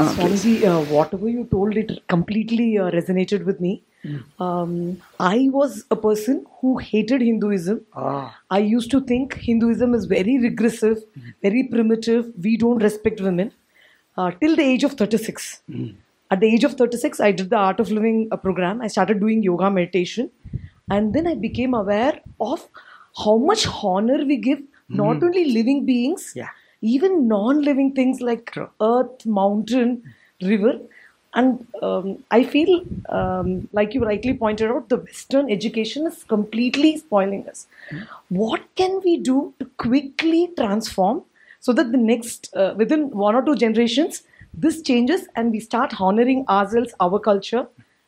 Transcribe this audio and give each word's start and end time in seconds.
Ah, 0.00 0.12
Swamiji, 0.14 0.52
uh, 0.70 0.80
whatever 0.94 1.28
you 1.28 1.44
told, 1.50 1.76
it 1.76 1.90
completely 2.08 2.78
uh, 2.78 2.90
resonated 2.90 3.44
with 3.44 3.60
me. 3.60 3.82
Um, 4.38 4.72
I 5.18 5.48
was 5.52 5.84
a 5.90 5.96
person 5.96 6.44
who 6.60 6.76
hated 6.78 7.20
Hinduism. 7.20 7.80
Ah, 7.94 8.38
I 8.50 8.58
used 8.60 8.90
to 8.92 9.00
think 9.00 9.34
Hinduism 9.46 9.94
is 9.94 10.04
very 10.06 10.38
regressive, 10.38 10.98
very 11.42 11.64
primitive. 11.64 12.28
We 12.42 12.56
don't 12.56 12.78
respect 12.88 13.20
women. 13.20 13.50
Uh, 14.16 14.30
till 14.40 14.54
the 14.56 14.62
age 14.62 14.84
of 14.84 14.92
36. 14.92 15.62
At 16.30 16.40
the 16.40 16.46
age 16.54 16.64
of 16.64 16.72
36, 16.74 17.20
I 17.20 17.32
did 17.32 17.50
the 17.50 17.56
Art 17.56 17.80
of 17.80 17.90
Living 17.90 18.28
uh, 18.30 18.36
program. 18.36 18.80
I 18.80 18.88
started 18.88 19.20
doing 19.20 19.42
yoga 19.42 19.70
meditation. 19.70 20.30
And 20.90 21.12
then 21.12 21.26
I 21.26 21.34
became 21.34 21.74
aware 21.74 22.20
of 22.40 22.66
how 23.24 23.36
much 23.36 23.66
honor 23.82 24.24
we 24.24 24.36
give 24.36 24.60
not 24.88 25.22
only 25.22 25.44
living 25.46 25.84
beings, 25.84 26.32
Yeah. 26.34 26.48
Even 26.80 27.28
non 27.28 27.62
living 27.62 27.92
things 27.92 28.20
like 28.20 28.56
earth, 28.80 29.26
mountain, 29.26 30.14
river. 30.42 30.78
And 31.34 31.66
um, 31.82 32.24
I 32.30 32.42
feel, 32.42 32.82
um, 33.10 33.68
like 33.72 33.94
you 33.94 34.04
rightly 34.04 34.34
pointed 34.34 34.70
out, 34.70 34.88
the 34.88 34.96
Western 34.96 35.50
education 35.50 36.06
is 36.06 36.24
completely 36.24 36.96
spoiling 36.96 37.46
us. 37.48 37.66
What 38.28 38.62
can 38.76 39.00
we 39.04 39.18
do 39.18 39.52
to 39.58 39.66
quickly 39.76 40.50
transform 40.56 41.22
so 41.60 41.72
that 41.72 41.92
the 41.92 41.98
next, 41.98 42.54
uh, 42.54 42.74
within 42.76 43.10
one 43.10 43.34
or 43.34 43.44
two 43.44 43.56
generations, 43.56 44.22
this 44.54 44.80
changes 44.82 45.28
and 45.36 45.52
we 45.52 45.60
start 45.60 46.00
honoring 46.00 46.44
ourselves, 46.48 46.94
our 46.98 47.18
culture, 47.18 47.66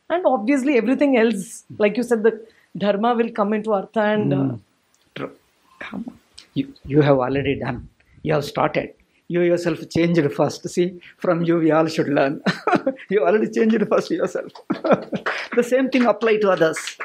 and 0.09 0.25
obviously 0.25 0.77
everything 0.77 1.17
else, 1.17 1.63
like 1.77 1.97
you 1.97 2.03
said, 2.03 2.23
the 2.23 2.45
dharma 2.77 3.13
will 3.13 3.31
come 3.31 3.53
into 3.53 3.73
artha 3.73 4.01
and 4.01 4.33
uh, 4.33 4.55
true. 5.15 5.31
come. 5.79 6.17
You, 6.53 6.73
you 6.85 7.01
have 7.01 7.17
already 7.17 7.55
done. 7.59 7.87
You 8.23 8.33
have 8.33 8.45
started. 8.45 8.93
You 9.27 9.41
yourself 9.41 9.79
changed 9.89 10.21
first. 10.33 10.67
See, 10.69 11.01
from 11.17 11.43
you 11.43 11.57
we 11.57 11.71
all 11.71 11.87
should 11.87 12.09
learn. 12.09 12.41
you 13.09 13.25
already 13.25 13.49
changed 13.49 13.83
first 13.89 14.11
yourself. 14.11 14.51
the 15.55 15.63
same 15.63 15.89
thing 15.89 16.05
apply 16.05 16.37
to 16.37 16.51
others. 16.51 16.97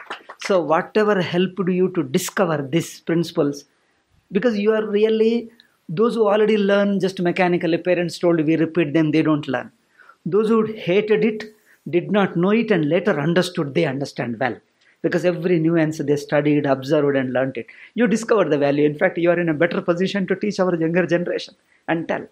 So 0.42 0.60
whatever 0.60 1.20
helped 1.20 1.68
you 1.68 1.90
to 1.90 2.02
discover 2.02 2.66
these 2.70 3.00
principles, 3.00 3.64
because 4.32 4.58
you 4.58 4.72
are 4.72 4.84
really 4.86 5.50
those 5.88 6.14
who 6.14 6.26
already 6.26 6.56
learn 6.56 6.98
just 7.00 7.20
mechanically. 7.20 7.78
Parents 7.78 8.18
told 8.18 8.44
we 8.44 8.56
repeat 8.56 8.92
them, 8.92 9.12
they 9.12 9.22
don't 9.22 9.46
learn. 9.46 9.70
Those 10.24 10.48
who 10.48 10.64
hated 10.64 11.24
it, 11.24 11.44
did 11.88 12.10
not 12.10 12.36
know 12.36 12.50
it, 12.50 12.72
and 12.72 12.88
later 12.88 13.18
understood, 13.20 13.74
they 13.74 13.84
understand 13.84 14.40
well. 14.40 14.56
Because 15.02 15.24
every 15.24 15.58
nuance 15.58 15.98
they 15.98 16.16
studied, 16.16 16.66
observed, 16.66 17.16
and 17.16 17.32
learnt 17.32 17.56
it. 17.56 17.66
You 17.94 18.06
discover 18.06 18.44
the 18.48 18.58
value. 18.58 18.84
In 18.84 18.98
fact, 18.98 19.18
you 19.18 19.30
are 19.30 19.38
in 19.38 19.48
a 19.48 19.54
better 19.54 19.80
position 19.80 20.26
to 20.26 20.36
teach 20.36 20.58
our 20.58 20.74
younger 20.74 21.06
generation 21.06 21.54
and 21.86 22.08
tell. 22.08 22.26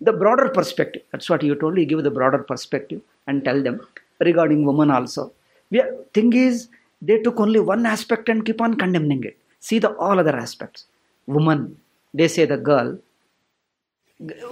The 0.00 0.12
broader 0.12 0.48
perspective, 0.48 1.02
that's 1.12 1.30
what 1.30 1.42
you 1.42 1.54
told, 1.54 1.78
you 1.78 1.86
give 1.86 2.02
the 2.02 2.10
broader 2.10 2.38
perspective 2.38 3.00
and 3.26 3.44
tell 3.44 3.62
them 3.62 3.80
regarding 4.20 4.66
women 4.66 4.90
also. 4.90 5.32
Are, 5.74 5.90
thing 6.12 6.32
is, 6.32 6.68
they 7.00 7.18
took 7.22 7.40
only 7.40 7.60
one 7.60 7.86
aspect 7.86 8.28
and 8.28 8.44
keep 8.44 8.60
on 8.60 8.74
condemning 8.74 9.24
it. 9.24 9.38
See 9.60 9.78
the 9.78 9.94
all 9.96 10.18
other 10.18 10.36
aspects. 10.36 10.84
Woman, 11.26 11.78
they 12.12 12.28
say 12.28 12.44
the 12.44 12.56
girl, 12.56 12.98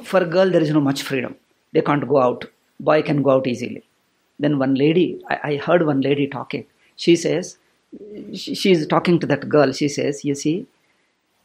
for 0.02 0.20
a 0.22 0.26
girl 0.26 0.50
there 0.50 0.62
is 0.66 0.70
no 0.70 0.80
much 0.80 1.02
freedom 1.02 1.34
they 1.72 1.82
can't 1.88 2.06
go 2.12 2.18
out 2.26 2.44
boy 2.88 3.00
can 3.08 3.22
go 3.22 3.30
out 3.36 3.46
easily 3.52 3.82
then 4.38 4.58
one 4.58 4.74
lady 4.74 5.06
i, 5.28 5.36
I 5.50 5.56
heard 5.56 5.84
one 5.92 6.00
lady 6.00 6.26
talking 6.26 6.64
she 7.04 7.16
says 7.16 7.56
she, 8.34 8.70
is 8.70 8.86
talking 8.86 9.18
to 9.18 9.26
that 9.26 9.48
girl. 9.48 9.72
She 9.72 9.88
says 9.88 10.24
you 10.24 10.34
see 10.34 10.66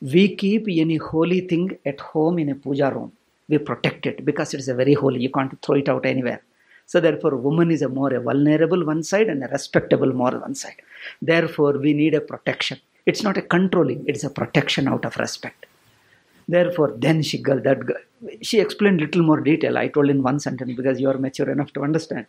we 0.01 0.35
keep 0.35 0.67
any 0.67 0.97
holy 0.97 1.41
thing 1.51 1.77
at 1.85 2.01
home 2.01 2.39
in 2.39 2.49
a 2.49 2.55
puja 2.55 2.89
room. 2.93 3.13
We 3.47 3.57
protect 3.59 4.05
it 4.05 4.25
because 4.25 4.53
it 4.53 4.59
is 4.59 4.67
a 4.67 4.73
very 4.73 4.93
holy. 4.93 5.21
You 5.21 5.29
can't 5.29 5.61
throw 5.61 5.75
it 5.75 5.87
out 5.87 6.05
anywhere. 6.05 6.41
So 6.85 6.99
therefore 6.99 7.35
woman 7.38 7.72
is 7.72 7.81
a 7.81 7.89
more 7.89 8.13
a 8.13 8.19
vulnerable 8.19 8.85
one 8.85 9.03
side 9.03 9.29
and 9.29 9.44
a 9.44 9.47
respectable 9.47 10.11
more 10.11 10.38
one 10.47 10.55
side. 10.55 10.81
Therefore 11.22 11.78
we 11.78 11.94
need 11.94 12.13
a 12.13 12.22
protection. 12.22 12.79
It's 13.05 13.23
not 13.23 13.38
a 13.38 13.41
controlling. 13.41 14.03
It's 14.07 14.23
a 14.23 14.29
protection 14.29 14.88
out 14.88 15.05
of 15.05 15.16
respect. 15.17 15.66
Therefore, 16.47 16.94
then 16.97 17.22
she 17.22 17.38
girl 17.38 17.59
that 17.61 17.85
girl, 17.85 17.97
she 18.41 18.59
explained 18.59 18.99
little 18.99 19.23
more 19.23 19.39
detail. 19.39 19.78
I 19.78 19.88
told 19.88 20.09
in 20.09 20.23
one 20.23 20.39
sentence 20.39 20.73
because 20.75 20.99
you 20.99 21.09
are 21.09 21.17
mature 21.17 21.49
enough 21.49 21.72
to 21.73 21.83
understand. 21.83 22.25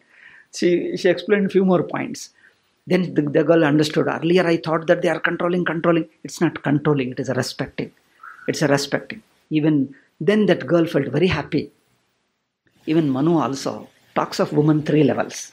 She 0.54 0.96
she 0.96 1.08
explained 1.08 1.50
few 1.50 1.64
more 1.64 1.82
points. 1.82 2.30
Then 2.86 3.14
the, 3.14 3.22
the 3.22 3.44
girl 3.44 3.64
understood. 3.64 4.06
Earlier, 4.08 4.46
I 4.46 4.58
thought 4.58 4.86
that 4.88 5.02
they 5.02 5.08
are 5.08 5.20
controlling, 5.20 5.64
controlling. 5.64 6.08
It's 6.22 6.40
not 6.40 6.62
controlling. 6.62 7.10
It 7.12 7.20
is 7.20 7.28
a 7.28 7.34
respecting. 7.34 7.92
It's 8.46 8.62
a 8.62 8.68
respecting. 8.68 9.22
Even 9.50 9.94
then, 10.20 10.46
that 10.46 10.66
girl 10.66 10.86
felt 10.86 11.08
very 11.08 11.28
happy. 11.28 11.70
Even 12.86 13.08
Manu 13.08 13.38
also 13.38 13.88
talks 14.14 14.38
of 14.38 14.52
women 14.52 14.82
three 14.82 15.04
levels. 15.04 15.52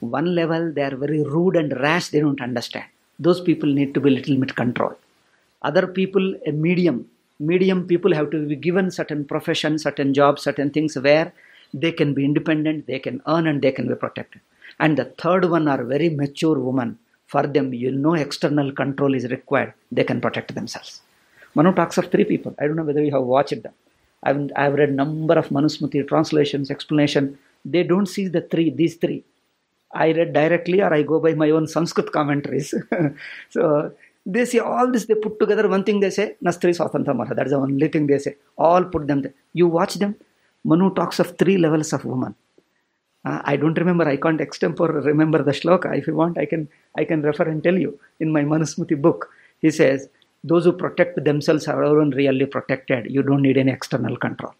One 0.00 0.34
level, 0.34 0.72
they 0.72 0.82
are 0.82 0.96
very 0.96 1.22
rude 1.22 1.56
and 1.56 1.72
rash. 1.80 2.08
They 2.08 2.20
don't 2.20 2.40
understand. 2.40 2.86
Those 3.18 3.40
people 3.40 3.68
need 3.68 3.94
to 3.94 4.00
be 4.00 4.10
little 4.10 4.36
bit 4.36 4.56
controlled. 4.56 4.96
Other 5.62 5.86
people, 5.86 6.34
a 6.46 6.52
medium 6.52 7.08
medium 7.38 7.86
people 7.86 8.14
have 8.14 8.30
to 8.30 8.46
be 8.46 8.56
given 8.56 8.90
certain 8.90 9.24
profession, 9.24 9.78
certain 9.78 10.12
jobs, 10.12 10.42
certain 10.42 10.70
things 10.70 10.96
where 10.96 11.32
they 11.72 11.92
can 11.92 12.12
be 12.12 12.24
independent, 12.24 12.86
they 12.86 12.98
can 12.98 13.22
earn, 13.26 13.46
and 13.46 13.62
they 13.62 13.72
can 13.72 13.88
be 13.88 13.94
protected. 13.94 14.40
And 14.80 14.96
the 15.00 15.06
third 15.22 15.44
one 15.56 15.66
are 15.68 15.82
very 15.84 16.08
mature 16.08 16.58
women. 16.58 16.98
For 17.26 17.44
them, 17.56 17.72
you 17.72 17.92
know, 17.92 18.14
external 18.14 18.72
control 18.72 19.12
is 19.14 19.24
required. 19.36 19.72
They 19.92 20.04
can 20.10 20.20
protect 20.20 20.54
themselves. 20.54 21.02
Manu 21.54 21.72
talks 21.72 21.98
of 21.98 22.06
three 22.10 22.24
people. 22.24 22.54
I 22.58 22.66
don't 22.66 22.76
know 22.76 22.88
whether 22.90 23.04
you 23.04 23.12
have 23.12 23.22
watched 23.22 23.62
them. 23.62 23.74
I've, 24.24 24.50
I've 24.56 24.74
read 24.74 24.92
number 24.92 25.34
of 25.34 25.48
Manusmriti 25.50 26.08
translations, 26.08 26.70
explanation. 26.70 27.38
They 27.64 27.84
don't 27.84 28.06
see 28.06 28.26
the 28.26 28.40
three, 28.40 28.70
these 28.70 28.96
three. 28.96 29.22
I 29.92 30.12
read 30.12 30.32
directly 30.32 30.80
or 30.82 30.92
I 30.92 31.02
go 31.02 31.20
by 31.20 31.34
my 31.34 31.50
own 31.50 31.66
Sanskrit 31.66 32.10
commentaries. 32.12 32.74
so 33.50 33.92
they 34.26 34.44
say 34.44 34.58
all 34.58 34.90
this 34.90 35.06
they 35.06 35.14
put 35.14 35.38
together 35.38 35.66
one 35.68 35.84
thing 35.84 35.98
they 36.00 36.10
say 36.10 36.26
nastri 36.46 36.72
swatantra 36.78 37.14
marha 37.20 37.34
that's 37.34 37.52
the 37.54 37.56
only 37.56 37.88
thing 37.88 38.06
they 38.06 38.18
say 38.18 38.34
all 38.58 38.84
put 38.94 39.06
them 39.10 39.22
there. 39.22 39.34
you 39.60 39.66
watch 39.78 39.94
them 40.02 40.14
manu 40.70 40.92
talks 40.98 41.18
of 41.22 41.28
three 41.38 41.56
levels 41.56 41.92
of 41.96 42.04
woman 42.04 42.34
uh, 43.24 43.40
i 43.52 43.56
don't 43.56 43.78
remember 43.82 44.06
i 44.14 44.16
can't 44.24 44.40
extempore 44.46 44.92
remember 45.10 45.42
the 45.48 45.56
shloka 45.58 45.90
if 46.00 46.06
you 46.06 46.14
want 46.22 46.38
i 46.38 46.46
can 46.52 46.68
i 47.00 47.04
can 47.10 47.22
refer 47.22 47.46
and 47.52 47.62
tell 47.66 47.78
you 47.84 47.92
in 48.20 48.30
my 48.36 48.42
manusmriti 48.52 49.00
book 49.06 49.30
he 49.64 49.70
says 49.80 50.08
those 50.50 50.64
who 50.64 50.72
protect 50.84 51.22
themselves 51.28 51.66
are 51.72 51.82
alone 51.82 52.10
really 52.22 52.46
protected 52.56 53.10
you 53.16 53.22
don't 53.22 53.42
need 53.48 53.58
any 53.64 53.72
external 53.78 54.16
control 54.16 54.54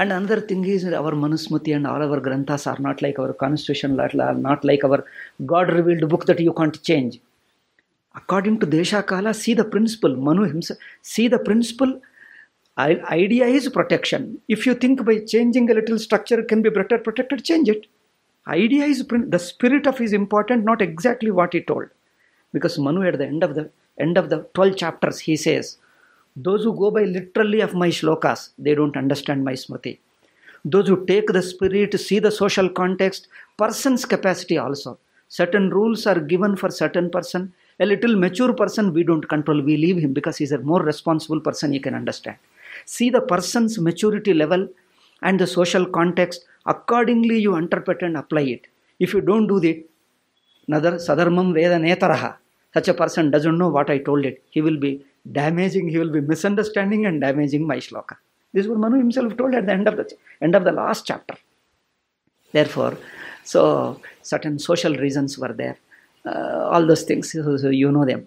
and 0.00 0.12
another 0.12 0.40
thing 0.48 0.64
is 0.74 0.84
our 1.02 1.12
manusmriti 1.24 1.74
and 1.76 1.86
all 1.92 2.02
our 2.08 2.20
granthas 2.26 2.66
are 2.72 2.80
not 2.88 3.00
like 3.06 3.18
our 3.18 3.32
constitution 3.44 3.96
not 4.48 4.64
like 4.70 4.84
our 4.88 5.00
god 5.54 5.72
revealed 5.78 6.08
book 6.14 6.26
that 6.30 6.40
you 6.48 6.54
can't 6.60 6.82
change 6.90 7.20
according 8.18 8.58
to 8.60 8.66
Desha 8.66 9.06
Kala, 9.06 9.32
see 9.34 9.54
the 9.54 9.64
principle. 9.64 10.14
Manu 10.16 10.42
himself, 10.42 10.78
see 11.02 11.28
the 11.28 11.38
principle. 11.38 12.00
Idea 12.78 13.46
is 13.46 13.68
protection. 13.68 14.40
If 14.46 14.64
you 14.64 14.74
think 14.74 15.04
by 15.04 15.18
changing 15.18 15.68
a 15.68 15.74
little 15.74 15.98
structure 15.98 16.42
can 16.44 16.62
be 16.62 16.70
better 16.70 16.96
protected, 16.98 17.44
change 17.44 17.68
it. 17.68 17.86
Idea 18.46 18.84
is 18.84 19.04
the 19.04 19.38
spirit 19.38 19.86
of 19.88 20.00
is 20.00 20.12
important, 20.12 20.64
not 20.64 20.80
exactly 20.80 21.32
what 21.32 21.52
he 21.52 21.60
told. 21.60 21.88
Because 22.52 22.78
Manu 22.78 23.02
at 23.06 23.18
the 23.18 23.26
end 23.26 23.42
of 23.42 23.56
the 23.56 23.70
end 23.98 24.16
of 24.16 24.30
the 24.30 24.46
12 24.54 24.76
chapters, 24.76 25.18
he 25.18 25.36
says, 25.36 25.78
those 26.36 26.62
who 26.62 26.72
go 26.72 26.92
by 26.92 27.02
literally 27.02 27.60
of 27.60 27.74
my 27.74 27.88
shlokas, 27.88 28.50
they 28.58 28.76
don't 28.76 28.96
understand 28.96 29.44
my 29.44 29.54
smriti. 29.54 29.98
Those 30.64 30.86
who 30.86 31.04
take 31.04 31.26
the 31.26 31.42
spirit, 31.42 31.98
see 31.98 32.20
the 32.20 32.30
social 32.30 32.68
context, 32.68 33.26
person's 33.56 34.04
capacity 34.04 34.56
also. 34.56 34.98
Certain 35.26 35.70
rules 35.70 36.06
are 36.06 36.20
given 36.20 36.54
for 36.54 36.70
certain 36.70 37.10
person. 37.10 37.52
A 37.80 37.86
little 37.86 38.16
mature 38.16 38.52
person, 38.52 38.92
we 38.92 39.02
don't 39.02 39.28
control, 39.28 39.60
we 39.60 39.76
leave 39.76 39.98
him 39.98 40.12
because 40.12 40.36
he's 40.36 40.52
a 40.52 40.58
more 40.58 40.82
responsible 40.82 41.40
person, 41.40 41.72
he 41.72 41.80
can 41.80 41.94
understand. 41.94 42.36
See 42.96 43.10
the 43.10 43.20
person's 43.32 43.78
maturity 43.78 44.32
level 44.42 44.62
and 45.20 45.38
the 45.38 45.46
social 45.46 45.84
context. 45.98 46.44
Accordingly, 46.64 47.38
you 47.38 47.54
interpret 47.56 48.00
and 48.02 48.16
apply 48.16 48.44
it. 48.56 48.62
If 48.98 49.12
you 49.14 49.20
don't 49.20 49.46
do 49.46 49.60
that, 49.60 49.84
sadharmam 51.08 51.52
veda 51.52 51.78
netaraha. 51.86 52.36
Such 52.72 52.88
a 52.88 52.94
person 52.94 53.30
doesn't 53.30 53.58
know 53.58 53.68
what 53.68 53.90
I 53.90 53.98
told 53.98 54.24
it. 54.24 54.42
He 54.50 54.62
will 54.62 54.78
be 54.78 55.04
damaging, 55.30 55.88
he 55.88 55.98
will 55.98 56.14
be 56.18 56.22
misunderstanding 56.22 57.04
and 57.04 57.20
damaging 57.20 57.66
my 57.66 57.76
shloka. 57.76 58.16
This 58.54 58.64
is 58.64 58.68
what 58.70 58.78
Manu 58.78 58.96
himself 58.96 59.36
told 59.36 59.54
at 59.54 59.66
the 59.66 59.72
end 59.72 59.86
of 59.86 59.96
the 59.98 60.10
end 60.40 60.54
of 60.54 60.64
the 60.64 60.72
last 60.72 61.06
chapter. 61.06 61.36
Therefore, 62.52 62.96
so 63.44 64.00
certain 64.22 64.58
social 64.58 64.94
reasons 64.96 65.38
were 65.38 65.52
there. 65.52 65.76
Uh, 66.24 66.68
all 66.72 66.86
those 66.86 67.02
things, 67.02 67.32
so, 67.32 67.56
so 67.58 67.68
you 67.68 67.92
know 67.92 68.06
them. 68.06 68.26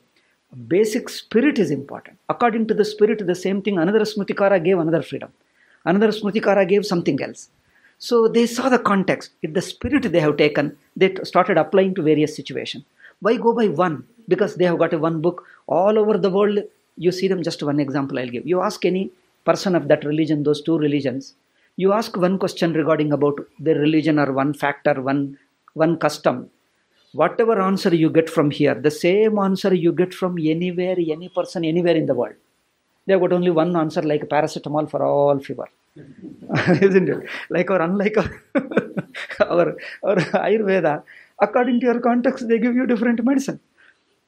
Basic 0.67 1.07
spirit 1.09 1.59
is 1.59 1.71
important. 1.71 2.17
According 2.27 2.67
to 2.67 2.73
the 2.73 2.83
spirit, 2.83 3.25
the 3.25 3.35
same 3.35 3.61
thing. 3.61 3.77
Another 3.77 4.01
Smritikara 4.01 4.63
gave 4.63 4.79
another 4.79 5.01
freedom. 5.01 5.31
Another 5.85 6.09
Smritikara 6.09 6.67
gave 6.67 6.85
something 6.85 7.21
else. 7.21 7.49
So 7.99 8.27
they 8.27 8.45
saw 8.47 8.67
the 8.67 8.79
context. 8.79 9.31
If 9.41 9.53
the 9.53 9.61
spirit 9.61 10.11
they 10.11 10.19
have 10.19 10.37
taken, 10.37 10.77
they 10.95 11.15
started 11.23 11.57
applying 11.57 11.95
to 11.95 12.01
various 12.01 12.35
situations. 12.35 12.83
Why 13.21 13.37
go 13.37 13.53
by 13.53 13.67
one? 13.67 14.05
Because 14.27 14.55
they 14.55 14.65
have 14.65 14.79
got 14.79 14.93
a 14.93 14.97
one 14.97 15.21
book 15.21 15.45
all 15.67 15.97
over 15.97 16.17
the 16.17 16.29
world. 16.29 16.59
You 16.97 17.11
see 17.11 17.27
them. 17.27 17.43
Just 17.43 17.63
one 17.63 17.79
example 17.79 18.19
I'll 18.19 18.27
give. 18.27 18.45
You 18.45 18.61
ask 18.61 18.83
any 18.83 19.11
person 19.45 19.75
of 19.75 19.87
that 19.87 20.03
religion, 20.03 20.43
those 20.43 20.61
two 20.61 20.77
religions, 20.77 21.35
You 21.77 21.93
ask 21.93 22.17
one 22.17 22.37
question 22.37 22.73
regarding 22.73 23.11
about 23.13 23.39
their 23.59 23.75
religion 23.75 24.19
or 24.19 24.31
one 24.33 24.53
factor, 24.53 25.01
one 25.01 25.37
one 25.73 25.97
custom. 25.97 26.49
Whatever 27.13 27.61
answer 27.61 27.93
you 27.93 28.09
get 28.09 28.29
from 28.29 28.51
here, 28.51 28.73
the 28.73 28.91
same 28.91 29.37
answer 29.37 29.73
you 29.73 29.91
get 29.91 30.13
from 30.13 30.37
anywhere, 30.39 30.95
any 30.97 31.29
person, 31.29 31.65
anywhere 31.65 31.95
in 31.95 32.05
the 32.05 32.13
world. 32.13 32.35
They've 33.05 33.19
got 33.19 33.33
only 33.33 33.51
one 33.51 33.75
answer 33.75 34.01
like 34.01 34.29
paracetamol 34.29 34.89
for 34.89 35.03
all 35.03 35.39
fever. 35.39 35.67
Isn't 36.81 37.09
it? 37.09 37.27
Like 37.49 37.69
or 37.69 37.81
unlike 37.81 38.17
our, 38.17 38.43
our, 39.49 39.77
our 40.03 40.15
Ayurveda, 40.15 41.03
according 41.39 41.81
to 41.81 41.87
your 41.87 41.99
context, 41.99 42.47
they 42.47 42.59
give 42.59 42.75
you 42.75 42.85
different 42.87 43.23
medicine. 43.25 43.59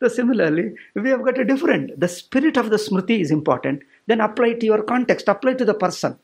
So 0.01 0.09
similarly, 0.09 0.75
we 0.95 1.09
have 1.11 1.23
got 1.23 1.37
a 1.37 1.45
different. 1.45 1.97
The 1.97 2.09
spirit 2.09 2.57
of 2.57 2.69
the 2.69 2.75
Smriti 2.75 3.21
is 3.21 3.31
important. 3.31 3.83
Then 4.07 4.19
apply 4.19 4.55
to 4.55 4.65
your 4.65 4.83
context, 4.83 5.29
apply 5.29 5.53
to 5.53 5.63
the 5.63 5.73
person. 5.73 6.19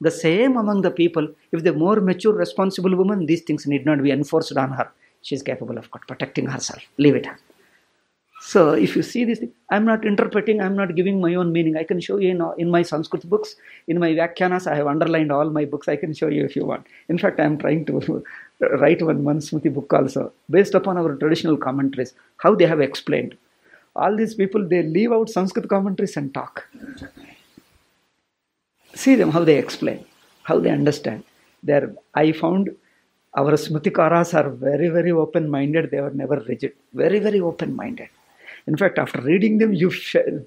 The 0.00 0.12
same 0.12 0.56
among 0.56 0.82
the 0.82 0.92
people. 0.92 1.28
If 1.50 1.64
the 1.64 1.72
more 1.72 2.00
mature, 2.00 2.34
responsible 2.34 2.94
woman, 2.94 3.26
these 3.26 3.42
things 3.42 3.66
need 3.66 3.84
not 3.84 4.00
be 4.02 4.12
enforced 4.12 4.56
on 4.56 4.70
her. 4.70 4.92
She 5.22 5.34
is 5.34 5.42
capable 5.42 5.78
of 5.78 5.90
protecting 5.90 6.46
herself. 6.46 6.82
Leave 6.98 7.16
it. 7.16 7.26
So 8.40 8.74
if 8.74 8.94
you 8.94 9.02
see 9.02 9.24
this, 9.24 9.40
I'm 9.70 9.84
not 9.84 10.04
interpreting, 10.04 10.60
I'm 10.60 10.76
not 10.76 10.94
giving 10.94 11.20
my 11.20 11.34
own 11.34 11.52
meaning. 11.52 11.76
I 11.76 11.84
can 11.84 12.00
show 12.00 12.18
you 12.18 12.30
in, 12.30 12.42
in 12.58 12.70
my 12.70 12.82
Sanskrit 12.82 13.28
books, 13.28 13.56
in 13.88 13.98
my 13.98 14.10
Vyakhyanas, 14.10 14.70
I 14.70 14.76
have 14.76 14.86
underlined 14.86 15.32
all 15.32 15.50
my 15.50 15.64
books. 15.64 15.88
I 15.88 15.96
can 15.96 16.14
show 16.14 16.28
you 16.28 16.44
if 16.44 16.54
you 16.54 16.64
want. 16.64 16.86
In 17.08 17.18
fact, 17.18 17.40
I'm 17.40 17.58
trying 17.58 17.86
to 17.86 18.24
write 18.78 19.02
one 19.02 19.24
Manusmriti 19.24 19.74
book 19.74 19.92
also, 19.92 20.32
based 20.48 20.74
upon 20.74 20.96
our 20.96 21.16
traditional 21.16 21.56
commentaries, 21.56 22.14
how 22.36 22.54
they 22.54 22.66
have 22.66 22.80
explained. 22.80 23.36
All 23.96 24.14
these 24.14 24.34
people, 24.34 24.68
they 24.68 24.82
leave 24.82 25.12
out 25.12 25.30
Sanskrit 25.30 25.68
commentaries 25.68 26.16
and 26.16 26.32
talk. 26.32 26.68
See 28.94 29.14
them, 29.14 29.30
how 29.30 29.42
they 29.44 29.56
explain, 29.56 30.04
how 30.44 30.60
they 30.60 30.70
understand. 30.70 31.24
They're, 31.62 31.92
I 32.14 32.32
found 32.32 32.76
our 33.35 33.51
Smritikaras 33.53 34.33
are 34.33 34.49
very, 34.49 34.89
very 34.89 35.11
open 35.11 35.49
minded. 35.49 35.91
They 35.91 36.01
were 36.01 36.11
never 36.11 36.43
rigid, 36.47 36.73
very, 36.93 37.19
very 37.19 37.39
open 37.39 37.75
minded. 37.75 38.09
In 38.67 38.77
fact, 38.77 38.99
after 38.99 39.21
reading 39.21 39.57
them, 39.57 39.73
you 39.73 39.91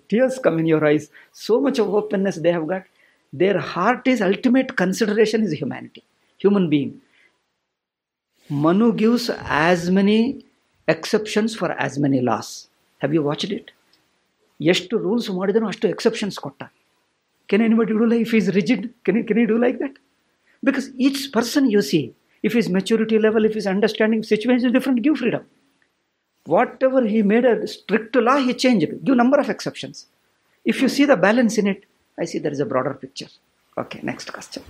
tears 0.08 0.38
come 0.38 0.58
in 0.58 0.66
your 0.66 0.84
eyes. 0.86 1.10
So 1.32 1.60
much 1.60 1.78
of 1.78 1.92
openness 1.92 2.36
they 2.36 2.52
have 2.52 2.66
got. 2.66 2.84
Their 3.32 3.58
heart 3.58 4.06
is 4.06 4.20
ultimate 4.20 4.76
consideration 4.76 5.42
is 5.42 5.52
humanity, 5.52 6.04
human 6.40 6.70
being. 6.70 7.00
Manu 8.50 8.92
gives 8.92 9.30
as 9.30 9.90
many 9.90 10.44
exceptions 10.88 11.56
for 11.56 11.72
as 11.72 11.98
many 11.98 12.20
laws. 12.20 12.68
Have 13.00 13.12
you 13.12 13.22
watched 13.22 13.50
it? 13.50 13.66
ಎಷ್ಟು 14.60 14.94
rules 15.04 15.28
ಮಾಡಿದನು 15.36 15.66
ಅಷ್ಟು 15.70 15.86
exceptions 15.92 16.36
ಕೊಟ್ಟ 16.42 16.62
can 17.48 17.62
anybody 17.66 17.94
do 18.00 18.06
like 18.10 18.22
if 18.26 18.34
is 18.38 18.48
rigid 18.58 18.84
can 19.06 19.16
can 19.28 19.40
you 19.42 19.46
do 19.52 19.56
like 19.64 19.76
that 19.84 19.96
because 20.62 20.86
each 21.06 21.22
person 21.36 21.66
you 21.74 21.80
see 21.88 22.00
if 22.46 22.52
his 22.58 22.68
maturity 22.76 23.18
level, 23.26 23.44
if 23.44 23.54
his 23.60 23.66
understanding 23.74 24.22
situation 24.32 24.66
is 24.68 24.74
different, 24.78 25.00
give 25.06 25.16
freedom. 25.22 25.44
Whatever 26.46 27.00
he 27.12 27.20
made 27.32 27.46
a 27.52 27.66
strict 27.66 28.14
law, 28.16 28.36
he 28.46 28.54
changed. 28.64 28.90
Give 29.04 29.16
number 29.22 29.38
of 29.44 29.48
exceptions. 29.54 30.06
If 30.72 30.76
you 30.82 30.88
see 30.96 31.06
the 31.12 31.16
balance 31.28 31.56
in 31.62 31.66
it, 31.74 31.80
I 32.22 32.26
see 32.30 32.38
there 32.38 32.52
is 32.52 32.60
a 32.60 32.68
broader 32.72 32.94
picture. 33.04 33.30
Okay, 33.82 34.00
next 34.02 34.32
question. 34.36 34.62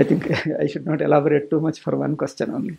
I 0.00 0.04
think 0.08 0.22
I 0.62 0.66
should 0.70 0.86
not 0.90 1.00
elaborate 1.06 1.46
too 1.52 1.60
much 1.66 1.78
for 1.84 1.92
one 2.04 2.14
question 2.20 2.48
only. 2.58 2.76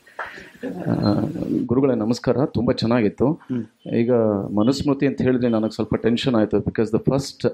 ಗುರುಗಳೇ 1.69 1.95
ನಮಸ್ಕಾರ 2.03 2.45
ತುಂಬ 2.56 2.69
ಚೆನ್ನಾಗಿತ್ತು 2.81 3.27
ಈಗ 4.01 4.12
ಮನುಸ್ಮೃತಿ 4.59 5.06
ಅಂತ 5.09 5.19
ಹೇಳಿದ್ರೆ 5.27 5.50
ನನಗೆ 5.56 5.75
ಸ್ವಲ್ಪ 5.77 5.95
tension 6.06 6.36
ಆಯಿತು 6.39 6.59
because 6.69 6.89
the 6.95 7.00
first 7.09 7.45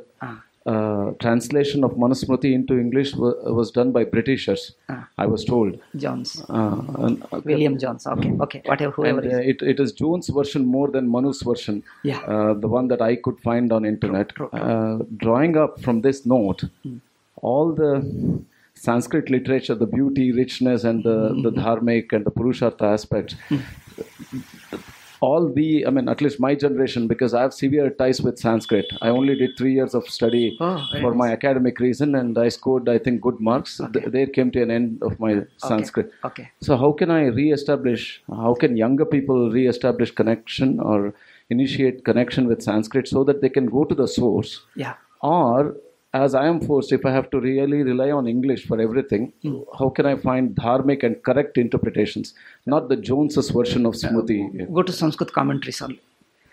uh, 0.64 1.10
translation 1.18 1.82
of 1.82 1.92
Manusmriti 1.92 2.52
into 2.52 2.78
English 2.78 3.14
was, 3.14 3.34
was 3.44 3.70
done 3.70 3.90
by 3.90 4.04
Britishers, 4.04 4.72
ah. 4.88 5.08
I 5.18 5.26
was 5.26 5.44
told. 5.44 5.78
Jones. 5.96 6.44
Uh, 6.48 6.80
and, 6.98 7.24
okay. 7.32 7.40
William 7.44 7.78
Jones. 7.78 8.06
Okay, 8.06 8.28
mm. 8.28 8.40
okay, 8.42 8.62
whatever, 8.66 8.92
whoever 8.92 9.20
and, 9.20 9.32
is. 9.32 9.34
Uh, 9.34 9.42
it, 9.42 9.62
it 9.62 9.80
is 9.80 9.92
Jones' 9.92 10.28
version 10.28 10.64
more 10.64 10.88
than 10.88 11.08
Manu's 11.08 11.42
version, 11.42 11.82
yeah. 12.04 12.20
Uh, 12.20 12.54
the 12.54 12.68
one 12.68 12.88
that 12.88 13.02
I 13.02 13.16
could 13.16 13.40
find 13.40 13.72
on 13.72 13.84
internet. 13.84 14.28
True, 14.30 14.48
true, 14.50 14.60
true. 14.60 15.06
drawing 15.16 15.56
up 15.56 15.80
from 15.80 16.02
this 16.02 16.24
note, 16.26 16.64
mm. 16.86 17.00
all 17.36 17.72
the 17.72 18.42
Sanskrit 18.74 19.30
literature, 19.30 19.74
the 19.74 19.86
beauty, 19.86 20.32
richness, 20.32 20.84
and 20.84 21.04
the, 21.04 21.30
mm-hmm. 21.30 21.42
the 21.42 21.50
hmm. 21.50 21.58
dharmic 21.58 22.12
and 22.12 22.24
the 22.24 22.30
Purushartha 22.30 22.82
aspects. 22.82 23.34
Mm. 23.48 24.82
All 25.26 25.44
the, 25.56 25.86
I 25.86 25.90
mean, 25.96 26.08
at 26.12 26.20
least 26.24 26.40
my 26.44 26.54
generation, 26.62 27.06
because 27.12 27.32
I 27.32 27.42
have 27.42 27.54
severe 27.54 27.90
ties 27.90 28.20
with 28.26 28.38
Sanskrit. 28.44 28.86
I 29.00 29.08
only 29.08 29.34
did 29.42 29.50
three 29.56 29.74
years 29.74 29.94
of 29.98 30.08
study 30.18 30.56
Oh, 30.60 30.84
for 31.00 31.14
my 31.14 31.28
academic 31.32 31.78
reason, 31.78 32.16
and 32.20 32.36
I 32.44 32.48
scored, 32.48 32.88
I 32.88 32.98
think, 32.98 33.20
good 33.26 33.38
marks. 33.50 33.80
Th- 33.92 34.06
there 34.16 34.26
came 34.26 34.50
to 34.56 34.62
an 34.62 34.72
end 34.78 35.02
of 35.10 35.20
my 35.20 35.32
Sanskrit. 35.58 36.10
Okay. 36.30 36.50
So 36.60 36.76
how 36.76 36.90
can 37.02 37.10
I 37.18 37.22
re-establish? 37.26 38.22
How 38.28 38.54
can 38.54 38.76
younger 38.76 39.04
people 39.04 39.50
re-establish 39.58 40.10
connection 40.22 40.80
or 40.80 41.14
initiate 41.50 42.04
connection 42.10 42.48
with 42.48 42.62
Sanskrit 42.62 43.06
so 43.14 43.24
that 43.24 43.40
they 43.42 43.48
can 43.60 43.66
go 43.66 43.84
to 43.84 43.94
the 43.94 44.08
source? 44.08 44.62
Yeah. 44.74 44.94
Or 45.22 45.76
as 46.14 46.34
I 46.34 46.46
am 46.46 46.60
forced, 46.60 46.92
if 46.92 47.06
I 47.06 47.10
have 47.10 47.30
to 47.30 47.40
really 47.40 47.82
rely 47.82 48.10
on 48.10 48.26
English 48.28 48.66
for 48.66 48.80
everything, 48.80 49.32
hmm. 49.42 49.60
how 49.78 49.88
can 49.88 50.06
I 50.06 50.16
find 50.16 50.54
dharmic 50.54 51.02
and 51.02 51.22
correct 51.22 51.56
interpretations, 51.56 52.34
not 52.66 52.88
the 52.88 52.96
Jones's 52.96 53.50
version 53.50 53.86
of 53.86 53.94
uh, 53.94 53.98
Smriti? 53.98 54.72
Go 54.72 54.82
to 54.82 54.92
Sanskrit 54.92 55.32
commentaries 55.32 55.80
only. 55.80 56.00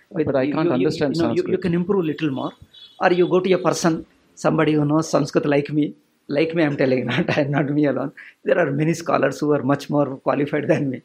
With- 0.09 0.25
But 0.25 0.38
I 0.38 0.50
can't 0.51 0.71
understand 0.71 1.17
you, 1.17 1.23
know, 1.23 1.33
you, 1.33 1.44
you 1.47 1.57
can 1.57 1.73
improve 1.73 2.03
a 2.03 2.07
little 2.07 2.31
more. 2.31 2.53
Or 3.01 3.11
you 3.11 3.27
go 3.27 3.41
to 3.41 3.51
a 3.51 3.57
person, 3.57 4.06
somebody 4.35 4.73
who 4.73 4.85
knows 4.85 5.09
Sanskrit 5.09 5.45
like 5.45 5.69
me. 5.69 5.94
Like 6.29 6.56
me, 6.56 6.63
I'm 6.63 6.77
telling, 6.77 7.06
not, 7.11 7.38
I'm 7.38 7.51
not 7.51 7.69
me 7.69 7.85
alone. 7.85 8.13
There 8.44 8.57
are 8.57 8.71
many 8.71 8.94
scholars 8.94 9.39
who 9.39 9.51
are 9.51 9.63
much 9.63 9.89
more 9.89 10.17
qualified 10.17 10.67
than 10.67 10.89
me. 10.89 11.01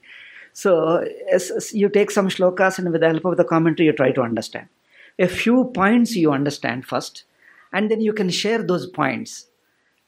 So 0.52 1.04
as, 1.32 1.50
as 1.50 1.74
you 1.74 1.88
take 1.88 2.12
some 2.12 2.28
shlokas 2.28 2.78
and 2.78 2.92
with 2.92 3.00
the 3.00 3.08
help 3.08 3.24
of 3.24 3.36
the 3.36 3.44
commentary, 3.44 3.86
you 3.86 3.92
try 3.92 4.12
to 4.12 4.22
understand. 4.22 4.68
A 5.18 5.26
few 5.26 5.64
points 5.74 6.14
you 6.14 6.32
understand 6.32 6.86
first, 6.86 7.24
and 7.74 7.90
then 7.90 8.00
you 8.00 8.14
can 8.14 8.30
share 8.30 8.62
those 8.62 8.86
points 8.86 9.46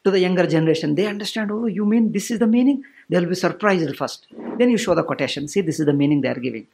to 0.05 0.11
the 0.11 0.21
younger 0.21 0.47
generation. 0.47 0.95
They 0.95 1.07
understand, 1.07 1.51
oh, 1.51 1.67
you 1.67 1.85
mean 1.85 2.13
this 2.13 2.31
is 2.31 2.39
the 2.39 2.47
meaning? 2.47 2.83
They'll 3.11 3.27
be 3.27 3.35
surprised 3.35 3.95
first. 3.97 4.29
Then 4.59 4.71
you 4.71 4.79
show 4.79 4.95
the 4.95 5.03
quotation. 5.03 5.49
See, 5.49 5.61
this 5.61 5.81
is 5.81 5.87
the 5.87 5.93
meaning 5.93 6.21
they 6.21 6.29
are 6.29 6.45
giving. 6.47 6.69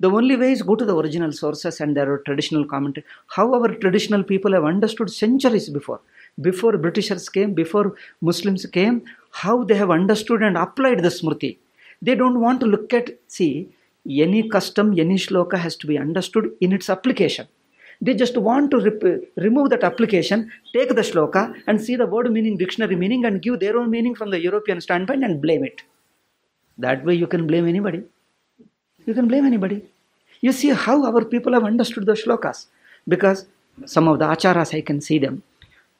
The 0.00 0.10
only 0.10 0.36
way 0.36 0.52
is 0.52 0.62
go 0.62 0.76
to 0.76 0.84
the 0.84 0.94
original 0.94 1.32
sources 1.32 1.80
and 1.80 1.96
their 1.96 2.18
traditional 2.18 2.66
commentary. 2.66 3.06
How 3.28 3.54
our 3.54 3.68
traditional 3.74 4.22
people 4.22 4.52
have 4.52 4.64
understood 4.64 5.10
centuries 5.10 5.70
before. 5.70 6.00
Before 6.40 6.76
Britishers 6.76 7.28
came, 7.28 7.54
before 7.54 7.94
Muslims 8.20 8.66
came, 8.66 9.04
how 9.30 9.64
they 9.64 9.76
have 9.76 9.90
understood 9.90 10.42
and 10.42 10.58
applied 10.58 11.02
the 11.02 11.08
Smriti. 11.08 11.58
They 12.02 12.16
don't 12.16 12.40
want 12.40 12.60
to 12.60 12.66
look 12.66 12.92
at, 12.92 13.18
see, 13.28 13.68
any 14.10 14.48
custom, 14.48 14.98
any 14.98 15.16
shloka 15.16 15.56
has 15.56 15.76
to 15.76 15.86
be 15.86 15.96
understood 15.96 16.50
in 16.60 16.72
its 16.72 16.90
application. 16.90 17.46
They 18.00 18.14
just 18.14 18.36
want 18.36 18.70
to 18.72 19.26
remove 19.36 19.70
that 19.70 19.84
application, 19.84 20.50
take 20.72 20.88
the 20.88 21.02
shloka, 21.02 21.54
and 21.66 21.80
see 21.80 21.96
the 21.96 22.06
word 22.06 22.30
meaning, 22.30 22.56
dictionary 22.56 22.96
meaning, 22.96 23.24
and 23.24 23.40
give 23.40 23.60
their 23.60 23.78
own 23.78 23.90
meaning 23.90 24.14
from 24.14 24.30
the 24.30 24.40
European 24.40 24.80
standpoint 24.80 25.24
and 25.24 25.40
blame 25.40 25.64
it. 25.64 25.82
That 26.76 27.04
way, 27.04 27.14
you 27.14 27.26
can 27.26 27.46
blame 27.46 27.68
anybody. 27.68 28.02
You 29.06 29.14
can 29.14 29.28
blame 29.28 29.46
anybody. 29.46 29.84
You 30.40 30.52
see 30.52 30.68
how 30.70 31.04
our 31.04 31.24
people 31.24 31.52
have 31.52 31.64
understood 31.64 32.06
the 32.06 32.12
shlokas. 32.12 32.66
Because 33.06 33.46
some 33.86 34.08
of 34.08 34.18
the 34.18 34.26
acharas, 34.26 34.74
I 34.76 34.80
can 34.80 35.00
see 35.00 35.18
them. 35.18 35.42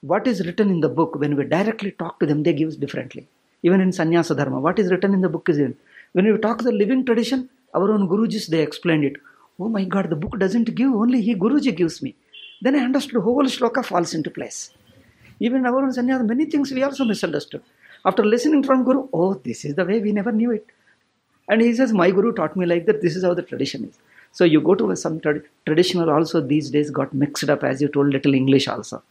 What 0.01 0.27
is 0.27 0.45
written 0.45 0.71
in 0.71 0.81
the 0.81 0.89
book, 0.89 1.15
when 1.15 1.37
we 1.37 1.45
directly 1.45 1.93
talk 1.93 2.21
to 2.21 2.27
them, 2.27 2.43
they 2.43 2.53
give 2.53 2.79
differently. 2.79 3.27
Even 3.63 3.81
in 3.81 3.93
Sannyasa 3.93 4.35
Dharma, 4.35 4.61
what 4.61 4.79
is 4.79 4.91
written 4.91 5.15
in 5.15 5.23
the 5.23 5.29
book 5.29 5.49
is 5.49 5.59
in. 5.59 5.77
When 6.13 6.31
we 6.31 6.39
talk 6.39 6.63
the 6.63 6.73
living 6.73 7.05
tradition, 7.07 7.49
our 7.73 7.91
own 7.91 8.09
Gurujis, 8.09 8.49
they 8.49 8.61
explained 8.61 9.05
it. 9.05 9.17
Oh 9.61 9.69
my 9.69 9.85
God, 9.85 10.11
the 10.11 10.17
book 10.17 10.39
doesn't 10.39 10.75
give, 10.75 10.93
only 10.93 11.21
he 11.21 11.35
Guruji 11.35 11.77
gives 11.77 12.03
me. 12.03 12.17
Then 12.61 12.75
I 12.75 12.81
understood 12.81 13.23
whole 13.23 13.45
shloka 13.45 13.85
falls 13.85 14.15
into 14.15 14.31
place. 14.31 14.71
Even 15.39 15.65
our 15.67 15.79
own 15.83 15.93
sannyasa, 15.93 16.25
many 16.25 16.47
things 16.47 16.73
we 16.73 16.83
also 16.83 17.05
misunderstood. 17.05 17.63
After 18.05 18.25
listening 18.25 18.63
from 18.63 18.85
Guru, 18.85 19.09
oh, 19.13 19.35
this 19.35 19.65
is 19.65 19.75
the 19.75 19.85
way, 19.85 20.01
we 20.01 20.13
never 20.13 20.33
knew 20.33 20.51
it. 20.51 20.67
And 21.49 21.61
he 21.61 21.75
says, 21.75 21.93
My 21.93 22.11
Guru 22.11 22.33
taught 22.33 22.57
me 22.57 22.67
like 22.67 22.87
that, 22.87 23.01
this 23.01 23.17
is 23.17 23.25
how 23.25 23.35
the 23.35 23.43
tradition 23.43 23.85
is. 23.85 23.99
So 24.33 24.45
you 24.45 24.61
go 24.61 24.75
to 24.75 24.95
some 24.97 25.21
trad- 25.21 25.45
traditional 25.67 26.11
also 26.11 26.41
these 26.41 26.71
days 26.71 26.91
got 26.91 27.15
mixed 27.15 27.49
up, 27.49 27.63
as 27.63 27.81
you 27.81 27.89
told, 27.89 28.09
little 28.09 28.35
English 28.35 28.67
also. 28.67 29.03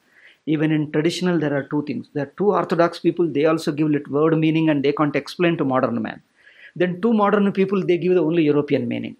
Even 0.46 0.72
in 0.72 0.92
traditional, 0.92 1.40
there 1.40 1.56
are 1.56 1.64
two 1.64 1.84
things. 1.84 2.08
There 2.14 2.24
are 2.24 2.34
two 2.38 2.52
orthodox 2.52 3.00
people, 3.00 3.28
they 3.28 3.46
also 3.46 3.72
give 3.72 3.90
lit 3.90 4.08
word 4.10 4.38
meaning 4.38 4.70
and 4.70 4.84
they 4.84 4.92
can't 4.92 5.16
explain 5.16 5.58
to 5.58 5.64
modern 5.64 6.02
man. 6.02 6.22
Then 6.76 7.02
two 7.02 7.14
modern 7.14 7.52
people, 7.54 7.86
they 7.86 7.98
give 7.98 8.16
the 8.16 8.24
only 8.24 8.44
European 8.44 8.88
meaning. 8.88 9.16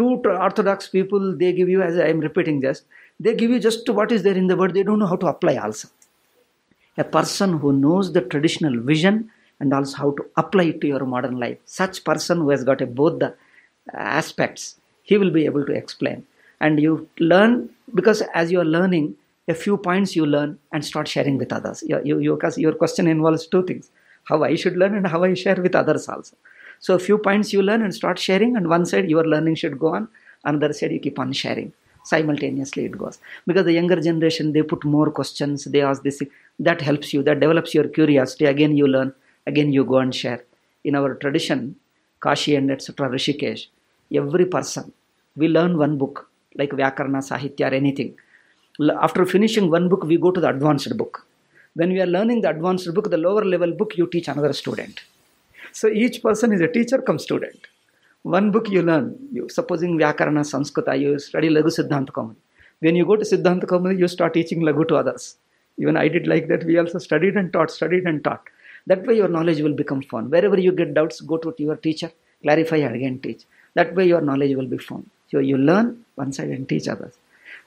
Two 0.00 0.10
orthodox 0.24 0.88
people, 0.88 1.36
they 1.36 1.52
give 1.52 1.68
you, 1.68 1.82
as 1.82 1.96
I 1.98 2.08
am 2.08 2.20
repeating 2.20 2.60
just, 2.62 2.84
they 3.18 3.34
give 3.34 3.50
you 3.50 3.60
just 3.68 3.88
what 3.98 4.12
is 4.12 4.22
there 4.22 4.36
in 4.42 4.46
the 4.52 4.56
word, 4.56 4.72
they 4.74 4.82
don't 4.82 4.98
know 4.98 5.06
how 5.06 5.16
to 5.16 5.26
apply 5.26 5.56
also. 5.56 5.88
A 6.98 7.04
person 7.04 7.58
who 7.58 7.72
knows 7.72 8.12
the 8.14 8.22
traditional 8.22 8.80
vision 8.80 9.30
and 9.58 9.72
also 9.74 9.96
how 9.96 10.10
to 10.12 10.24
apply 10.36 10.64
it 10.72 10.80
to 10.82 10.86
your 10.86 11.04
modern 11.04 11.38
life 11.38 11.58
such 11.64 12.02
person 12.04 12.38
who 12.38 12.50
has 12.50 12.64
got 12.64 12.80
a, 12.80 12.86
both 12.86 13.18
the 13.18 13.28
uh, 13.28 13.34
aspects 14.20 14.76
he 15.02 15.18
will 15.18 15.30
be 15.30 15.44
able 15.44 15.64
to 15.66 15.72
explain. 15.72 16.26
And 16.60 16.80
you 16.80 17.08
learn 17.18 17.70
because 17.94 18.22
as 18.34 18.50
you 18.52 18.60
are 18.60 18.64
learning 18.64 19.16
a 19.48 19.54
few 19.54 19.76
points 19.76 20.16
you 20.16 20.24
learn 20.26 20.58
and 20.72 20.84
start 20.84 21.08
sharing 21.08 21.36
with 21.38 21.52
others. 21.52 21.82
Your, 21.86 22.00
you, 22.04 22.18
you, 22.20 22.36
'cause 22.36 22.56
your 22.58 22.72
question 22.72 23.06
involves 23.06 23.46
two 23.46 23.64
things 23.64 23.90
how 24.24 24.42
I 24.44 24.54
should 24.54 24.76
learn 24.76 24.94
and 24.94 25.06
how 25.06 25.24
I 25.24 25.34
share 25.34 25.60
with 25.66 25.74
others 25.74 26.08
also. 26.08 26.36
So 26.80 26.94
a 26.94 26.98
few 26.98 27.18
points 27.18 27.52
you 27.52 27.62
learn 27.62 27.82
and 27.82 27.94
start 27.94 28.18
sharing, 28.18 28.56
and 28.56 28.68
one 28.68 28.86
side 28.86 29.08
your 29.08 29.24
learning 29.24 29.54
should 29.56 29.78
go 29.78 29.94
on, 29.94 30.08
another 30.44 30.72
side 30.72 30.92
you 30.92 31.00
keep 31.00 31.18
on 31.18 31.32
sharing. 31.32 31.72
Simultaneously 32.04 32.86
it 32.86 32.96
goes. 32.96 33.18
Because 33.46 33.64
the 33.64 33.72
younger 33.72 34.00
generation 34.00 34.52
they 34.52 34.62
put 34.62 34.84
more 34.84 35.10
questions, 35.10 35.64
they 35.64 35.82
ask 35.82 36.02
this 36.02 36.22
that 36.58 36.80
helps 36.80 37.12
you, 37.12 37.22
that 37.24 37.40
develops 37.40 37.74
your 37.74 37.86
curiosity. 37.88 38.46
Again 38.46 38.76
you 38.76 38.86
learn, 38.86 39.14
again 39.46 39.72
you 39.72 39.84
go 39.84 39.98
and 39.98 40.14
share. 40.14 40.42
In 40.82 40.94
our 40.94 41.14
tradition, 41.14 41.76
Kashi 42.20 42.56
and 42.56 42.70
etc. 42.70 43.10
Rishikesh, 43.10 43.66
every 44.14 44.46
person 44.46 44.92
we 45.36 45.48
learn 45.48 45.76
one 45.76 45.98
book 45.98 46.28
like 46.56 46.70
Vyakarna, 46.70 47.18
Sahitya, 47.18 47.70
or 47.70 47.74
anything. 47.74 48.16
After 49.00 49.26
finishing 49.26 49.70
one 49.70 49.88
book, 49.88 50.04
we 50.04 50.16
go 50.16 50.30
to 50.30 50.40
the 50.40 50.48
advanced 50.48 50.96
book. 50.96 51.26
When 51.74 51.92
we 51.92 52.00
are 52.00 52.06
learning 52.06 52.40
the 52.40 52.50
advanced 52.50 52.92
book, 52.94 53.10
the 53.10 53.18
lower 53.18 53.44
level 53.44 53.72
book, 53.72 53.96
you 53.96 54.06
teach 54.06 54.28
another 54.28 54.52
student. 54.52 55.00
So 55.72 55.88
each 55.88 56.22
person 56.22 56.52
is 56.52 56.60
a 56.60 56.68
teacher 56.68 56.98
come 56.98 57.18
student. 57.18 57.66
One 58.22 58.50
book 58.50 58.68
you 58.68 58.82
learn. 58.82 59.16
You 59.32 59.48
supposing 59.48 59.98
Vyakarana, 59.98 60.40
Sanskrita, 60.40 60.98
you 60.98 61.18
study 61.18 61.48
Laghu 61.48 61.66
Siddhanta 61.66 62.10
Kaumudi. 62.10 62.36
When 62.80 62.96
you 62.96 63.06
go 63.06 63.16
to 63.16 63.24
Siddhanta 63.24 63.64
Kaumudi, 63.64 63.98
you 63.98 64.08
start 64.08 64.34
teaching 64.34 64.60
Lagu 64.60 64.86
to 64.88 64.96
others. 64.96 65.36
Even 65.78 65.96
I 65.96 66.08
did 66.08 66.26
like 66.26 66.48
that. 66.48 66.64
We 66.64 66.78
also 66.78 66.98
studied 66.98 67.36
and 67.36 67.52
taught, 67.52 67.70
studied 67.70 68.04
and 68.04 68.22
taught. 68.22 68.42
That 68.86 69.06
way 69.06 69.16
your 69.16 69.28
knowledge 69.28 69.60
will 69.60 69.74
become 69.74 70.02
fun. 70.02 70.30
Wherever 70.30 70.58
you 70.58 70.72
get 70.72 70.94
doubts, 70.94 71.20
go 71.20 71.36
to 71.38 71.54
your 71.58 71.76
teacher, 71.76 72.10
clarify 72.42 72.76
again 72.76 73.20
teach. 73.20 73.44
That 73.74 73.94
way 73.94 74.06
your 74.08 74.20
knowledge 74.20 74.56
will 74.56 74.66
be 74.66 74.78
fun. 74.78 75.08
So 75.30 75.38
you 75.38 75.56
learn 75.56 76.04
one 76.16 76.32
side 76.32 76.48
and 76.48 76.68
teach 76.68 76.88
others. 76.88 77.14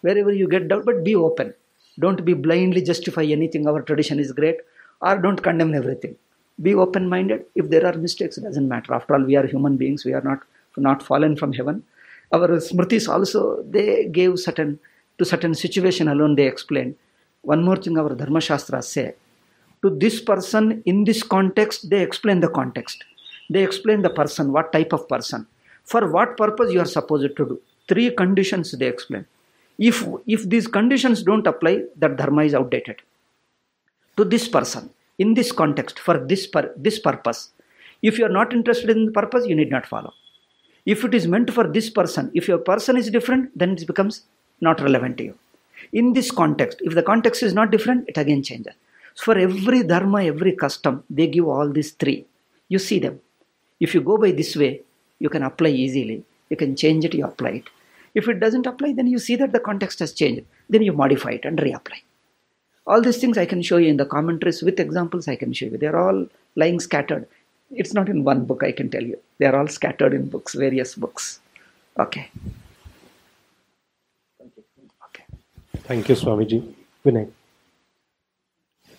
Wherever 0.01 0.33
you 0.33 0.47
get 0.47 0.67
doubt, 0.67 0.85
but 0.85 1.03
be 1.03 1.15
open. 1.15 1.53
Don't 1.99 2.25
be 2.25 2.33
blindly 2.33 2.81
justify 2.81 3.23
anything. 3.23 3.67
Our 3.67 3.81
tradition 3.81 4.19
is 4.19 4.31
great, 4.31 4.57
or 5.01 5.17
don't 5.17 5.41
condemn 5.41 5.73
everything. 5.73 6.15
Be 6.61 6.73
open-minded. 6.75 7.45
If 7.55 7.69
there 7.69 7.85
are 7.85 7.93
mistakes, 7.93 8.37
it 8.37 8.41
doesn't 8.41 8.67
matter. 8.67 8.93
After 8.93 9.15
all, 9.15 9.23
we 9.23 9.35
are 9.35 9.45
human 9.45 9.77
beings. 9.77 10.05
We 10.05 10.13
are 10.13 10.21
not 10.21 10.39
not 10.77 11.03
fallen 11.03 11.35
from 11.35 11.53
heaven. 11.53 11.83
Our 12.31 12.47
smritis 12.59 13.07
also 13.07 13.63
they 13.63 14.05
gave 14.05 14.39
certain 14.39 14.79
to 15.17 15.25
certain 15.25 15.53
situation 15.53 16.07
alone. 16.07 16.35
They 16.35 16.47
explained. 16.47 16.95
One 17.41 17.63
more 17.63 17.75
thing, 17.75 17.97
our 17.97 18.15
dharma 18.15 18.41
shastras 18.41 18.87
say 18.87 19.15
to 19.83 19.89
this 19.89 20.21
person 20.21 20.81
in 20.85 21.03
this 21.03 21.21
context 21.21 21.89
they 21.89 22.01
explain 22.01 22.39
the 22.39 22.51
context 22.59 23.03
they 23.49 23.63
explain 23.63 24.01
the 24.01 24.09
person 24.09 24.51
what 24.51 24.71
type 24.71 24.93
of 24.97 25.07
person 25.13 25.45
for 25.83 26.01
what 26.15 26.37
purpose 26.37 26.71
you 26.73 26.79
are 26.79 26.91
supposed 26.97 27.35
to 27.37 27.45
do 27.51 27.61
three 27.87 28.09
conditions 28.21 28.71
they 28.71 28.89
explain 28.95 29.25
if 29.91 30.03
if 30.35 30.49
these 30.53 30.67
conditions 30.77 31.23
don't 31.29 31.47
apply 31.53 31.75
that 32.03 32.15
dharma 32.21 32.43
is 32.49 32.55
outdated 32.59 33.01
to 34.17 34.25
this 34.33 34.47
person 34.57 34.89
in 35.19 35.33
this 35.33 35.51
context 35.51 35.99
for 35.99 36.17
this 36.17 36.47
this 36.77 36.99
purpose. 36.99 37.49
If 38.01 38.17
you 38.17 38.25
are 38.25 38.35
not 38.39 38.53
interested 38.53 38.89
in 38.89 39.05
the 39.05 39.11
purpose 39.11 39.45
you 39.47 39.55
need 39.55 39.71
not 39.71 39.85
follow. 39.85 40.13
If 40.85 41.03
it 41.05 41.13
is 41.13 41.27
meant 41.27 41.51
for 41.53 41.67
this 41.67 41.89
person 41.89 42.31
if 42.33 42.47
your 42.47 42.57
person 42.57 42.97
is 42.97 43.09
different 43.09 43.57
then 43.57 43.73
it 43.73 43.87
becomes 43.87 44.23
not 44.61 44.81
relevant 44.81 45.17
to 45.17 45.23
you. 45.25 45.37
In 45.91 46.13
this 46.13 46.31
context 46.31 46.81
if 46.81 46.95
the 46.95 47.03
context 47.03 47.43
is 47.43 47.53
not 47.53 47.71
different 47.71 48.09
it 48.09 48.17
again 48.17 48.43
changes. 48.43 48.73
For 49.15 49.37
every 49.37 49.83
dharma 49.83 50.23
every 50.23 50.53
custom 50.53 51.03
they 51.09 51.27
give 51.27 51.47
all 51.47 51.69
these 51.69 51.91
three. 51.91 52.25
You 52.67 52.79
see 52.79 52.99
them. 52.99 53.19
If 53.79 53.93
you 53.93 54.01
go 54.01 54.17
by 54.17 54.31
this 54.31 54.55
way 54.55 54.81
you 55.19 55.29
can 55.29 55.43
apply 55.43 55.69
easily. 55.69 56.23
You 56.49 56.57
can 56.57 56.75
change 56.75 57.05
it 57.05 57.13
you 57.13 57.25
apply 57.25 57.49
it. 57.61 57.69
If 58.15 58.27
it 58.27 58.39
doesn't 58.39 58.65
apply 58.65 58.93
then 58.93 59.07
you 59.07 59.19
see 59.19 59.35
that 59.35 59.51
the 59.51 59.59
context 59.59 59.99
has 59.99 60.13
changed. 60.13 60.45
Then 60.69 60.81
you 60.81 60.93
modify 60.93 61.31
it 61.31 61.45
and 61.45 61.57
reapply 61.59 62.01
all 62.85 63.01
these 63.05 63.19
things 63.21 63.37
i 63.43 63.45
can 63.53 63.61
show 63.69 63.77
you 63.83 63.89
in 63.93 63.97
the 64.01 64.05
commentaries 64.15 64.61
with 64.67 64.79
examples 64.85 65.27
i 65.27 65.35
can 65.43 65.51
show 65.59 65.65
you 65.71 65.77
they're 65.83 65.99
all 66.05 66.19
lying 66.61 66.79
scattered 66.87 67.25
it's 67.83 67.93
not 67.97 68.09
in 68.13 68.23
one 68.31 68.41
book 68.49 68.63
i 68.69 68.71
can 68.79 68.89
tell 68.95 69.05
you 69.11 69.17
they 69.39 69.45
are 69.51 69.55
all 69.59 69.67
scattered 69.77 70.13
in 70.19 70.25
books 70.35 70.53
various 70.65 70.91
books 71.05 71.39
okay 72.05 72.25
okay 75.07 75.25
Thank 75.87 76.09
you, 76.09 76.15
Swamiji. 76.15 76.59
Vinay. 77.05 77.25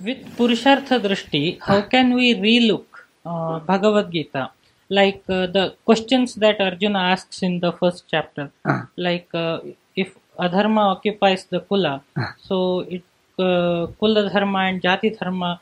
with 0.06 0.20
Purushartha 0.36 0.96
Drishti, 1.04 1.58
how 1.60 1.80
can 1.82 2.12
we 2.14 2.34
relook 2.34 2.84
uh, 3.24 3.58
Bhagavad 3.60 4.10
Gita? 4.10 4.50
Like 4.90 5.22
uh, 5.28 5.46
the 5.46 5.76
questions 5.84 6.34
that 6.34 6.60
Arjuna 6.60 6.98
asks 7.14 7.42
in 7.42 7.60
the 7.60 7.72
first 7.72 8.04
chapter, 8.10 8.50
Ah. 8.66 8.88
like 8.96 9.28
uh, 9.32 9.60
if 9.96 10.10
adharma 10.38 10.82
occupies 10.94 11.44
the 11.54 11.60
kula, 11.60 11.94
Ah. 12.16 12.34
so 12.48 12.58
it 12.80 13.02
uh, 13.38 13.86
kula 14.00 14.30
dharma 14.32 14.60
and 14.70 14.82
jati 14.82 15.18
dharma. 15.18 15.60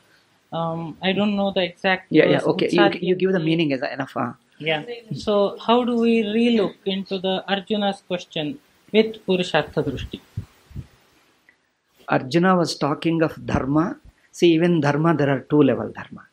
Um, 0.51 0.97
I 1.01 1.13
don't 1.13 1.35
know 1.35 1.51
the 1.51 1.63
exact. 1.63 2.11
yeah 2.11 2.25
yeah 2.25 2.41
okay 2.45 2.69
you, 2.71 2.89
you 3.01 3.15
give 3.15 3.31
the 3.31 3.39
meaning 3.39 3.73
as 3.73 3.81
enough 3.81 4.15
uh, 4.15 4.33
Yeah. 4.59 4.83
So 5.15 5.57
how 5.65 5.83
do 5.83 5.95
we 5.97 6.23
relook 6.23 6.75
into 6.85 7.17
the 7.19 7.43
Arjuna's 7.53 8.03
question 8.07 8.59
with 8.91 9.25
Purushartha 9.25 9.83
Drishti? 9.83 10.19
Arjuna 12.07 12.55
was 12.55 12.75
talking 12.75 13.21
of 13.23 13.33
dharma. 13.45 13.97
See, 14.31 14.53
even 14.53 14.81
dharma, 14.81 15.15
there 15.15 15.29
are 15.29 15.41
two 15.41 15.61
level 15.63 15.89
dharma. 15.91 16.23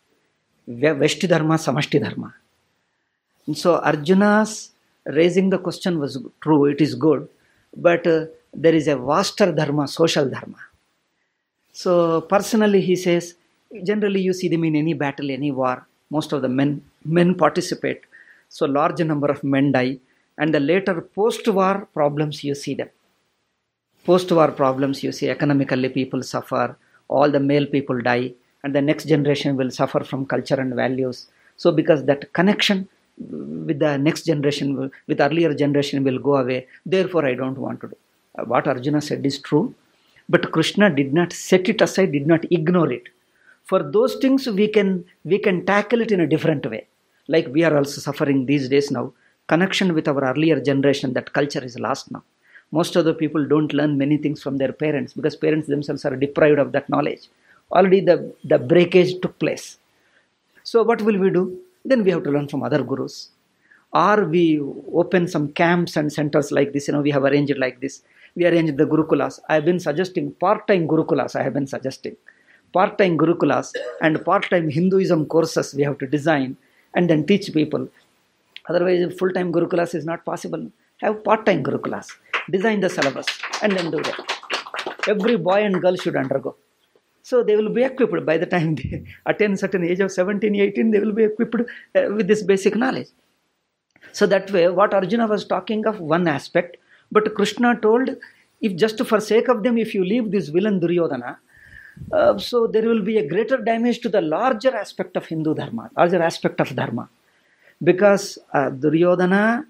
Ve- 0.67 0.99
Veshti 1.03 1.29
dharma, 1.29 1.55
samashti 1.55 2.01
dharma. 2.01 2.35
And 3.47 3.57
so 3.57 3.79
Arjuna's 3.79 4.71
raising 5.07 5.51
the 5.51 5.59
question 5.59 5.99
was 5.99 6.19
true, 6.41 6.67
it 6.67 6.81
is 6.81 6.95
good, 6.95 7.29
but 7.77 8.07
uh, 8.07 8.27
there 8.55 8.75
is 8.75 8.87
a 8.89 8.97
vaster 8.97 9.51
dharma, 9.53 9.89
social 9.89 10.27
dharma. 10.29 10.59
So 11.81 12.21
personally, 12.21 12.81
he 12.83 12.97
says, 12.97 13.35
generally 13.85 14.21
you 14.21 14.35
see 14.35 14.49
them 14.49 14.65
in 14.65 14.77
any 14.77 14.95
battle, 15.03 15.31
any 15.31 15.51
war. 15.51 15.87
Most 16.11 16.33
of 16.35 16.43
the 16.43 16.49
men 16.59 16.71
men 17.17 17.29
participate. 17.43 18.01
So 18.57 18.67
large 18.67 19.01
number 19.11 19.29
of 19.35 19.43
men 19.55 19.67
die, 19.77 19.99
and 20.37 20.53
the 20.57 20.61
later 20.61 20.97
post-war 21.19 21.89
problems 21.99 22.45
you 22.49 22.55
see 22.55 22.75
them. 22.81 22.91
Post-war 24.05 24.49
problems 24.61 25.03
you 25.05 25.13
see 25.19 25.29
economically 25.37 25.91
people 25.99 26.23
suffer 26.35 26.77
all 27.09 27.31
the 27.31 27.43
male 27.51 27.67
people 27.75 27.99
die 28.13 28.33
and 28.63 28.75
the 28.75 28.85
next 28.91 29.07
generation 29.15 29.57
will 29.57 29.71
suffer 29.81 30.01
from 30.11 30.27
culture 30.27 30.61
and 30.65 30.75
values. 30.75 31.19
So 31.57 31.73
because 31.81 32.05
that 32.11 32.33
connection 32.33 32.89
with 33.69 33.79
the 33.79 33.97
next 33.97 34.23
generation 34.31 34.91
with 35.09 35.21
earlier 35.21 35.53
generation 35.55 36.05
will 36.05 36.19
go 36.19 36.37
away. 36.45 36.67
Therefore 36.85 37.25
i 37.25 37.35
don't 37.35 37.59
want 37.67 37.81
to 37.83 37.89
do. 37.93 37.99
What 38.53 38.67
arjuna 38.67 39.01
said 39.01 39.25
is 39.25 39.39
true 39.39 39.75
but 40.33 40.53
krishna 40.55 40.89
did 40.99 41.11
not 41.19 41.33
set 41.47 41.69
it 41.73 41.81
aside 41.87 42.13
did 42.13 42.27
not 42.33 42.45
ignore 42.59 42.91
it. 42.99 43.07
For 43.71 43.81
those 43.97 44.15
things 44.23 44.47
we 44.61 44.67
can 44.77 45.05
we 45.25 45.39
can 45.47 45.65
tackle 45.73 46.01
it 46.05 46.13
in 46.15 46.21
a 46.21 46.31
different 46.35 46.65
way. 46.73 46.83
Like 47.35 47.49
we 47.55 47.63
are 47.67 47.77
also 47.77 48.01
suffering 48.01 48.47
these 48.47 48.69
days 48.69 48.91
now. 48.91 49.13
Connection 49.53 49.95
with 49.97 50.07
our 50.09 50.23
earlier 50.31 50.59
generation 50.61 51.13
that 51.15 51.33
culture 51.33 51.65
is 51.71 51.79
lost 51.79 52.11
now. 52.11 52.23
Most 52.79 52.95
of 52.97 53.05
the 53.05 53.15
people 53.23 53.45
don't 53.53 53.73
learn 53.73 53.99
many 53.99 54.17
things 54.17 54.41
from 54.43 54.57
their 54.59 54.73
parents 54.73 55.13
because 55.13 55.37
parents 55.37 55.67
themselves 55.67 56.05
are 56.05 56.17
deprived 56.25 56.61
of 56.65 56.73
that 56.73 56.89
knowledge. 56.89 57.29
Already 57.73 58.01
the 58.01 58.17
the 58.53 58.59
breakage 58.73 59.13
took 59.23 59.37
place. 59.45 59.67
So 60.63 60.83
what 60.83 61.03
will 61.03 61.19
we 61.25 61.31
do? 61.31 61.45
Then 61.85 62.05
we 62.05 62.13
have 62.15 62.25
to 62.25 62.31
learn 62.31 62.49
from 62.49 62.63
other 62.63 62.83
gurus. 62.93 63.17
Or 63.93 64.25
we 64.25 64.45
open 65.03 65.27
some 65.27 65.47
camps 65.61 65.97
and 65.97 66.13
centers 66.13 66.53
like 66.53 66.73
this 66.75 66.87
you 66.87 66.95
know 66.95 67.05
we 67.09 67.15
have 67.17 67.25
arranged 67.31 67.59
like 67.65 67.81
this 67.85 68.03
we 68.37 68.47
arranged 68.47 68.77
the 68.77 68.87
gurukulas. 68.87 69.41
I 69.49 69.55
have 69.55 69.65
been 69.65 69.81
suggesting 69.81 70.33
part-time 70.33 70.87
gurukulas 70.87 71.37
i 71.37 71.43
have 71.43 71.55
been 71.55 71.67
suggesting. 71.67 72.17
Part-time 72.73 73.19
gurukulas 73.19 73.73
and 74.01 74.25
part-time 74.25 74.69
hinduism 74.69 75.27
courses 75.27 75.75
we 75.75 75.83
have 75.83 75.99
to 75.99 76.07
design 76.07 76.57
and 76.95 77.11
then 77.11 77.27
teach 77.27 77.53
people. 77.53 77.89
Otherwise 78.69 79.15
full-time 79.19 79.53
gurukulas 79.53 79.95
is 79.95 80.05
not 80.05 80.25
possible. 80.25 80.71
Have 80.99 81.25
part-time 81.25 81.63
gurukulas. 81.65 82.09
Design 82.51 82.81
the 82.81 82.89
syllabus 82.89 83.27
and 83.63 83.73
then 83.73 83.91
do 83.91 84.03
that. 84.03 84.21
Every 85.09 85.37
boy 85.37 85.65
and 85.65 85.81
girl 85.81 85.97
should 85.97 86.17
undergo. 86.17 86.57
So 87.23 87.43
they 87.43 87.57
will 87.57 87.71
be 87.71 87.85
equipped 87.85 88.25
by 88.25 88.39
the 88.39 88.47
time 88.47 88.75
they 88.75 89.05
attain 89.27 89.57
certain 89.57 89.85
age 89.85 90.01
of 90.01 90.11
17 90.11 90.55
18 90.55 90.91
they 90.91 91.01
will 91.01 91.13
be 91.13 91.25
equipped 91.25 91.61
uh, 91.95 92.07
with 92.17 92.29
this 92.29 92.43
basic 92.43 92.77
knowledge. 92.77 93.09
So 94.13 94.27
that 94.27 94.51
way 94.51 94.69
what 94.69 94.95
arjuna 94.95 95.27
was 95.27 95.45
talking 95.45 95.87
of 95.87 96.01
one 96.01 96.27
aspect 96.27 96.77
but 97.11 97.35
krishna 97.35 97.79
told 97.81 98.17
if 98.61 98.77
just 98.77 99.05
for 99.11 99.21
sake 99.21 99.49
of 99.49 99.63
them 99.63 99.79
if 99.79 99.95
you 99.95 100.05
leave 100.05 100.31
this 100.31 100.49
villain 100.49 100.79
duryodhana 100.81 101.39
uh, 102.13 102.39
so 102.39 102.67
there 102.67 102.83
will 102.83 103.03
be 103.03 103.19
a 103.19 103.27
greater 103.27 103.59
damage 103.59 104.01
to 104.01 104.09
the 104.09 104.21
larger 104.21 104.75
aspect 104.75 105.17
of 105.17 105.27
hindu 105.27 105.55
dharma 105.55 105.91
larger 105.97 106.23
aspect 106.23 106.61
of 106.61 106.75
dharma. 106.75 107.09
Because 107.83 108.39
uh, 108.53 108.71
duryodhana 108.71 109.65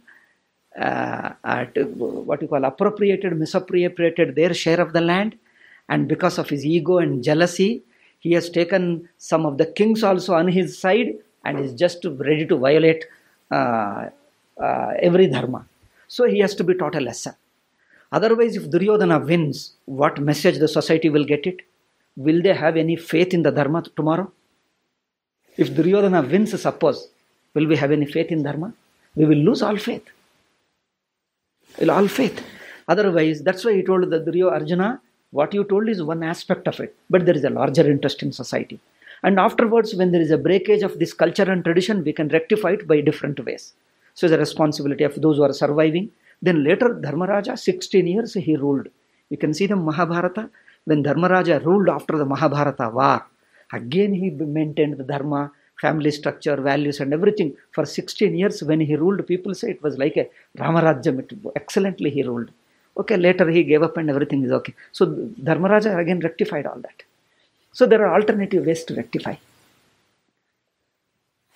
uh, 0.79 1.33
at, 1.45 1.77
what 1.87 2.43
you 2.43 2.49
call 2.49 2.65
appropriated 2.65 3.39
misappropriated 3.39 4.35
their 4.35 4.55
share 4.55 4.81
of 4.81 4.93
the 4.93 5.01
land 5.01 5.37
and 5.89 6.09
because 6.09 6.39
of 6.39 6.49
his 6.49 6.65
ego 6.65 6.99
and 6.99 7.23
jealousy 7.23 7.83
he 8.19 8.33
has 8.33 8.51
taken 8.51 9.09
some 9.19 9.47
of 9.47 9.59
the 9.59 9.67
kings 9.67 10.03
also 10.03 10.35
on 10.35 10.49
his 10.49 10.79
side 10.79 11.15
and 11.45 11.59
is 11.59 11.73
just 11.75 12.05
ready 12.19 12.47
to 12.47 12.57
violate 12.57 13.05
uh, 13.51 14.09
uh, 14.61 14.93
every 15.01 15.27
dharma 15.27 15.67
so 16.17 16.29
he 16.33 16.41
has 16.45 16.55
to 16.61 16.67
be 16.71 16.77
taught 16.81 17.01
a 17.01 17.07
lesson 17.09 17.35
otherwise 18.19 18.55
if 18.61 18.67
duryodhana 18.75 19.19
wins 19.31 19.59
what 20.03 20.25
message 20.31 20.59
the 20.65 20.71
society 20.79 21.11
will 21.17 21.29
get 21.33 21.47
it 21.53 21.59
will 22.27 22.41
they 22.47 22.57
have 22.65 22.77
any 22.85 22.97
faith 23.13 23.33
in 23.39 23.45
the 23.49 23.55
dharma 23.61 23.83
tomorrow 24.01 24.29
If 25.57 25.75
Duryodhana 25.75 26.23
wins, 26.23 26.59
suppose, 26.61 27.09
will 27.55 27.67
we 27.67 27.77
have 27.77 27.91
any 27.91 28.07
faith 28.07 28.31
in 28.31 28.43
Dharma? 28.43 28.73
We 29.15 29.27
will 29.27 29.39
lose 29.39 29.63
all 29.63 29.77
faith. 29.77 30.07
Will 31.79 31.91
all 31.91 32.09
faith. 32.09 32.43
Otherwise, 32.89 33.43
that's 33.43 33.65
why 33.65 33.75
he 33.75 33.83
told 33.83 34.09
the 34.11 34.21
Duryo 34.21 34.51
Arjuna, 34.51 35.01
what 35.33 35.53
you 35.53 35.65
told 35.65 35.89
is 35.89 36.03
one 36.03 36.23
aspect 36.23 36.67
of 36.67 36.81
it, 36.81 36.97
but 37.09 37.27
there 37.27 37.37
is 37.37 37.45
a 37.45 37.51
larger 37.51 37.89
interest 37.89 38.23
in 38.23 38.33
society. 38.33 38.81
And 39.23 39.39
afterwards, 39.39 39.95
when 39.95 40.13
there 40.13 40.21
is 40.23 40.31
a 40.31 40.39
breakage 40.39 40.83
of 40.83 40.99
this 40.99 41.13
culture 41.13 41.51
and 41.51 41.63
tradition, 41.63 42.05
we 42.05 42.13
can 42.13 42.29
rectify 42.29 42.71
it 42.71 42.87
by 42.89 43.01
different 43.03 43.45
ways. 43.45 43.75
So, 44.15 44.27
a 44.27 44.37
responsibility 44.37 45.05
of 45.05 45.21
those 45.21 45.37
who 45.37 45.43
are 45.45 45.53
surviving. 45.53 46.11
Then 46.43 46.65
later, 46.65 46.89
Dharmaraja, 46.89 47.59
16 47.59 48.07
years 48.07 48.35
he 48.35 48.57
ruled. 48.57 48.89
You 49.29 49.37
can 49.37 49.55
see 49.55 49.67
the 49.67 49.77
Mahabharata. 49.77 50.51
When 50.85 51.03
Dharmaraja 51.05 51.65
ruled 51.65 51.89
after 51.89 52.17
the 52.17 52.25
Mahabharata 52.25 52.91
war, 52.91 53.27
again 53.73 54.15
he 54.15 54.31
maintained 54.31 54.99
the 54.99 55.05
Dharma, 55.05 55.53
family 55.81 56.11
structure, 56.11 56.57
values, 56.57 57.01
and 57.01 57.13
everything. 57.13 57.55
For 57.73 57.85
16 57.85 58.35
years, 58.37 58.63
when 58.63 58.81
he 58.81 58.97
ruled, 58.97 59.27
people 59.27 59.55
say 59.55 59.71
it 59.71 59.83
was 59.83 59.99
like 59.99 60.17
a 60.17 60.29
Ramarajyam. 60.59 61.21
It, 61.21 61.33
excellently 61.57 62.11
he 62.11 62.23
ruled. 62.23 62.51
Okay, 62.97 63.17
later 63.17 63.49
he 63.49 63.63
gave 63.63 63.83
up 63.83 63.97
and 63.97 64.11
everything 64.11 64.43
is 64.45 64.53
okay. 64.53 64.75
So, 64.93 65.07
Dharmaraja 65.07 65.99
again 65.99 66.21
rectified 66.21 66.67
all 66.67 66.81
that. 66.81 67.03
So, 67.73 67.87
there 67.87 68.05
are 68.07 68.15
alternative 68.15 68.67
ways 68.67 68.85
to 68.85 68.95
rectify. 68.95 69.37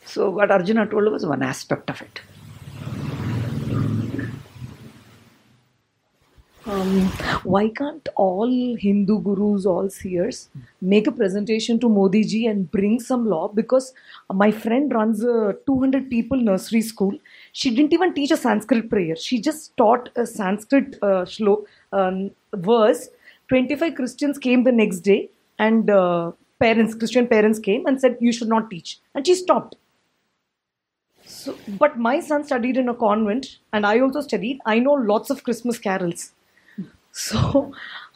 So, 0.04 0.30
what 0.30 0.50
Arjuna 0.50 0.86
told 0.86 1.10
was 1.10 1.26
one 1.26 1.42
aspect 1.42 1.90
of 1.90 2.00
it. 2.02 2.20
Um, 6.66 7.08
why 7.42 7.68
can't 7.68 8.08
all 8.16 8.74
Hindu 8.76 9.20
gurus, 9.20 9.66
all 9.66 9.90
seers, 9.90 10.48
make 10.80 11.06
a 11.06 11.12
presentation 11.12 11.78
to 11.80 11.90
Modi 11.90 12.24
ji 12.24 12.46
and 12.46 12.70
bring 12.70 13.00
some 13.00 13.26
law? 13.28 13.48
Because 13.48 13.92
my 14.32 14.50
friend 14.50 14.92
runs 14.92 15.22
a 15.22 15.56
200 15.66 16.08
people 16.08 16.38
nursery 16.38 16.80
school. 16.80 17.12
She 17.52 17.74
didn't 17.74 17.92
even 17.92 18.14
teach 18.14 18.30
a 18.30 18.36
Sanskrit 18.38 18.88
prayer. 18.88 19.14
She 19.14 19.40
just 19.40 19.76
taught 19.76 20.08
a 20.16 20.24
Sanskrit 20.24 20.96
uh, 21.02 21.26
um, 21.92 22.30
verse. 22.54 23.08
25 23.48 23.94
Christians 23.94 24.38
came 24.38 24.64
the 24.64 24.72
next 24.72 25.00
day, 25.00 25.28
and 25.58 25.90
uh, 25.90 26.32
parents, 26.58 26.94
Christian 26.94 27.26
parents 27.26 27.58
came 27.58 27.84
and 27.84 28.00
said, 28.00 28.16
You 28.20 28.32
should 28.32 28.48
not 28.48 28.70
teach. 28.70 29.00
And 29.14 29.26
she 29.26 29.34
stopped. 29.34 29.76
So, 31.26 31.56
but 31.78 31.98
my 31.98 32.20
son 32.20 32.44
studied 32.44 32.78
in 32.78 32.88
a 32.88 32.94
convent, 32.94 33.58
and 33.74 33.84
I 33.84 34.00
also 34.00 34.22
studied. 34.22 34.60
I 34.64 34.78
know 34.78 34.92
lots 34.92 35.28
of 35.28 35.44
Christmas 35.44 35.78
carols. 35.78 36.32
So, 37.14 37.72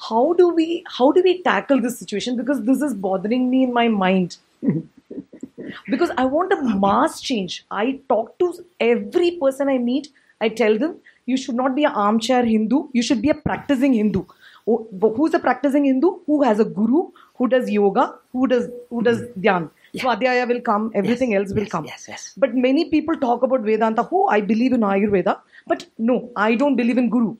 how 0.08 0.32
do 0.32 0.48
we 0.48 0.84
how 0.98 1.12
do 1.12 1.22
we 1.22 1.40
tackle 1.42 1.80
this 1.80 1.98
situation? 1.98 2.36
Because 2.36 2.62
this 2.64 2.82
is 2.82 2.94
bothering 2.94 3.48
me 3.48 3.62
in 3.62 3.72
my 3.72 3.86
mind. 3.86 4.38
because 5.88 6.10
I 6.18 6.24
want 6.24 6.52
a 6.52 6.62
mass 6.86 7.20
change. 7.20 7.64
I 7.70 8.00
talk 8.08 8.36
to 8.40 8.52
every 8.80 9.30
person 9.42 9.68
I 9.68 9.78
meet. 9.78 10.08
I 10.40 10.48
tell 10.48 10.76
them 10.76 10.98
you 11.26 11.36
should 11.36 11.54
not 11.54 11.76
be 11.76 11.84
an 11.84 11.92
armchair 11.92 12.44
Hindu. 12.44 12.82
You 12.92 13.02
should 13.02 13.22
be 13.22 13.30
a 13.30 13.34
practicing 13.34 13.94
Hindu. 13.94 14.24
Oh, 14.66 14.86
Who's 15.16 15.32
a 15.32 15.38
practicing 15.38 15.84
Hindu? 15.84 16.14
Who 16.26 16.42
has 16.42 16.58
a 16.58 16.64
guru? 16.64 17.08
Who 17.36 17.48
does 17.48 17.70
yoga? 17.70 18.14
Who 18.32 18.48
does 18.48 18.68
who 18.90 19.02
does 19.02 19.20
mm-hmm. 19.22 19.40
dhyan? 19.40 19.70
Swadhyaya 19.94 20.46
will 20.48 20.60
come. 20.60 20.90
Everything 20.94 21.34
else 21.34 21.52
will 21.52 21.68
yes, 21.68 21.70
come. 21.70 21.84
yes, 21.84 22.06
yes. 22.08 22.32
But 22.36 22.54
many 22.54 22.90
people 22.90 23.16
talk 23.16 23.44
about 23.44 23.60
Vedanta. 23.60 24.08
Oh, 24.10 24.26
I 24.26 24.40
believe 24.40 24.72
in 24.72 24.80
Ayurveda. 24.80 25.38
But 25.68 25.86
no, 25.98 26.30
I 26.34 26.56
don't 26.56 26.74
believe 26.74 26.98
in 26.98 27.08
Guru. 27.10 27.36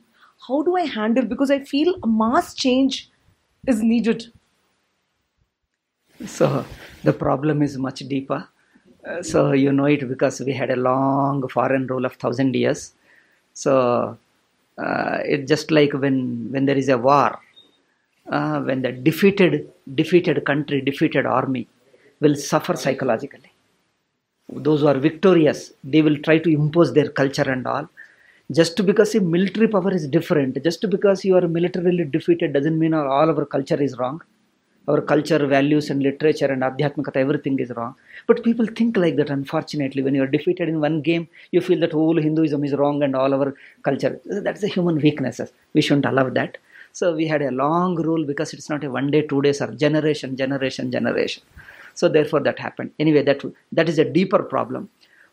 How 0.47 0.63
do 0.63 0.75
I 0.75 0.81
handle? 0.85 1.23
Because 1.25 1.51
I 1.51 1.59
feel 1.59 1.95
a 2.03 2.07
mass 2.07 2.53
change 2.53 3.09
is 3.67 3.81
needed. 3.83 4.31
So 6.25 6.65
the 7.03 7.11
problem 7.11 7.61
is 7.61 7.77
much 7.77 7.99
deeper. 8.07 8.47
Uh, 9.05 9.21
so 9.21 9.51
you 9.51 9.71
know 9.73 9.83
it 9.85 10.07
because 10.07 10.39
we 10.41 10.53
had 10.53 10.69
a 10.71 10.75
long 10.77 11.45
foreign 11.49 11.87
rule 11.87 12.05
of 12.05 12.13
thousand 12.15 12.55
years. 12.55 12.93
So 13.53 14.17
uh, 14.77 15.17
it's 15.25 15.47
just 15.49 15.71
like 15.71 15.91
when 15.93 16.17
when 16.53 16.65
there 16.65 16.77
is 16.77 16.87
a 16.89 16.97
war, 16.97 17.39
uh, 18.29 18.61
when 18.61 18.81
the 18.81 18.91
defeated 18.93 19.71
defeated 19.95 20.45
country, 20.45 20.81
defeated 20.81 21.25
army 21.25 21.67
will 22.21 22.35
suffer 22.35 22.75
psychologically. 22.77 23.51
Those 24.51 24.81
who 24.81 24.87
are 24.87 24.99
victorious, 24.99 25.73
they 25.83 26.01
will 26.01 26.17
try 26.17 26.37
to 26.39 26.49
impose 26.49 26.93
their 26.93 27.09
culture 27.09 27.49
and 27.49 27.65
all. 27.65 27.89
Just 28.51 28.83
because 28.85 29.13
a 29.15 29.21
military 29.21 29.67
power 29.67 29.93
is 29.93 30.07
different, 30.07 30.61
just 30.63 30.89
because 30.89 31.23
you 31.23 31.35
are 31.35 31.47
militarily 31.47 32.03
defeated 32.05 32.53
doesn't 32.53 32.77
mean 32.79 32.93
all 32.93 33.29
our 33.29 33.45
culture 33.45 33.81
is 33.81 33.97
wrong 33.97 34.21
our 34.89 35.01
culture, 35.01 35.45
values, 35.45 35.89
and 35.91 36.01
literature 36.01 36.47
and 36.47 36.63
adhyatmikata, 36.63 37.17
everything 37.17 37.59
is 37.59 37.69
wrong. 37.77 37.95
But 38.27 38.43
people 38.43 38.65
think 38.65 38.97
like 38.97 39.15
that, 39.17 39.29
unfortunately. 39.29 40.01
When 40.01 40.15
you 40.15 40.23
are 40.23 40.27
defeated 40.37 40.67
in 40.67 40.81
one 40.81 41.01
game, 41.01 41.27
you 41.51 41.61
feel 41.61 41.79
that 41.81 41.91
whole 41.91 42.17
Hinduism 42.19 42.63
is 42.63 42.73
wrong 42.73 43.03
and 43.03 43.15
all 43.15 43.33
our 43.33 43.53
culture. 43.83 44.19
That's 44.25 44.63
a 44.63 44.67
human 44.67 44.99
weakness. 44.99 45.39
We 45.73 45.81
shouldn't 45.81 46.05
allow 46.05 46.29
that. 46.29 46.57
So 46.91 47.15
we 47.15 47.27
had 47.27 47.43
a 47.43 47.51
long 47.51 47.95
rule 48.01 48.25
because 48.25 48.51
it's 48.53 48.69
not 48.69 48.83
a 48.83 48.89
one 48.89 49.11
day, 49.11 49.21
two 49.21 49.43
days, 49.43 49.61
or 49.61 49.67
generation, 49.67 50.35
generation, 50.35 50.91
generation. 50.91 51.43
So 51.93 52.09
therefore 52.09 52.39
that 52.41 52.57
happened. 52.57 52.91
Anyway, 52.99 53.21
that 53.23 53.43
that 53.71 53.89
is 53.89 53.99
a 53.99 54.05
deeper 54.05 54.41
problem. 54.41 54.89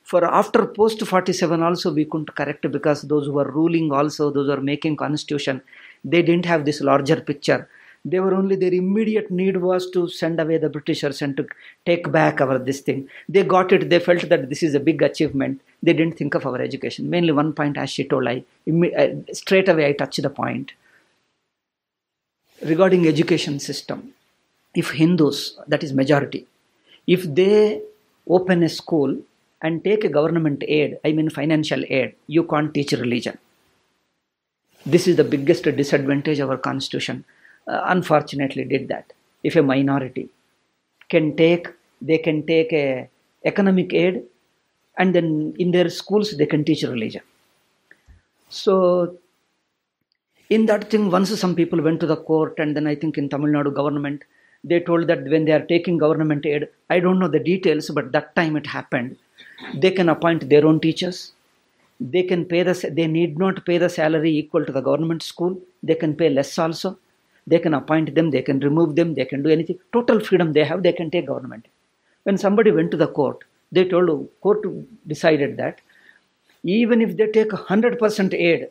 For 0.07 0.25
after 0.25 0.67
post 0.67 1.05
47 1.05 1.63
also 1.65 1.93
we 1.93 2.05
couldn't 2.05 2.33
correct 2.37 2.71
because 2.71 3.03
those 3.03 3.27
who 3.27 3.33
were 3.33 3.51
ruling 3.51 3.91
also, 3.91 4.31
those 4.31 4.47
who 4.47 4.53
are 4.53 4.61
making 4.61 4.97
constitution, 4.97 5.63
they 6.05 6.23
didn't 6.23 6.47
have 6.47 6.65
this 6.65 6.81
larger 6.81 7.21
picture. 7.21 7.69
They 8.05 8.21
were 8.21 8.33
only 8.33 8.55
their 8.55 8.73
immediate 8.73 9.33
need 9.33 9.57
was 9.57 9.91
to 9.91 10.09
send 10.09 10.39
away 10.39 10.59
the 10.59 10.69
britishers 10.69 11.23
and 11.23 11.37
to 11.39 11.49
take 11.85 12.13
back 12.13 12.41
our 12.41 12.57
this 12.57 12.83
thing. 12.83 13.09
They 13.29 13.43
got 13.43 13.73
it 13.73 13.91
they 13.91 13.99
felt 13.99 14.29
that 14.29 14.49
this 14.49 14.63
is 14.63 14.77
a 14.77 14.81
big 14.89 15.03
achievement. 15.03 15.61
They 15.83 15.93
didn't 15.93 16.17
think 16.17 16.37
of 16.37 16.47
our 16.47 16.61
education. 16.61 17.11
Mainly 17.11 17.33
one 17.33 17.53
point 17.53 17.77
as 17.77 17.91
she 17.91 18.05
told 18.05 18.29
i 18.29 18.45
uh, 19.03 19.09
straight 19.33 19.69
away 19.69 19.89
i 19.89 19.93
touched 19.93 20.23
the 20.23 20.31
point. 20.31 20.71
Regarding 22.63 23.09
education 23.09 23.59
system 23.59 24.13
if 24.73 24.91
hindus 24.91 25.39
that 25.67 25.83
is 25.83 25.93
majority 25.93 26.47
if 27.07 27.25
they 27.39 27.81
open 28.29 28.63
a 28.63 28.69
school 28.69 29.17
and 29.63 29.83
take 29.85 30.05
a 30.05 30.09
government 30.09 30.63
aid 30.67 30.99
i 31.05 31.13
mean 31.13 31.29
financial 31.31 31.83
aid 31.89 32.15
you 32.27 32.45
can't 32.45 32.73
teach 32.75 32.93
religion. 32.93 33.39
This 34.85 35.09
is 35.09 35.17
the 35.17 35.25
biggest 35.25 35.65
disadvantage 35.65 36.39
our 36.39 36.57
constitution. 36.57 37.25
Uh, 37.67 37.81
unfortunately 37.87 38.65
did 38.65 38.87
that. 38.89 39.13
If 39.43 39.57
a 39.57 39.63
minority 39.63 40.29
can 41.09 41.37
take 41.37 41.69
they 42.01 42.19
can 42.19 42.47
take 42.47 42.73
a 42.73 43.09
economic 43.45 43.93
aid 43.93 44.23
and 44.99 45.15
then 45.15 45.55
in 45.59 45.71
their 45.71 45.89
schools 45.89 46.37
they 46.37 46.47
can 46.47 46.65
teach 46.65 46.83
religion. 46.83 47.23
So 48.49 49.19
in 50.49 50.67
that 50.67 50.91
thing 50.91 51.11
once 51.11 51.31
some 51.41 51.55
people 51.55 51.81
went 51.83 52.01
to 52.01 52.07
the 52.07 52.17
court 52.17 52.55
and 52.59 52.77
then 52.77 52.87
i 52.87 52.95
think 52.95 53.19
in 53.21 53.29
tamil 53.33 53.51
nadu 53.57 53.71
government 53.81 54.21
they 54.71 54.79
told 54.89 55.05
that 55.11 55.23
when 55.33 55.45
they 55.47 55.55
are 55.59 55.67
taking 55.73 55.97
government 56.05 56.45
aid 56.53 56.65
i 56.95 57.01
don't 57.05 57.21
know 57.23 57.31
the 57.37 57.45
details 57.53 57.87
but 57.99 58.07
that 58.17 58.29
time 58.39 58.55
it 58.61 58.69
happened 58.77 59.11
they 59.75 59.91
can 59.91 60.09
appoint 60.09 60.49
their 60.49 60.67
own 60.67 60.81
teachers. 60.81 61.33
They 61.99 62.23
can 62.25 62.45
pay 62.45 62.63
the 62.63 62.75
they 62.93 63.07
need 63.07 63.39
not 63.39 63.65
pay 63.65 63.79
the 63.79 63.89
salary 63.89 64.31
equal 64.37 64.65
to 64.67 64.73
the 64.73 64.83
government 64.83 65.23
school. 65.23 65.59
They 65.83 65.95
can 65.95 66.15
pay 66.15 66.29
less 66.29 66.59
also. 66.59 66.99
They 67.47 67.59
can 67.59 67.75
appoint 67.75 68.15
them 68.15 68.31
they 68.31 68.43
can 68.43 68.61
remove 68.61 68.97
them 68.97 69.15
they 69.15 69.25
can 69.25 69.43
do 69.43 69.51
anything. 69.51 69.79
Total 69.93 70.21
freedom 70.21 70.53
they 70.53 70.65
have 70.65 70.83
they 70.83 70.93
can 70.93 71.11
take 71.11 71.27
government. 71.27 71.67
When 72.25 72.37
somebody 72.37 72.71
went 72.71 72.91
to 72.91 72.97
the 72.97 73.09
court 73.09 73.45
they 73.73 73.85
told 73.85 74.29
court 74.41 74.65
decided 75.07 75.57
that 75.57 75.81
even 76.65 77.01
if 77.01 77.17
they 77.17 77.29
take 77.29 77.51
100% 77.51 78.35
aid 78.35 78.69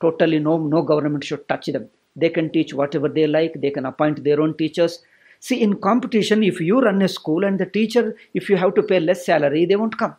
totally 0.00 0.38
no 0.38 0.56
no 0.58 0.82
government 0.82 1.24
should 1.24 1.46
touch 1.48 1.66
them. 1.66 1.88
They 2.14 2.30
can 2.30 2.48
teach 2.50 2.72
whatever 2.72 3.08
they 3.08 3.26
like 3.26 3.60
they 3.60 3.70
can 3.70 3.86
appoint 3.86 4.24
their 4.24 4.40
own 4.40 4.56
teachers 4.56 5.00
see 5.46 5.58
in 5.66 5.74
competition 5.88 6.42
if 6.50 6.60
you 6.68 6.80
run 6.86 7.02
a 7.08 7.10
school 7.16 7.44
and 7.48 7.60
the 7.62 7.68
teacher 7.78 8.04
if 8.40 8.48
you 8.50 8.56
have 8.62 8.72
to 8.78 8.82
pay 8.90 9.00
less 9.08 9.24
salary 9.30 9.62
they 9.70 9.78
won't 9.82 9.98
come 10.02 10.14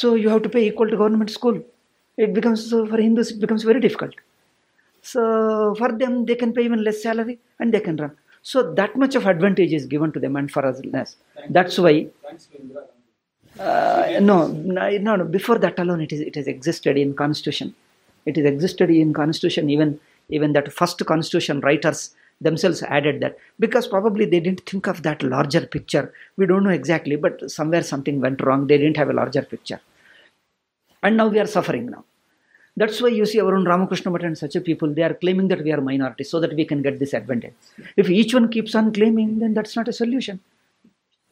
so 0.00 0.14
you 0.22 0.28
have 0.34 0.42
to 0.46 0.52
pay 0.56 0.64
equal 0.68 0.90
to 0.92 1.00
government 1.02 1.30
school 1.38 1.58
it 2.16 2.32
becomes 2.38 2.68
so 2.70 2.86
for 2.92 3.00
hindus 3.06 3.30
it 3.34 3.40
becomes 3.44 3.64
very 3.70 3.82
difficult 3.86 4.14
so 5.12 5.22
for 5.80 5.90
them 6.02 6.14
they 6.30 6.38
can 6.42 6.52
pay 6.56 6.64
even 6.68 6.82
less 6.88 7.02
salary 7.08 7.38
and 7.58 7.74
they 7.74 7.82
can 7.88 7.96
run 8.04 8.14
so 8.50 8.62
that 8.80 8.96
much 9.02 9.14
of 9.20 9.26
advantage 9.34 9.72
is 9.80 9.86
given 9.94 10.10
to 10.16 10.20
them 10.24 10.36
and 10.40 10.50
for 10.56 10.64
us 10.70 10.80
less 10.96 11.16
that's 11.56 11.78
why 11.86 11.94
uh, 13.58 14.18
no, 14.20 14.46
no, 14.48 14.88
no, 14.98 15.16
no. 15.16 15.24
Before 15.24 15.58
that 15.58 15.78
alone, 15.78 16.00
it 16.00 16.12
is 16.12 16.20
it 16.20 16.34
has 16.36 16.46
existed 16.46 16.96
in 16.96 17.14
constitution. 17.14 17.74
It 18.24 18.38
is 18.38 18.44
existed 18.44 18.90
in 18.90 19.12
constitution. 19.12 19.68
Even 19.70 19.98
even 20.28 20.52
that 20.52 20.72
first 20.72 21.04
constitution 21.04 21.60
writers 21.60 22.14
themselves 22.40 22.82
added 22.82 23.20
that 23.20 23.36
because 23.58 23.88
probably 23.88 24.24
they 24.24 24.40
didn't 24.40 24.60
think 24.60 24.86
of 24.86 25.02
that 25.02 25.22
larger 25.22 25.66
picture. 25.66 26.12
We 26.36 26.46
don't 26.46 26.64
know 26.64 26.70
exactly, 26.70 27.16
but 27.16 27.50
somewhere 27.50 27.82
something 27.82 28.20
went 28.20 28.40
wrong. 28.42 28.66
They 28.66 28.78
didn't 28.78 28.96
have 28.96 29.10
a 29.10 29.12
larger 29.12 29.42
picture, 29.42 29.80
and 31.02 31.16
now 31.16 31.28
we 31.28 31.40
are 31.40 31.46
suffering 31.46 31.86
now. 31.86 32.04
That's 32.76 33.02
why 33.02 33.08
you 33.08 33.26
see 33.26 33.40
our 33.40 33.56
own 33.56 33.64
Ramakrishna 33.64 34.10
Mutt 34.12 34.22
and 34.22 34.38
such 34.38 34.54
a 34.54 34.60
people, 34.60 34.94
they 34.94 35.02
are 35.02 35.14
claiming 35.14 35.48
that 35.48 35.64
we 35.64 35.72
are 35.72 35.80
minority 35.80 36.22
so 36.22 36.38
that 36.38 36.54
we 36.54 36.64
can 36.64 36.80
get 36.80 37.00
this 37.00 37.12
advantage. 37.12 37.54
If 37.96 38.08
each 38.08 38.32
one 38.34 38.48
keeps 38.50 38.76
on 38.76 38.92
claiming, 38.92 39.40
then 39.40 39.52
that's 39.52 39.74
not 39.74 39.88
a 39.88 39.92
solution. 39.92 40.38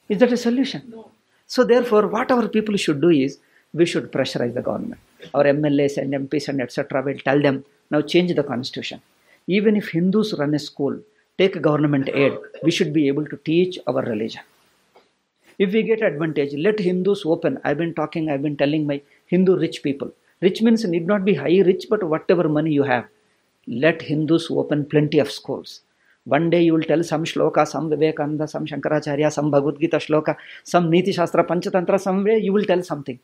Is 0.09 0.19
that 0.19 0.33
a 0.33 0.37
solution? 0.37 0.83
No. 0.91 1.11
So 1.47 1.63
therefore, 1.63 2.09
what 2.09 2.33
our 2.33 2.49
people 2.49 2.77
should 2.77 3.01
do 3.01 3.11
is 3.11 3.39
we 3.73 3.87
should 3.87 4.11
pressurize 4.11 4.55
the 4.55 4.63
government. 4.63 5.01
Our 5.35 5.45
MLAs 5.45 5.99
and 5.99 6.13
MPs 6.13 6.49
and 6.49 6.61
etc. 6.61 7.03
will 7.03 7.19
tell 7.19 7.41
them 7.41 7.65
now 7.93 8.01
change 8.01 8.35
the 8.35 8.43
constitution. 8.43 9.01
Even 9.47 9.77
if 9.77 9.89
Hindus 9.89 10.35
run 10.35 10.55
a 10.55 10.59
school, 10.59 10.99
take 11.39 11.61
government 11.63 12.09
aid, 12.09 12.37
we 12.63 12.71
should 12.71 12.93
be 12.93 13.07
able 13.09 13.27
to 13.27 13.37
teach 13.37 13.79
our 13.87 14.03
religion. 14.03 14.43
If 15.59 15.73
we 15.73 15.83
get 15.83 16.03
advantage, 16.03 16.53
let 16.55 16.79
Hindus 16.79 17.25
open. 17.25 17.61
I've 17.65 17.79
been 17.79 17.95
talking, 17.95 18.29
I've 18.29 18.43
been 18.43 18.57
telling 18.57 18.87
my 18.87 19.01
Hindu 19.27 19.57
rich 19.57 19.83
people. 19.83 20.13
Rich 20.43 20.61
means 20.63 20.85
need 20.85 21.07
not 21.07 21.25
be 21.25 21.35
high 21.35 21.61
rich, 21.65 21.87
but 21.89 22.03
whatever 22.03 22.49
money 22.49 22.73
you 22.73 22.83
have, 22.83 23.07
let 23.67 24.03
Hindus 24.03 24.51
open 24.51 24.85
plenty 24.85 25.19
of 25.19 25.31
schools. 25.31 25.81
One 26.25 26.51
day 26.51 26.63
you 26.63 26.75
will 26.75 26.83
tell 26.83 27.03
some 27.05 27.25
shloka, 27.25 27.67
some 27.67 27.89
Vivekananda, 27.89 28.49
some 28.49 28.67
Shankaracharya, 28.67 29.33
some 29.33 29.51
Bhagavad 29.51 29.81
Gita 29.81 29.99
shloka, 29.99 30.37
some 30.65 30.91
Niti 30.91 31.13
Shastra, 31.13 31.45
Panchatantra, 31.45 32.01
somewhere 32.01 32.37
you 32.37 32.53
will 32.53 32.65
tell 32.65 32.83
something. 32.83 33.19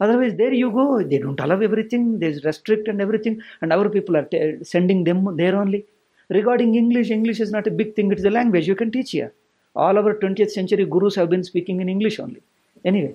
Otherwise, 0.00 0.34
there 0.34 0.52
you 0.52 0.70
go. 0.70 1.02
They 1.02 1.18
don't 1.18 1.38
allow 1.40 1.60
everything. 1.60 2.18
They 2.18 2.30
restrict 2.44 2.88
and 2.88 3.00
everything, 3.00 3.40
and 3.62 3.72
our 3.72 3.88
people 3.88 4.16
are 4.16 4.24
t- 4.24 4.56
sending 4.64 5.04
them 5.04 5.36
there 5.36 5.56
only. 5.56 5.84
Regarding 6.30 6.74
English, 6.74 7.10
English 7.10 7.40
is 7.40 7.52
not 7.52 7.66
a 7.66 7.70
big 7.70 7.94
thing. 7.94 8.10
It's 8.10 8.24
a 8.24 8.30
language 8.30 8.66
you 8.66 8.74
can 8.74 8.90
teach 8.90 9.12
here. 9.12 9.32
All 9.76 9.96
our 9.98 10.14
20th 10.14 10.50
century 10.50 10.84
gurus 10.84 11.14
have 11.16 11.30
been 11.30 11.44
speaking 11.44 11.80
in 11.80 11.88
English 11.88 12.18
only. 12.18 12.42
Anyway, 12.84 13.14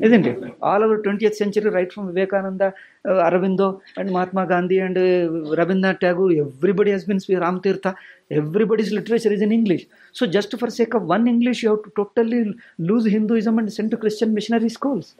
isn't 0.00 0.26
it? 0.26 0.56
All 0.60 0.82
our 0.82 0.98
20th 1.02 1.34
century, 1.34 1.70
right 1.70 1.90
from 1.90 2.12
Vivekananda, 2.12 2.74
uh, 3.06 3.22
Aravindo, 3.28 3.80
and 3.96 4.10
Mahatma 4.10 4.46
Gandhi, 4.46 4.80
and 4.80 4.98
uh, 4.98 5.54
Rabindranath 5.56 6.00
Tagore, 6.00 6.32
everybody 6.40 6.90
has 6.90 7.04
been 7.04 7.18
speaking. 7.18 7.40
Ram 7.40 7.60
Tirtha, 7.60 7.96
everybody's 8.30 8.92
literature 8.92 9.32
is 9.32 9.40
in 9.40 9.50
English. 9.50 9.86
So, 10.12 10.26
just 10.26 10.58
for 10.58 10.68
sake 10.70 10.92
of 10.94 11.04
one 11.04 11.26
English, 11.26 11.62
you 11.62 11.70
have 11.70 11.82
to 11.84 11.92
totally 11.96 12.54
lose 12.78 13.06
Hinduism 13.06 13.58
and 13.58 13.72
send 13.72 13.90
to 13.92 13.96
Christian 13.96 14.34
missionary 14.34 14.68
schools. 14.68 15.14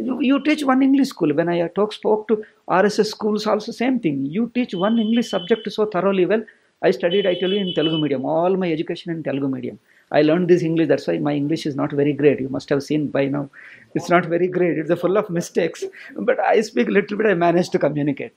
You, 0.00 0.40
teach 0.40 0.64
one 0.64 0.82
English 0.82 1.08
school. 1.08 1.34
When 1.34 1.48
I 1.48 1.68
talk, 1.68 1.92
spoke 1.92 2.26
to 2.28 2.44
RSS 2.68 3.06
schools, 3.06 3.46
also 3.46 3.72
same 3.72 4.00
thing. 4.00 4.26
You 4.26 4.50
teach 4.54 4.74
one 4.74 4.98
English 4.98 5.30
subject 5.30 5.70
so 5.70 5.86
thoroughly 5.86 6.26
well. 6.26 6.44
I 6.82 6.90
studied, 6.90 7.26
I 7.26 7.34
tell 7.34 7.52
you, 7.52 7.60
in 7.60 7.74
Telugu 7.74 7.98
medium. 7.98 8.24
All 8.24 8.56
my 8.56 8.72
education 8.72 9.12
in 9.12 9.22
Telugu 9.22 9.48
medium. 9.48 9.78
I 10.12 10.22
learned 10.22 10.48
this 10.48 10.62
English. 10.62 10.88
That's 10.88 11.06
why 11.06 11.18
my 11.18 11.34
English 11.34 11.66
is 11.66 11.76
not 11.76 11.92
very 11.92 12.12
great. 12.12 12.40
You 12.40 12.48
must 12.48 12.68
have 12.70 12.82
seen 12.82 13.08
by 13.08 13.26
now. 13.26 13.50
It's 13.94 14.08
not 14.08 14.26
very 14.26 14.48
great. 14.48 14.78
It's 14.78 15.00
full 15.00 15.16
of 15.16 15.28
mistakes. 15.30 15.84
But 16.16 16.40
I 16.40 16.60
speak 16.62 16.88
a 16.88 16.90
little 16.90 17.16
bit. 17.18 17.26
I 17.26 17.34
manage 17.34 17.68
to 17.70 17.78
communicate. 17.78 18.32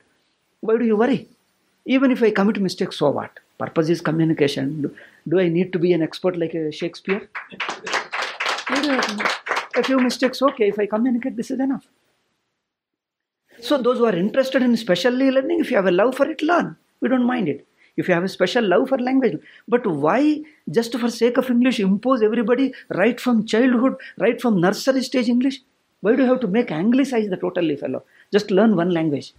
Why 0.59 0.77
do 0.77 0.85
you 0.85 0.97
worry? 0.97 1.27
Even 1.85 2.11
if 2.11 2.21
I 2.21 2.31
commit 2.31 2.59
mistakes, 2.61 2.97
so 2.97 3.09
what? 3.09 3.31
Purpose 3.57 3.89
is 3.89 4.01
communication. 4.01 4.83
Do, 4.83 4.95
do 5.27 5.39
I 5.39 5.47
need 5.47 5.73
to 5.73 5.79
be 5.79 5.93
an 5.93 6.01
expert 6.01 6.37
like 6.37 6.55
Shakespeare? 6.71 7.29
A 9.75 9.83
few 9.83 9.99
mistakes, 9.99 10.41
okay. 10.41 10.69
If 10.69 10.79
I 10.79 10.85
communicate, 10.85 11.35
this 11.35 11.51
is 11.51 11.59
enough. 11.59 11.87
So 13.61 13.77
those 13.77 13.97
who 13.97 14.05
are 14.05 14.15
interested 14.15 14.61
in 14.61 14.75
specially 14.77 15.31
learning, 15.31 15.59
if 15.61 15.71
you 15.71 15.77
have 15.77 15.85
a 15.85 15.91
love 15.91 16.15
for 16.15 16.29
it, 16.29 16.41
learn. 16.41 16.75
We 17.01 17.09
don't 17.09 17.25
mind 17.25 17.49
it. 17.49 17.67
If 17.95 18.07
you 18.07 18.13
have 18.13 18.23
a 18.23 18.29
special 18.29 18.67
love 18.67 18.89
for 18.89 18.97
language, 18.97 19.37
but 19.67 19.85
why 19.85 20.41
just 20.69 20.97
for 20.97 21.09
sake 21.09 21.37
of 21.37 21.49
English 21.49 21.79
impose 21.79 22.23
everybody 22.23 22.73
right 22.89 23.19
from 23.19 23.45
childhood, 23.45 23.95
right 24.17 24.41
from 24.41 24.59
nursery 24.59 25.03
stage 25.03 25.29
English? 25.29 25.61
Why 26.01 26.15
do 26.15 26.23
you 26.23 26.29
have 26.29 26.39
to 26.41 26.47
make 26.47 26.71
anglicize 26.71 27.29
the 27.29 27.37
totally 27.37 27.75
fellow? 27.75 28.03
Just 28.31 28.51
learn 28.51 28.75
one 28.75 28.89
language. 28.89 29.33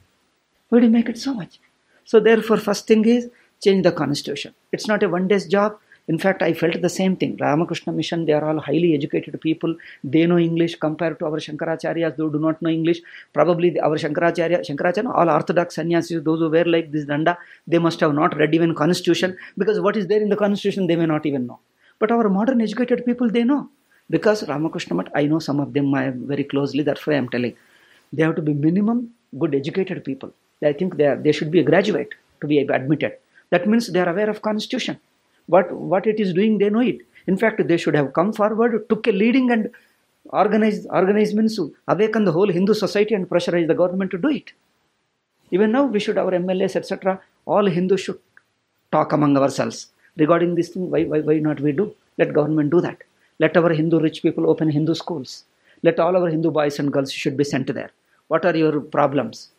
Why 0.69 0.79
do 0.79 0.87
you 0.87 0.93
make 0.93 1.09
it 1.09 1.19
so 1.19 1.35
much? 1.35 1.59
So 2.05 2.21
therefore, 2.21 2.59
first 2.59 2.87
thing 2.87 3.05
is 3.05 3.29
change 3.63 3.83
the 3.83 3.93
constitution. 3.93 4.55
It's 4.73 4.87
not 4.87 5.03
a 5.03 5.09
one 5.09 5.29
day's 5.29 5.47
job. 5.47 5.79
In 6.07 6.19
fact, 6.19 6.43
I 6.43 6.53
felt 6.53 6.83
the 6.83 6.89
same 6.89 7.17
thing. 7.17 7.39
Ramakrishna 7.41 7.93
Mission, 7.93 8.27
they 8.27 8.33
are 8.33 8.45
all 8.45 8.59
highly 8.61 8.93
educated 8.95 9.41
people. 9.41 9.75
They 10.03 10.27
know 10.27 10.39
English 10.39 10.75
compared 10.77 11.19
to 11.19 11.27
our 11.27 11.39
Shankaracharyas, 11.39 12.17
who 12.17 12.31
do 12.31 12.39
not 12.39 12.61
know 12.61 12.69
English. 12.69 13.01
Probably 13.33 13.81
our 13.81 13.97
Shankaracharya, 13.97 14.61
Shankaracharya, 14.69 15.15
all 15.15 15.31
Orthodox 15.31 15.77
sannyasis, 15.77 16.23
those 16.23 16.41
who 16.41 16.51
wear 16.51 16.67
like 16.67 16.93
this 16.93 17.07
danda, 17.07 17.39
they 17.67 17.79
must 17.79 18.01
have 18.01 18.15
not 18.15 18.37
read 18.37 18.55
even 18.55 18.75
constitution 18.75 19.39
because 19.57 19.81
what 19.81 19.97
is 19.97 20.07
there 20.07 20.21
in 20.21 20.29
the 20.29 20.37
constitution, 20.37 20.87
they 20.87 20.97
may 20.97 21.07
not 21.07 21.25
even 21.25 21.47
know. 21.47 21.59
But 21.99 22.11
our 22.11 22.29
modern 22.29 22.61
educated 22.61 23.07
people, 23.07 23.31
they 23.31 23.45
know. 23.45 23.71
Because 24.11 24.47
Ramakrishna 24.47 24.95
Mat, 24.97 25.11
I 25.15 25.25
know 25.25 25.39
some 25.39 25.59
of 25.59 25.73
them 25.73 25.95
very 26.27 26.45
closely, 26.45 26.83
that's 26.83 27.07
why 27.07 27.15
I'm 27.15 27.31
telling. 27.31 27.57
They 28.13 28.23
have 28.23 28.37
to 28.37 28.43
be 28.43 28.53
minimum 28.53 29.15
good 29.39 29.55
educated 29.55 30.05
people. 30.05 30.35
I 30.63 30.75
think 30.75 30.99
they, 30.99 31.07
are, 31.07 31.17
they 31.17 31.33
should 31.33 31.51
be 31.51 31.61
a 31.61 31.63
graduate 31.65 32.11
to 32.43 32.47
be 32.47 32.59
admitted. 32.59 33.15
That 33.51 33.67
means 33.67 33.91
they 33.91 34.01
are 34.01 34.09
aware 34.09 34.29
of 34.29 34.43
constitution. 34.43 35.01
What, 35.47 35.73
what 35.73 36.07
it 36.07 36.21
is 36.21 36.33
doing, 36.33 36.59
they 36.59 36.71
know 36.71 36.81
it. 36.81 36.99
In 37.27 37.37
fact, 37.37 37.67
they 37.67 37.77
should 37.77 37.95
have 37.95 38.13
come 38.13 38.33
forward, 38.33 38.89
took 38.89 39.07
a 39.07 39.13
leading 39.13 39.51
and 39.51 39.71
organized, 40.27 40.87
organized 40.91 41.35
means 41.37 41.59
awaken 41.89 42.25
the 42.25 42.33
whole 42.33 42.49
Hindu 42.49 42.75
society 42.75 43.15
and 43.15 43.29
pressurize 43.29 43.67
the 43.67 43.75
government 43.75 44.11
to 44.13 44.19
do 44.19 44.29
it. 44.29 44.53
Even 45.51 45.73
now, 45.73 45.85
we 45.85 46.01
should, 46.01 46.19
our 46.19 46.33
MLAs, 46.33 46.77
etc., 46.77 47.21
all 47.47 47.67
Hindus 47.67 48.01
should 48.01 48.19
talk 48.91 49.13
among 49.13 49.37
ourselves 49.37 49.89
regarding 50.17 50.55
this 50.55 50.71
thing. 50.71 50.91
Why, 50.91 51.05
why, 51.05 51.21
why 51.21 51.39
not 51.39 51.61
we 51.61 51.73
do? 51.73 51.95
Let 52.19 52.33
government 52.33 52.71
do 52.71 52.81
that. 52.81 52.99
Let 53.39 53.57
our 53.57 53.73
Hindu 53.73 54.01
rich 54.01 54.23
people 54.23 54.49
open 54.49 54.71
Hindu 54.71 54.95
schools. 54.95 55.45
Let 55.83 56.01
all 56.01 56.17
our 56.17 56.29
Hindu 56.29 56.51
boys 56.51 56.79
and 56.79 56.93
girls 56.93 57.13
should 57.13 57.37
be 57.37 57.45
sent 57.45 57.73
there. 57.75 57.91
What 58.29 58.45
are 58.45 58.57
your 58.57 58.81
problems? 58.81 59.51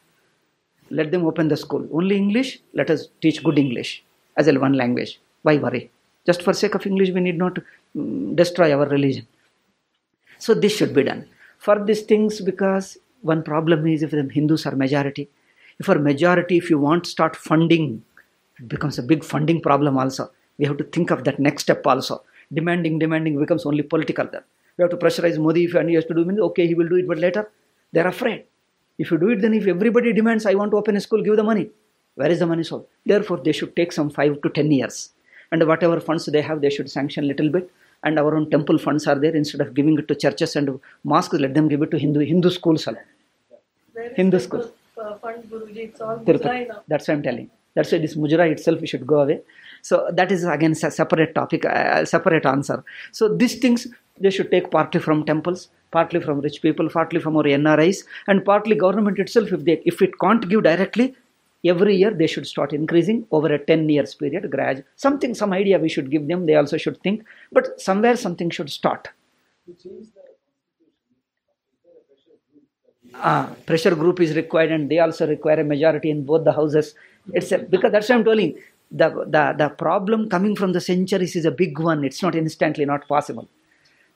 Let 0.89 1.11
them 1.11 1.25
open 1.25 1.49
the 1.49 1.57
school. 1.57 1.87
Only 1.91 2.15
English, 2.15 2.59
let 2.73 2.89
us 2.89 3.07
teach 3.21 3.43
good 3.43 3.59
English 3.59 4.03
as 4.37 4.47
a 4.47 4.59
one 4.59 4.73
language. 4.73 5.19
Why 5.45 5.57
worry? 5.65 5.91
Just 6.25 6.41
for 6.41 6.53
sake 6.53 6.75
of 6.77 6.85
English, 6.87 7.11
we 7.15 7.21
need 7.21 7.37
not 7.37 7.59
mm, 7.95 8.35
destroy 8.35 8.73
our 8.75 8.87
religion. 8.87 9.27
So 10.39 10.53
this 10.55 10.75
should 10.75 10.93
be 10.99 11.03
done. 11.03 11.27
For 11.59 11.75
these 11.87 12.01
things, 12.11 12.41
because 12.41 12.97
one 13.21 13.43
problem 13.43 13.85
is 13.87 14.01
if 14.01 14.11
the 14.11 14.23
Hindus 14.37 14.65
are 14.65 14.75
majority. 14.75 15.29
If 15.79 15.85
for 15.85 15.99
majority, 15.99 16.57
if 16.57 16.69
you 16.71 16.79
want 16.79 17.03
to 17.03 17.09
start 17.09 17.35
funding, 17.35 18.03
it 18.59 18.67
becomes 18.67 18.97
a 18.97 19.03
big 19.03 19.23
funding 19.23 19.61
problem 19.61 19.99
also. 19.99 20.31
We 20.57 20.65
have 20.65 20.77
to 20.77 20.83
think 20.85 21.11
of 21.11 21.23
that 21.25 21.39
next 21.39 21.63
step 21.63 21.85
also. 21.85 22.23
Demanding, 22.51 22.97
demanding 22.97 23.37
becomes 23.39 23.65
only 23.65 23.83
political 23.83 24.27
then. 24.31 24.43
We 24.77 24.83
have 24.83 24.91
to 24.91 24.97
pressurize 24.97 25.37
Modi 25.37 25.65
if 25.65 25.73
he 25.73 25.93
has 25.93 26.05
to 26.05 26.13
do 26.13 26.29
it, 26.29 26.39
okay, 26.49 26.67
he 26.67 26.75
will 26.75 26.87
do 26.87 26.95
it, 26.95 27.07
but 27.07 27.19
later 27.19 27.51
they're 27.93 28.07
afraid. 28.07 28.45
If 28.97 29.11
you 29.11 29.17
do 29.17 29.29
it, 29.29 29.41
then 29.41 29.53
if 29.53 29.67
everybody 29.67 30.13
demands, 30.13 30.45
I 30.45 30.55
want 30.55 30.71
to 30.71 30.77
open 30.77 30.95
a 30.95 31.01
school, 31.01 31.21
give 31.21 31.35
the 31.35 31.43
money. 31.43 31.69
Where 32.15 32.31
is 32.31 32.39
the 32.39 32.47
money 32.47 32.63
sold? 32.63 32.87
Therefore, 33.05 33.41
they 33.43 33.51
should 33.51 33.75
take 33.75 33.91
some 33.91 34.09
five 34.09 34.41
to 34.41 34.49
ten 34.49 34.71
years. 34.71 35.09
And 35.51 35.67
whatever 35.67 35.99
funds 35.99 36.25
they 36.25 36.41
have, 36.41 36.61
they 36.61 36.69
should 36.69 36.89
sanction 36.89 37.23
a 37.23 37.27
little 37.27 37.49
bit. 37.49 37.71
And 38.03 38.19
our 38.19 38.35
own 38.35 38.49
temple 38.49 38.77
funds 38.77 39.07
are 39.07 39.15
there. 39.15 39.35
Instead 39.35 39.61
of 39.61 39.73
giving 39.73 39.97
it 39.97 40.07
to 40.07 40.15
churches 40.15 40.55
and 40.55 40.79
mosques, 41.03 41.33
let 41.33 41.53
them 41.53 41.67
give 41.67 41.81
it 41.81 41.91
to 41.91 41.97
Hindu 41.97 42.19
Hindu 42.21 42.49
schools. 42.49 42.87
alone. 42.87 42.99
Hindu 44.15 44.39
schools. 44.39 44.71
Uh, 44.97 45.15
fund 45.17 45.43
Guruji, 45.49 45.89
it's 45.89 46.01
all. 46.01 46.17
That's 46.87 47.07
what 47.07 47.15
I'm 47.15 47.23
telling. 47.23 47.49
That's 47.75 47.91
why 47.91 47.97
this 47.99 48.15
Mujrai 48.15 48.51
itself 48.51 48.79
we 48.81 48.87
should 48.87 49.05
go 49.05 49.21
away. 49.21 49.41
So 49.81 50.09
that 50.13 50.31
is 50.31 50.43
again 50.45 50.71
a 50.71 50.91
separate 50.91 51.35
topic, 51.35 51.65
uh, 51.65 52.01
a 52.01 52.05
separate 52.05 52.45
answer. 52.45 52.83
So 53.11 53.27
these 53.27 53.55
things 53.55 53.87
they 54.19 54.29
should 54.29 54.49
take 54.49 54.71
partly 54.71 55.01
from 55.01 55.25
temples, 55.25 55.67
partly 55.91 56.21
from 56.21 56.39
rich 56.39 56.61
people, 56.61 56.89
partly 56.89 57.19
from 57.19 57.35
our 57.35 57.43
NRIs, 57.43 58.05
and 58.27 58.45
partly 58.45 58.75
government 58.75 59.19
itself. 59.19 59.51
If 59.51 59.65
they 59.65 59.81
if 59.85 60.01
it 60.01 60.17
can't 60.19 60.47
give 60.47 60.63
directly, 60.63 61.15
every 61.67 61.95
year 61.95 62.11
they 62.11 62.27
should 62.27 62.47
start 62.47 62.73
increasing 62.73 63.25
over 63.31 63.53
a 63.53 63.59
10 63.59 63.87
years 63.89 64.13
period. 64.15 64.49
Grad 64.51 64.83
something, 64.95 65.33
some 65.33 65.53
idea 65.53 65.79
we 65.79 65.89
should 65.89 66.11
give 66.11 66.27
them. 66.27 66.45
They 66.45 66.55
also 66.55 66.77
should 66.77 67.01
think, 67.01 67.23
but 67.51 67.79
somewhere 67.81 68.15
something 68.15 68.49
should 68.49 68.69
start. 68.69 69.09
Ah, 73.15 73.55
pressure 73.65 73.95
group 73.95 74.19
is 74.19 74.35
required 74.35 74.71
and 74.71 74.89
they 74.91 74.99
also 74.99 75.27
require 75.27 75.61
a 75.61 75.63
majority 75.63 76.09
in 76.09 76.25
both 76.25 76.43
the 76.43 76.51
houses. 76.51 76.95
It's 77.33 77.51
a, 77.51 77.59
because 77.59 77.91
that's 77.91 78.09
what 78.09 78.17
I'm 78.19 78.23
telling. 78.25 78.57
The, 78.91 79.09
the, 79.09 79.55
the 79.57 79.69
problem 79.69 80.29
coming 80.29 80.55
from 80.55 80.73
the 80.73 80.81
centuries 80.81 81.35
is 81.35 81.45
a 81.45 81.51
big 81.51 81.79
one. 81.79 82.03
It's 82.03 82.21
not 82.21 82.35
instantly 82.35 82.85
not 82.85 83.07
possible. 83.07 83.47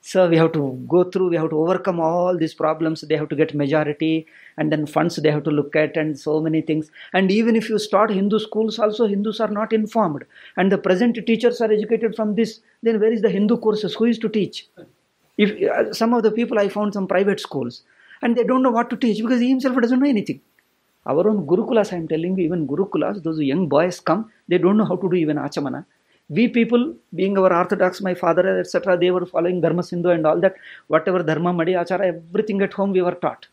So 0.02 0.30
we 0.30 0.38
have 0.38 0.54
to 0.54 0.84
go 0.88 1.04
through, 1.04 1.30
we 1.30 1.36
have 1.36 1.50
to 1.50 1.58
overcome 1.58 2.00
all 2.00 2.38
these 2.38 2.54
problems. 2.54 3.02
They 3.02 3.18
have 3.18 3.30
to 3.30 3.36
get 3.36 3.54
majority 3.54 4.28
and 4.58 4.72
then 4.72 4.86
funds 4.86 5.18
they 5.18 5.30
have 5.30 5.44
to 5.44 5.52
look 5.52 5.76
at 5.76 5.98
and 5.98 6.18
so 6.18 6.40
many 6.40 6.62
things. 6.62 6.90
And 7.14 7.30
even 7.30 7.56
if 7.56 7.70
you 7.70 7.78
start 7.78 8.10
Hindu 8.10 8.40
schools 8.40 8.80
also, 8.80 9.08
Hindus 9.08 9.40
are 9.40 9.50
not 9.50 9.74
informed. 9.74 10.24
And 10.56 10.72
the 10.72 10.78
present 10.78 11.16
teachers 11.28 11.62
are 11.62 11.72
educated 11.72 12.16
from 12.16 12.36
this. 12.36 12.62
Then 12.82 13.00
where 13.00 13.12
is 13.12 13.22
the 13.22 13.30
Hindu 13.30 13.58
courses? 13.58 13.94
Who 13.96 14.06
is 14.06 14.18
to 14.20 14.30
teach? 14.30 14.68
If 15.38 15.52
uh, 15.70 15.94
some 15.94 16.14
of 16.14 16.24
the 16.24 16.32
people 16.32 16.60
I 16.60 16.70
found 16.70 16.94
some 16.94 17.08
private 17.08 17.40
schools 17.40 17.84
and 18.22 18.36
they 18.36 18.44
don't 18.44 18.64
know 18.64 18.72
what 18.72 18.90
to 18.90 18.98
teach 18.98 19.22
because 19.22 19.42
he 19.42 19.50
himself 19.50 19.76
doesn't 19.80 20.00
know 20.00 20.10
anything. 20.10 20.42
Our 21.06 21.30
own 21.30 21.46
Gurukulas, 21.46 21.94
I 21.94 21.98
am 21.98 22.08
telling 22.08 22.38
you, 22.38 22.46
even 22.46 22.68
Gurukulas, 22.68 23.24
those 23.24 23.40
young 23.40 23.68
boys 23.68 24.00
come, 24.00 24.32
they 24.48 24.58
don't 24.58 24.78
know 24.78 24.86
how 24.86 24.96
to 24.98 25.10
do 25.10 25.16
even 25.16 25.38
Achamana. 25.38 25.86
We 26.30 26.48
people, 26.48 26.94
being 27.16 27.38
our 27.38 27.52
Orthodox, 27.52 28.02
my 28.02 28.14
father, 28.14 28.60
etc., 28.60 28.98
they 28.98 29.12
were 29.12 29.26
following 29.26 29.62
Dharma 29.62 29.84
Sindhu 29.84 30.10
and 30.10 30.26
all 30.28 30.40
that, 30.42 30.56
whatever 30.88 31.24
Dharma, 31.24 31.52
Madi, 31.52 31.74
Achara, 31.74 32.06
everything 32.16 32.62
at 32.62 32.74
home 32.74 32.92
we 32.92 33.02
were 33.02 33.16
taught. 33.16 33.48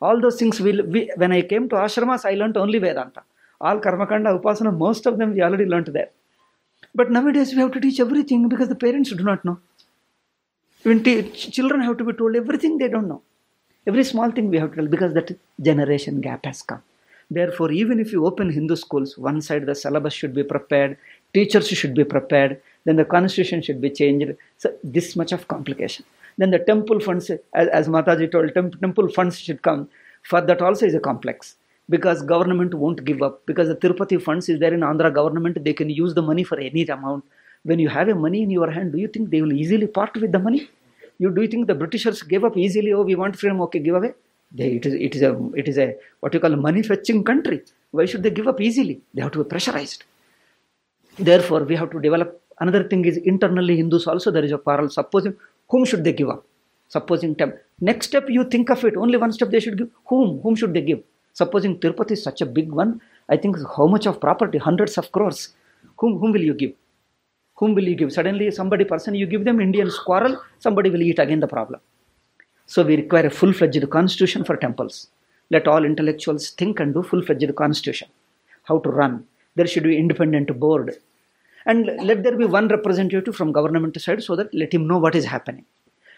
All 0.00 0.20
those 0.20 0.36
things, 0.36 0.60
we, 0.60 0.80
we, 0.80 1.10
when 1.16 1.32
I 1.32 1.42
came 1.42 1.68
to 1.68 1.76
ashramas, 1.76 2.24
I 2.24 2.34
learnt 2.34 2.56
only 2.56 2.78
Vedanta. 2.78 3.22
All 3.60 3.80
Karmakanda, 3.80 4.40
Upasana, 4.40 4.76
most 4.76 5.06
of 5.06 5.18
them 5.18 5.34
we 5.34 5.42
already 5.42 5.64
learnt 5.64 5.92
there. 5.92 6.10
But 6.94 7.10
nowadays 7.10 7.52
we 7.52 7.60
have 7.60 7.72
to 7.72 7.80
teach 7.80 8.00
everything 8.00 8.48
because 8.48 8.68
the 8.68 8.74
parents 8.74 9.10
do 9.10 9.22
not 9.22 9.44
know. 9.44 9.58
Even 10.84 11.02
t- 11.02 11.30
children 11.30 11.80
have 11.80 11.98
to 11.98 12.04
be 12.04 12.12
told 12.12 12.36
everything 12.36 12.78
they 12.78 12.88
don't 12.88 13.08
know. 13.08 13.22
Every 13.86 14.04
small 14.04 14.30
thing 14.30 14.50
we 14.50 14.58
have 14.58 14.70
to 14.70 14.76
tell 14.76 14.86
because 14.86 15.14
that 15.14 15.36
generation 15.60 16.20
gap 16.20 16.44
has 16.46 16.62
come. 16.62 16.82
Therefore, 17.30 17.70
even 17.72 18.00
if 18.00 18.12
you 18.12 18.24
open 18.24 18.50
Hindu 18.50 18.76
schools, 18.76 19.18
one 19.18 19.42
side 19.42 19.66
the 19.66 19.74
syllabus 19.74 20.14
should 20.14 20.34
be 20.34 20.42
prepared, 20.42 20.96
teachers 21.34 21.68
should 21.68 21.94
be 21.94 22.04
prepared, 22.04 22.60
then 22.84 22.96
the 22.96 23.04
constitution 23.04 23.62
should 23.62 23.80
be 23.80 23.90
changed. 23.90 24.32
So 24.56 24.72
this 24.82 25.16
much 25.16 25.32
of 25.32 25.48
complication. 25.48 26.04
Then 26.38 26.50
the 26.50 26.58
temple 26.58 27.00
funds, 27.00 27.30
as, 27.30 27.68
as 27.68 27.88
Mataji 27.88 28.30
told, 28.30 28.54
temp- 28.54 28.80
temple 28.80 29.08
funds 29.08 29.38
should 29.38 29.62
come. 29.62 29.88
For 30.22 30.40
that 30.40 30.62
also 30.62 30.86
is 30.86 30.94
a 30.94 31.00
complex 31.00 31.56
because 31.90 32.22
government 32.22 32.74
won't 32.74 33.04
give 33.04 33.22
up 33.22 33.44
because 33.46 33.68
the 33.68 33.76
Tirupati 33.76 34.20
funds 34.22 34.48
is 34.48 34.60
there 34.60 34.74
in 34.74 34.80
Andhra 34.80 35.12
government. 35.12 35.62
They 35.64 35.72
can 35.72 35.90
use 35.90 36.14
the 36.14 36.22
money 36.22 36.44
for 36.44 36.58
any 36.58 36.84
amount. 36.86 37.24
When 37.64 37.78
you 37.78 37.88
have 37.88 38.08
a 38.08 38.14
money 38.14 38.42
in 38.42 38.50
your 38.50 38.70
hand, 38.70 38.92
do 38.92 38.98
you 38.98 39.08
think 39.08 39.30
they 39.30 39.42
will 39.42 39.52
easily 39.52 39.86
part 39.86 40.14
with 40.16 40.32
the 40.32 40.38
money? 40.38 40.70
You 41.18 41.30
do 41.30 41.42
you 41.42 41.48
think 41.48 41.66
the 41.66 41.74
Britishers 41.74 42.22
gave 42.22 42.44
up 42.44 42.56
easily? 42.56 42.92
Oh, 42.92 43.02
we 43.02 43.14
want 43.14 43.36
freedom. 43.36 43.60
Okay, 43.62 43.80
give 43.80 43.96
away. 43.96 44.12
They, 44.52 44.68
it 44.76 44.86
is 44.86 44.94
it 44.94 45.14
is 45.16 45.22
a 45.22 45.32
it 45.54 45.68
is 45.68 45.78
a 45.78 45.96
what 46.20 46.32
you 46.34 46.40
call 46.40 46.52
a 46.52 46.56
money 46.56 46.82
fetching 46.82 47.24
country. 47.24 47.62
Why 47.90 48.06
should 48.06 48.22
they 48.22 48.30
give 48.30 48.46
up 48.46 48.60
easily? 48.60 49.00
They 49.14 49.22
have 49.22 49.32
to 49.32 49.42
be 49.42 49.48
pressurized. 49.48 50.04
Therefore, 51.18 51.64
we 51.64 51.74
have 51.76 51.90
to 51.90 52.00
develop 52.00 52.40
another 52.60 52.84
thing 52.84 53.04
is 53.04 53.16
internally 53.18 53.76
Hindus 53.76 54.06
also 54.06 54.30
there 54.30 54.44
is 54.44 54.52
a 54.52 54.58
quarrel. 54.58 54.88
Supposing 54.88 55.36
whom 55.68 55.84
should 55.84 56.04
they 56.04 56.12
give 56.12 56.28
up? 56.30 56.44
Supposing 56.88 57.34
tem- 57.34 57.54
next 57.80 58.06
step 58.06 58.26
you 58.28 58.44
think 58.44 58.70
of 58.70 58.84
it, 58.84 58.96
only 58.96 59.18
one 59.18 59.32
step 59.32 59.50
they 59.50 59.60
should 59.60 59.78
give. 59.78 59.90
Whom? 60.06 60.40
Whom 60.40 60.54
should 60.54 60.72
they 60.74 60.80
give? 60.80 61.02
Supposing 61.32 61.78
Tirupati 61.78 62.12
is 62.12 62.22
such 62.22 62.40
a 62.40 62.46
big 62.46 62.70
one, 62.72 63.00
I 63.28 63.36
think 63.36 63.56
how 63.76 63.86
much 63.86 64.06
of 64.06 64.20
property? 64.20 64.58
Hundreds 64.58 64.96
of 64.96 65.12
crores. 65.12 65.54
Whom 65.98 66.18
whom 66.18 66.32
will 66.32 66.42
you 66.42 66.54
give? 66.54 66.72
Whom 67.56 67.74
will 67.74 67.88
you 67.88 67.96
give? 67.96 68.12
Suddenly 68.12 68.50
somebody 68.52 68.84
person 68.84 69.14
you 69.14 69.26
give 69.26 69.44
them 69.44 69.60
Indians 69.60 69.98
quarrel, 69.98 70.40
somebody 70.58 70.90
will 70.90 71.02
eat 71.02 71.18
again 71.18 71.40
the 71.40 71.48
problem. 71.48 71.80
So 72.66 72.82
we 72.84 72.96
require 72.96 73.26
a 73.26 73.30
full-fledged 73.30 73.88
constitution 73.90 74.44
for 74.44 74.56
temples. 74.56 75.08
Let 75.50 75.66
all 75.66 75.84
intellectuals 75.84 76.50
think 76.50 76.80
and 76.80 76.94
do 76.94 77.02
full-fledged 77.02 77.54
constitution. 77.56 78.08
How 78.64 78.78
to 78.80 78.90
run. 78.90 79.26
There 79.56 79.66
should 79.66 79.84
be 79.84 79.98
independent 79.98 80.58
board. 80.60 80.98
And 81.68 81.86
let 82.02 82.22
there 82.24 82.36
be 82.36 82.46
one 82.46 82.68
representative 82.68 83.36
from 83.36 83.52
government 83.52 84.00
side 84.00 84.22
so 84.22 84.34
that 84.36 84.52
let 84.54 84.72
him 84.72 84.88
know 84.88 84.98
what 84.98 85.14
is 85.14 85.26
happening. 85.26 85.64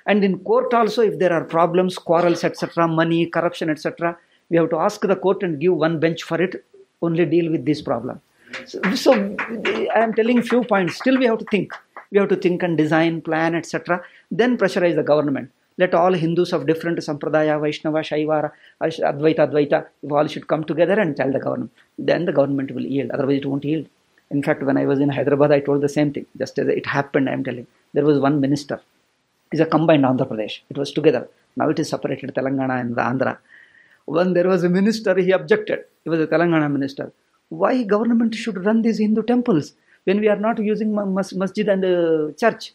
And 0.07 0.25
in 0.25 0.39
court 0.39 0.73
also, 0.73 1.03
if 1.03 1.19
there 1.19 1.33
are 1.33 1.45
problems, 1.45 1.99
quarrels, 1.99 2.45
etc., 2.45 2.87
money, 2.89 3.27
corruption, 3.27 3.69
etc., 3.69 4.17
we 4.49 4.57
have 4.57 4.71
to 4.71 4.79
ask 4.79 5.01
the 5.01 5.17
court 5.17 5.43
and 5.43 5.61
give 5.61 5.75
one 5.75 5.99
bench 6.01 6.23
for 6.23 6.41
it, 6.41 6.65
only 7.03 7.27
deal 7.27 7.51
with 7.51 7.67
this 7.67 7.83
problem. 7.83 8.21
So, 8.67 8.81
so 8.95 9.13
I 9.95 10.01
am 10.01 10.15
telling 10.15 10.41
few 10.43 10.65
points. 10.65 10.97
Still, 10.97 11.19
we 11.19 11.27
have 11.27 11.39
to 11.39 11.45
think. 11.51 11.73
We 12.11 12.19
have 12.19 12.29
to 12.31 12.37
think 12.37 12.63
and 12.63 12.77
design, 12.79 13.21
plan, 13.21 13.55
etc. 13.55 14.03
Then 14.31 14.57
pressurize 14.57 14.97
the 14.97 15.03
government. 15.03 15.51
Let 15.79 15.95
all 15.95 16.13
Hindus 16.13 16.53
of 16.53 16.67
different 16.67 16.99
sampradaya, 16.99 17.61
Vaishnava, 17.61 18.01
Shaiva, 18.01 18.53
Advaita, 18.83 19.49
Advaita, 19.49 19.87
all 20.11 20.27
should 20.27 20.47
come 20.47 20.65
together 20.65 20.99
and 21.01 21.17
tell 21.17 21.31
the 21.33 21.39
government. 21.39 21.73
Then 21.99 22.25
the 22.25 22.33
government 22.33 22.73
will 22.73 22.85
yield. 22.85 23.11
Otherwise, 23.13 23.39
it 23.39 23.47
won't 23.47 23.65
yield. 23.65 23.87
In 24.31 24.43
fact, 24.43 24.63
when 24.63 24.77
I 24.79 24.87
was 24.87 25.01
in 25.01 25.11
Hyderabad, 25.11 25.53
I 25.53 25.61
told 25.61 25.83
the 25.83 25.89
same 25.89 26.13
thing. 26.13 26.27
Just 26.39 26.59
as 26.59 26.69
it 26.69 26.87
happened, 26.87 27.29
I 27.31 27.35
am 27.35 27.45
telling. 27.45 27.67
There 27.95 28.05
was 28.05 28.19
one 28.21 28.41
minister. 28.41 28.81
It's 29.53 29.63
a 29.63 29.67
combined 29.67 30.05
Andhra 30.05 30.29
Pradesh. 30.29 30.61
It 30.71 30.79
was 30.79 30.93
together. 30.93 31.29
Now 31.57 31.71
it 31.71 31.79
is 31.81 31.89
separated, 31.91 32.35
Telangana 32.35 32.81
and 32.81 32.97
the 32.97 33.03
Andhra. 33.03 33.39
When 34.07 34.35
there 34.35 34.49
was 34.49 34.65
a 34.65 34.71
minister, 34.71 35.15
he 35.17 35.33
objected. 35.33 35.81
He 36.05 36.11
was 36.11 36.21
a 36.21 36.29
Telangana 36.29 36.71
minister. 36.71 37.13
Why 37.49 37.83
government 37.85 38.35
should 38.35 38.65
run 38.65 38.83
these 38.83 38.99
Hindu 38.99 39.23
temples 39.25 39.75
when 40.05 40.21
we 40.21 40.29
are 40.29 40.37
not 40.37 40.59
using 40.61 40.95
mas- 40.95 41.35
masjid 41.35 41.69
and 41.69 41.85
uh, 41.85 42.33
church? 42.39 42.75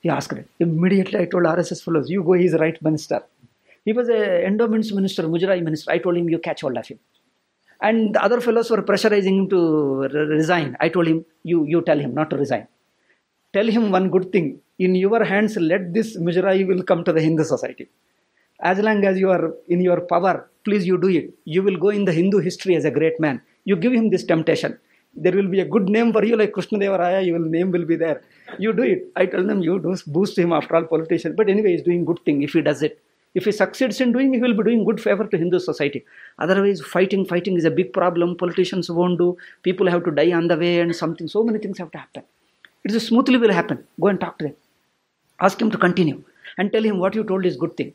He 0.00 0.10
asked 0.10 0.32
it. 0.32 0.48
Immediately 0.60 1.20
I 1.20 1.26
told 1.26 1.44
RSS 1.44 1.84
fellows, 1.84 2.10
you 2.10 2.22
go, 2.24 2.34
he 2.34 2.46
is 2.46 2.54
right 2.54 2.80
minister. 2.82 3.22
He 3.84 3.92
was 3.92 4.08
a 4.08 4.46
endowments 4.46 4.92
minister, 4.92 5.24
Mujrai 5.24 5.62
minister. 5.62 5.90
I 5.92 5.98
told 5.98 6.16
him, 6.16 6.28
you 6.30 6.38
catch 6.38 6.62
hold 6.62 6.76
of 6.78 6.86
him. 6.88 6.98
And 7.80 8.14
the 8.14 8.22
other 8.22 8.40
fellows 8.40 8.70
were 8.70 8.82
pressurizing 8.82 9.38
him 9.40 9.48
to 9.50 10.00
resign. 10.36 10.76
I 10.80 10.88
told 10.88 11.06
him, 11.06 11.24
you, 11.42 11.64
you 11.64 11.82
tell 11.82 11.98
him 11.98 12.14
not 12.14 12.30
to 12.30 12.36
resign. 12.36 12.66
Tell 13.52 13.66
him 13.66 13.90
one 13.90 14.10
good 14.10 14.32
thing. 14.32 14.60
In 14.78 14.94
your 14.94 15.24
hands, 15.24 15.56
let 15.56 15.92
this 15.92 16.16
Mujrai 16.16 16.66
will 16.66 16.82
come 16.82 17.04
to 17.04 17.12
the 17.12 17.20
Hindu 17.20 17.44
society. 17.44 17.88
As 18.60 18.78
long 18.78 19.04
as 19.04 19.18
you 19.18 19.30
are 19.30 19.54
in 19.68 19.80
your 19.80 20.00
power, 20.00 20.50
please 20.64 20.86
you 20.86 20.98
do 20.98 21.08
it. 21.08 21.34
You 21.44 21.62
will 21.62 21.76
go 21.76 21.90
in 21.90 22.04
the 22.04 22.12
Hindu 22.12 22.38
history 22.38 22.74
as 22.76 22.84
a 22.84 22.90
great 22.90 23.20
man. 23.20 23.42
You 23.64 23.76
give 23.76 23.92
him 23.92 24.10
this 24.10 24.24
temptation. 24.24 24.78
There 25.14 25.32
will 25.32 25.48
be 25.48 25.60
a 25.60 25.64
good 25.64 25.88
name 25.88 26.12
for 26.12 26.24
you, 26.24 26.36
like 26.36 26.52
Krishna 26.52 26.78
Devaraya, 26.78 27.24
your 27.24 27.38
name 27.38 27.70
will 27.70 27.84
be 27.84 27.94
there. 27.94 28.22
You 28.58 28.72
do 28.72 28.82
it. 28.82 29.12
I 29.14 29.26
tell 29.26 29.44
them 29.44 29.62
you 29.62 29.78
do 29.78 29.96
boost 30.08 30.36
him 30.36 30.52
after 30.52 30.74
all 30.74 30.84
politician. 30.84 31.36
But 31.36 31.48
anyway, 31.48 31.72
he's 31.72 31.82
doing 31.82 32.04
good 32.04 32.20
thing 32.24 32.42
if 32.42 32.52
he 32.52 32.62
does 32.62 32.82
it. 32.82 33.00
If 33.34 33.46
he 33.46 33.52
succeeds 33.52 34.00
in 34.00 34.12
doing, 34.12 34.32
he 34.32 34.40
will 34.40 34.54
be 34.54 34.62
doing 34.62 34.84
good 34.84 35.00
favor 35.00 35.26
to 35.26 35.36
Hindu 35.36 35.58
society. 35.58 36.04
Otherwise, 36.38 36.80
fighting, 36.80 37.24
fighting 37.26 37.56
is 37.56 37.64
a 37.64 37.70
big 37.70 37.92
problem. 37.92 38.36
Politicians 38.36 38.90
won't 38.90 39.18
do. 39.18 39.36
People 39.62 39.90
have 39.90 40.04
to 40.04 40.12
die 40.12 40.32
on 40.32 40.46
the 40.48 40.56
way, 40.56 40.80
and 40.80 40.94
something. 40.94 41.26
So 41.26 41.42
many 41.42 41.58
things 41.58 41.78
have 41.78 41.90
to 41.92 41.98
happen. 41.98 42.22
It 42.84 42.92
is 42.94 43.06
smoothly 43.06 43.38
will 43.38 43.52
happen. 43.52 43.84
Go 44.00 44.08
and 44.08 44.20
talk 44.20 44.38
to 44.38 44.44
them. 44.44 44.56
Ask 45.40 45.60
him 45.60 45.70
to 45.70 45.78
continue 45.78 46.22
and 46.58 46.72
tell 46.72 46.82
him 46.82 46.98
what 46.98 47.14
you 47.14 47.24
told 47.24 47.44
is 47.44 47.56
good 47.56 47.76
thing. 47.76 47.92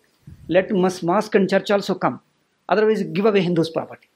Let 0.48 0.72
mos- 0.72 1.04
mosque 1.04 1.36
and 1.36 1.50
church 1.50 1.72
also 1.72 1.96
come. 1.96 2.20
Otherwise, 2.68 3.04
give 3.04 3.26
away 3.26 3.42
Hindus' 3.42 3.70
property. 3.70 4.10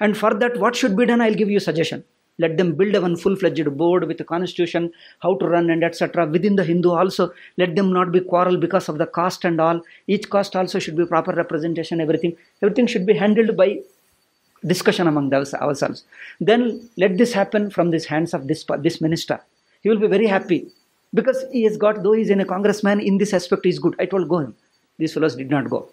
And 0.00 0.16
for 0.16 0.34
that, 0.34 0.58
what 0.58 0.76
should 0.76 0.96
be 0.96 1.06
done? 1.06 1.20
I'll 1.20 1.34
give 1.34 1.50
you 1.50 1.60
suggestion. 1.60 2.04
Let 2.38 2.56
them 2.56 2.74
build 2.74 2.94
a 2.96 3.00
one 3.00 3.16
full-fledged 3.16 3.76
board 3.76 4.04
with 4.08 4.20
a 4.20 4.24
constitution, 4.24 4.92
how 5.20 5.36
to 5.36 5.46
run 5.46 5.70
and 5.70 5.84
etc. 5.84 6.26
Within 6.26 6.56
the 6.56 6.64
Hindu 6.64 6.90
also, 6.90 7.32
let 7.56 7.76
them 7.76 7.92
not 7.92 8.10
be 8.10 8.20
quarrel 8.20 8.56
because 8.56 8.88
of 8.88 8.98
the 8.98 9.06
caste 9.06 9.44
and 9.44 9.60
all. 9.60 9.80
Each 10.08 10.28
caste 10.28 10.56
also 10.56 10.78
should 10.80 10.96
be 10.96 11.06
proper 11.06 11.32
representation. 11.32 12.00
Everything, 12.00 12.36
everything 12.60 12.88
should 12.88 13.06
be 13.06 13.14
handled 13.14 13.56
by 13.56 13.80
discussion 14.66 15.06
among 15.06 15.32
ourselves. 15.32 16.04
Then 16.40 16.88
let 16.96 17.18
this 17.18 17.32
happen 17.32 17.70
from 17.70 17.90
the 17.90 18.04
hands 18.08 18.34
of 18.34 18.48
this 18.48 18.64
this 18.78 19.00
minister. 19.00 19.40
He 19.82 19.88
will 19.88 19.98
be 19.98 20.08
very 20.08 20.26
happy 20.26 20.72
because 21.12 21.44
he 21.52 21.62
has 21.64 21.76
got. 21.76 22.02
Though 22.02 22.14
he 22.14 22.22
is 22.22 22.30
in 22.30 22.40
a 22.40 22.44
congressman, 22.44 23.00
in 23.00 23.18
this 23.18 23.32
aspect 23.32 23.64
he 23.64 23.70
is 23.70 23.78
good. 23.78 23.94
I 23.98 24.06
told 24.06 24.28
go 24.28 24.38
him. 24.38 24.56
These 24.98 25.14
fellows 25.14 25.36
did 25.36 25.50
not 25.50 25.70
go. 25.70 25.88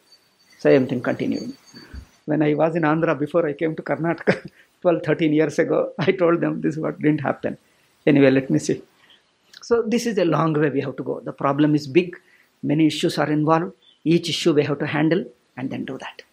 Same 0.59 0.87
thing 0.87 1.01
continuing. 1.01 1.53
When 2.25 2.41
I 2.41 2.53
was 2.53 2.75
in 2.75 2.83
Andhra 2.83 3.17
before 3.19 3.45
I 3.45 3.53
came 3.53 3.75
to 3.75 3.81
Karnataka 3.81 4.49
12, 4.81 5.03
13 5.03 5.33
years 5.33 5.59
ago, 5.59 5.93
I 5.99 6.11
told 6.11 6.41
them 6.41 6.61
this 6.61 6.75
is 6.75 6.79
what 6.79 6.99
didn't 6.99 7.21
happen. 7.21 7.57
Anyway, 8.05 8.31
let 8.31 8.49
me 8.49 8.59
see. 8.59 8.81
So 9.61 9.83
this 9.83 10.05
is 10.05 10.17
a 10.17 10.25
long 10.25 10.53
way 10.53 10.69
we 10.69 10.81
have 10.81 10.95
to 10.97 11.03
go. 11.03 11.19
The 11.19 11.33
problem 11.33 11.75
is 11.75 11.87
big. 11.87 12.15
Many 12.63 12.87
issues 12.87 13.17
are 13.17 13.29
involved. 13.31 13.73
Each 14.03 14.29
issue 14.29 14.53
we 14.53 14.63
have 14.63 14.79
to 14.79 14.87
handle 14.87 15.23
and 15.55 15.69
then 15.69 15.85
do 15.85 15.97
that. 15.97 16.23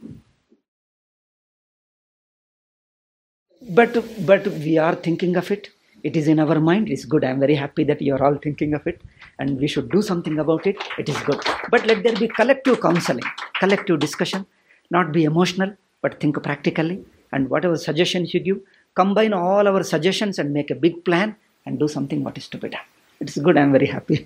But 3.70 3.92
but 4.24 4.46
we 4.46 4.78
are 4.78 4.94
thinking 4.94 5.36
of 5.36 5.50
it. 5.50 5.70
It 6.02 6.16
is 6.16 6.28
in 6.28 6.38
our 6.38 6.58
mind. 6.60 6.88
It's 6.88 7.04
good. 7.04 7.24
I'm 7.24 7.40
very 7.40 7.56
happy 7.56 7.84
that 7.84 8.00
you 8.00 8.14
are 8.14 8.24
all 8.24 8.36
thinking 8.36 8.72
of 8.72 8.86
it, 8.86 9.00
and 9.38 9.58
we 9.60 9.66
should 9.66 9.90
do 9.90 10.00
something 10.00 10.38
about 10.38 10.66
it. 10.66 10.76
It 10.96 11.08
is 11.08 11.18
good. 11.22 11.40
But 11.70 11.86
let 11.86 12.02
there 12.04 12.14
be 12.14 12.28
collective 12.28 12.80
counseling, 12.80 13.24
collective 13.58 13.98
discussion. 13.98 14.46
Not 14.90 15.12
be 15.12 15.24
emotional, 15.24 15.74
but 16.00 16.20
think 16.20 16.42
practically 16.42 17.04
And 17.31 17.49
whatever 17.49 17.77
suggestions 17.79 18.33
you 18.33 18.41
give, 18.41 18.59
combine 18.95 19.33
all 19.35 19.67
our 19.67 19.83
suggestions 19.83 20.37
and 20.39 20.53
make 20.53 20.69
a 20.69 20.79
big 20.85 21.03
plan 21.03 21.29
and 21.65 21.79
do 21.79 21.87
something 21.87 22.23
what 22.23 22.37
is 22.37 22.47
to 22.49 22.57
be 22.57 22.69
done. 22.69 22.87
It's 23.21 23.37
good. 23.37 23.57
I'm 23.57 23.71
very 23.71 23.87
happy. 23.87 24.17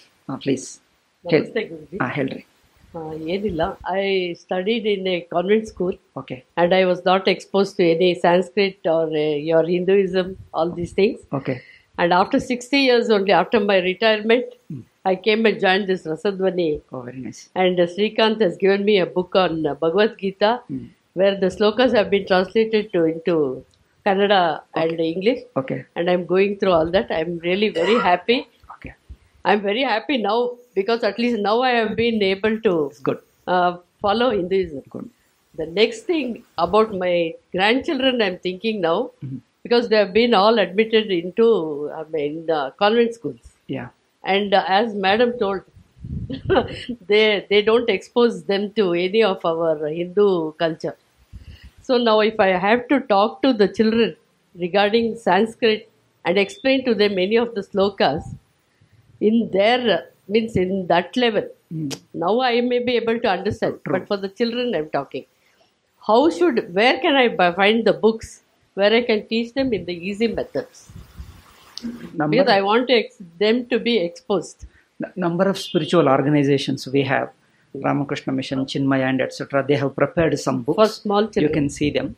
Ah, 0.29 0.37
please. 0.37 0.65
Hel- 1.25 1.41
ನಮಸ್ತೆ 1.41 1.61
ಗುರುಜಿ 1.69 1.97
ah, 2.03 2.09
ಹೇಳ್ರಿ 2.17 2.41
ಆ, 2.93 2.99
ಏನಿಲ್ಲ 3.33 3.61
I 3.93 4.03
studied 4.41 4.85
in 4.93 5.07
a 5.13 5.17
convent 5.33 5.65
school 5.71 5.95
okay 6.21 6.35
and 6.61 6.71
I 6.73 6.85
was 6.85 7.01
not 7.05 7.23
exposed 7.27 7.73
to 7.79 7.85
any 7.93 8.09
Sanskrit 8.15 8.79
or 8.95 9.05
uh, 9.17 9.23
your 9.49 9.63
Hinduism, 9.73 10.27
all 10.53 10.69
these 10.79 10.93
things. 10.99 11.17
Okay 11.39 11.55
And 11.97 12.11
after 12.13 12.39
60 12.45 12.79
years 12.79 13.09
only, 13.15 13.33
after 13.41 13.59
my 13.71 13.77
retirement, 13.81 14.47
I 15.05 15.15
came 15.25 15.45
and 15.45 15.57
joined 15.65 15.87
this 15.91 16.03
Rasadvani. 16.11 16.69
O 16.93 17.01
very 17.07 17.21
nice 17.27 17.41
And 17.63 17.79
uh, 17.79 17.87
Srikanth 17.93 18.41
has 18.41 18.55
given 18.57 18.83
me 18.89 18.95
where 21.14 21.36
the 21.38 21.46
slokas 21.46 21.94
have 21.94 22.10
been 22.10 22.26
translated 22.26 22.92
to 22.92 23.04
into 23.04 23.64
Kannada 24.06 24.60
okay. 24.76 24.88
and 24.88 25.00
English. 25.00 25.40
Okay. 25.56 25.84
And 25.96 26.10
I'm 26.10 26.26
going 26.26 26.58
through 26.58 26.72
all 26.72 26.90
that. 26.90 27.10
I'm 27.10 27.38
really 27.38 27.68
very 27.68 27.98
happy. 27.98 28.48
Okay. 28.76 28.94
I'm 29.44 29.60
very 29.60 29.82
happy 29.82 30.18
now 30.18 30.56
because 30.74 31.04
at 31.04 31.18
least 31.18 31.40
now 31.40 31.60
I 31.62 31.70
have 31.70 31.96
been 31.96 32.22
able 32.22 32.60
to 32.60 32.92
good. 33.02 33.18
Uh, 33.46 33.78
follow 34.00 34.30
Hinduism. 34.30 34.82
Good. 34.88 35.10
The 35.56 35.66
next 35.66 36.02
thing 36.02 36.44
about 36.56 36.94
my 36.94 37.34
grandchildren, 37.52 38.22
I'm 38.22 38.38
thinking 38.38 38.80
now 38.80 39.10
mm-hmm. 39.22 39.38
because 39.62 39.88
they 39.88 39.96
have 39.96 40.12
been 40.12 40.32
all 40.32 40.58
admitted 40.58 41.10
into 41.10 41.90
I 41.94 42.04
mean, 42.04 42.46
the 42.46 42.72
convent 42.78 43.14
schools. 43.14 43.40
Yeah. 43.66 43.88
And 44.22 44.54
uh, 44.54 44.64
as 44.68 44.94
Madam 44.94 45.38
told, 45.38 45.62
they 47.06 47.46
they 47.50 47.62
don't 47.62 47.90
expose 47.90 48.44
them 48.44 48.72
to 48.72 48.92
any 48.94 49.22
of 49.22 49.44
our 49.44 49.86
Hindu 49.86 50.52
culture. 50.52 50.96
So 51.82 51.96
now, 51.98 52.20
if 52.20 52.38
I 52.38 52.48
have 52.48 52.88
to 52.88 53.00
talk 53.00 53.42
to 53.42 53.52
the 53.52 53.68
children 53.68 54.16
regarding 54.54 55.16
Sanskrit 55.16 55.88
and 56.24 56.38
explain 56.38 56.84
to 56.84 56.94
them 56.94 57.14
many 57.14 57.36
of 57.36 57.54
the 57.54 57.62
slokas, 57.62 58.22
in 59.20 59.50
their 59.52 60.08
means 60.28 60.56
in 60.56 60.86
that 60.86 61.16
level. 61.16 61.46
Hmm. 61.70 61.88
Now 62.14 62.40
I 62.40 62.60
may 62.60 62.78
be 62.78 62.96
able 62.96 63.18
to 63.20 63.28
understand, 63.28 63.80
but 63.84 64.06
for 64.08 64.16
the 64.16 64.28
children 64.28 64.74
I'm 64.74 64.90
talking. 64.90 65.26
How 66.06 66.30
should, 66.30 66.74
where 66.74 66.98
can 67.00 67.14
I 67.16 67.26
find 67.52 67.84
the 67.84 67.92
books 67.92 68.42
where 68.74 68.92
I 68.92 69.02
can 69.02 69.26
teach 69.26 69.52
them 69.54 69.72
in 69.72 69.84
the 69.84 69.92
easy 69.94 70.26
methods? 70.28 70.90
Number, 72.14 72.28
Because 72.36 72.48
I 72.48 72.62
want 72.62 72.88
to 72.88 72.94
ex- 72.94 73.18
them 73.38 73.66
to 73.66 73.78
be 73.78 73.98
exposed. 73.98 74.66
n- 75.04 75.12
number 75.16 75.44
of 75.48 75.58
spiritual 75.58 76.08
organizations 76.08 76.86
we 76.88 77.02
have, 77.02 77.30
Ramakrishna 77.74 78.32
Mission, 78.32 78.66
Chinmaya, 78.66 79.08
and 79.08 79.20
etc. 79.20 79.64
They 79.66 79.76
have 79.76 79.94
prepared 79.94 80.38
some 80.38 80.62
books. 80.62 80.76
For 80.76 80.88
small 80.88 81.28
You 81.36 81.48
can 81.48 81.68
see 81.68 81.90
them. 81.90 82.16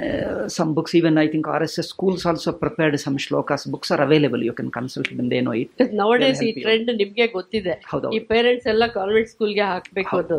Uh, 0.00 0.48
some 0.48 0.72
books, 0.72 0.94
even 0.94 1.18
I 1.18 1.26
think 1.26 1.46
RSS 1.46 1.86
schools 1.86 2.24
also 2.24 2.52
prepared 2.52 2.98
some 3.00 3.16
shlokas. 3.16 3.68
Books 3.68 3.90
are 3.90 4.00
available. 4.00 4.42
You 4.42 4.52
can 4.52 4.70
consult 4.70 5.08
them. 5.16 5.28
They 5.28 5.40
know 5.40 5.50
it. 5.52 5.70
Because 5.76 5.92
nowadays 5.92 6.40
ಈ. 6.42 6.52
Trend 6.62 6.90
ನಿಮ್ಗೆ 6.96 7.26
ಗೊತ್ತಿದೆ. 7.26 7.74
ಈ 8.16 8.18
parents 8.18 8.66
ಎಲ್ಲ 8.66 8.86
convent 8.86 9.28
ಸ್ಕೂಲ್ಗೆ 9.28 9.64
ಹಾಕ್ಬೇಕು 9.72 10.10
ಹೌದು, 10.16 10.38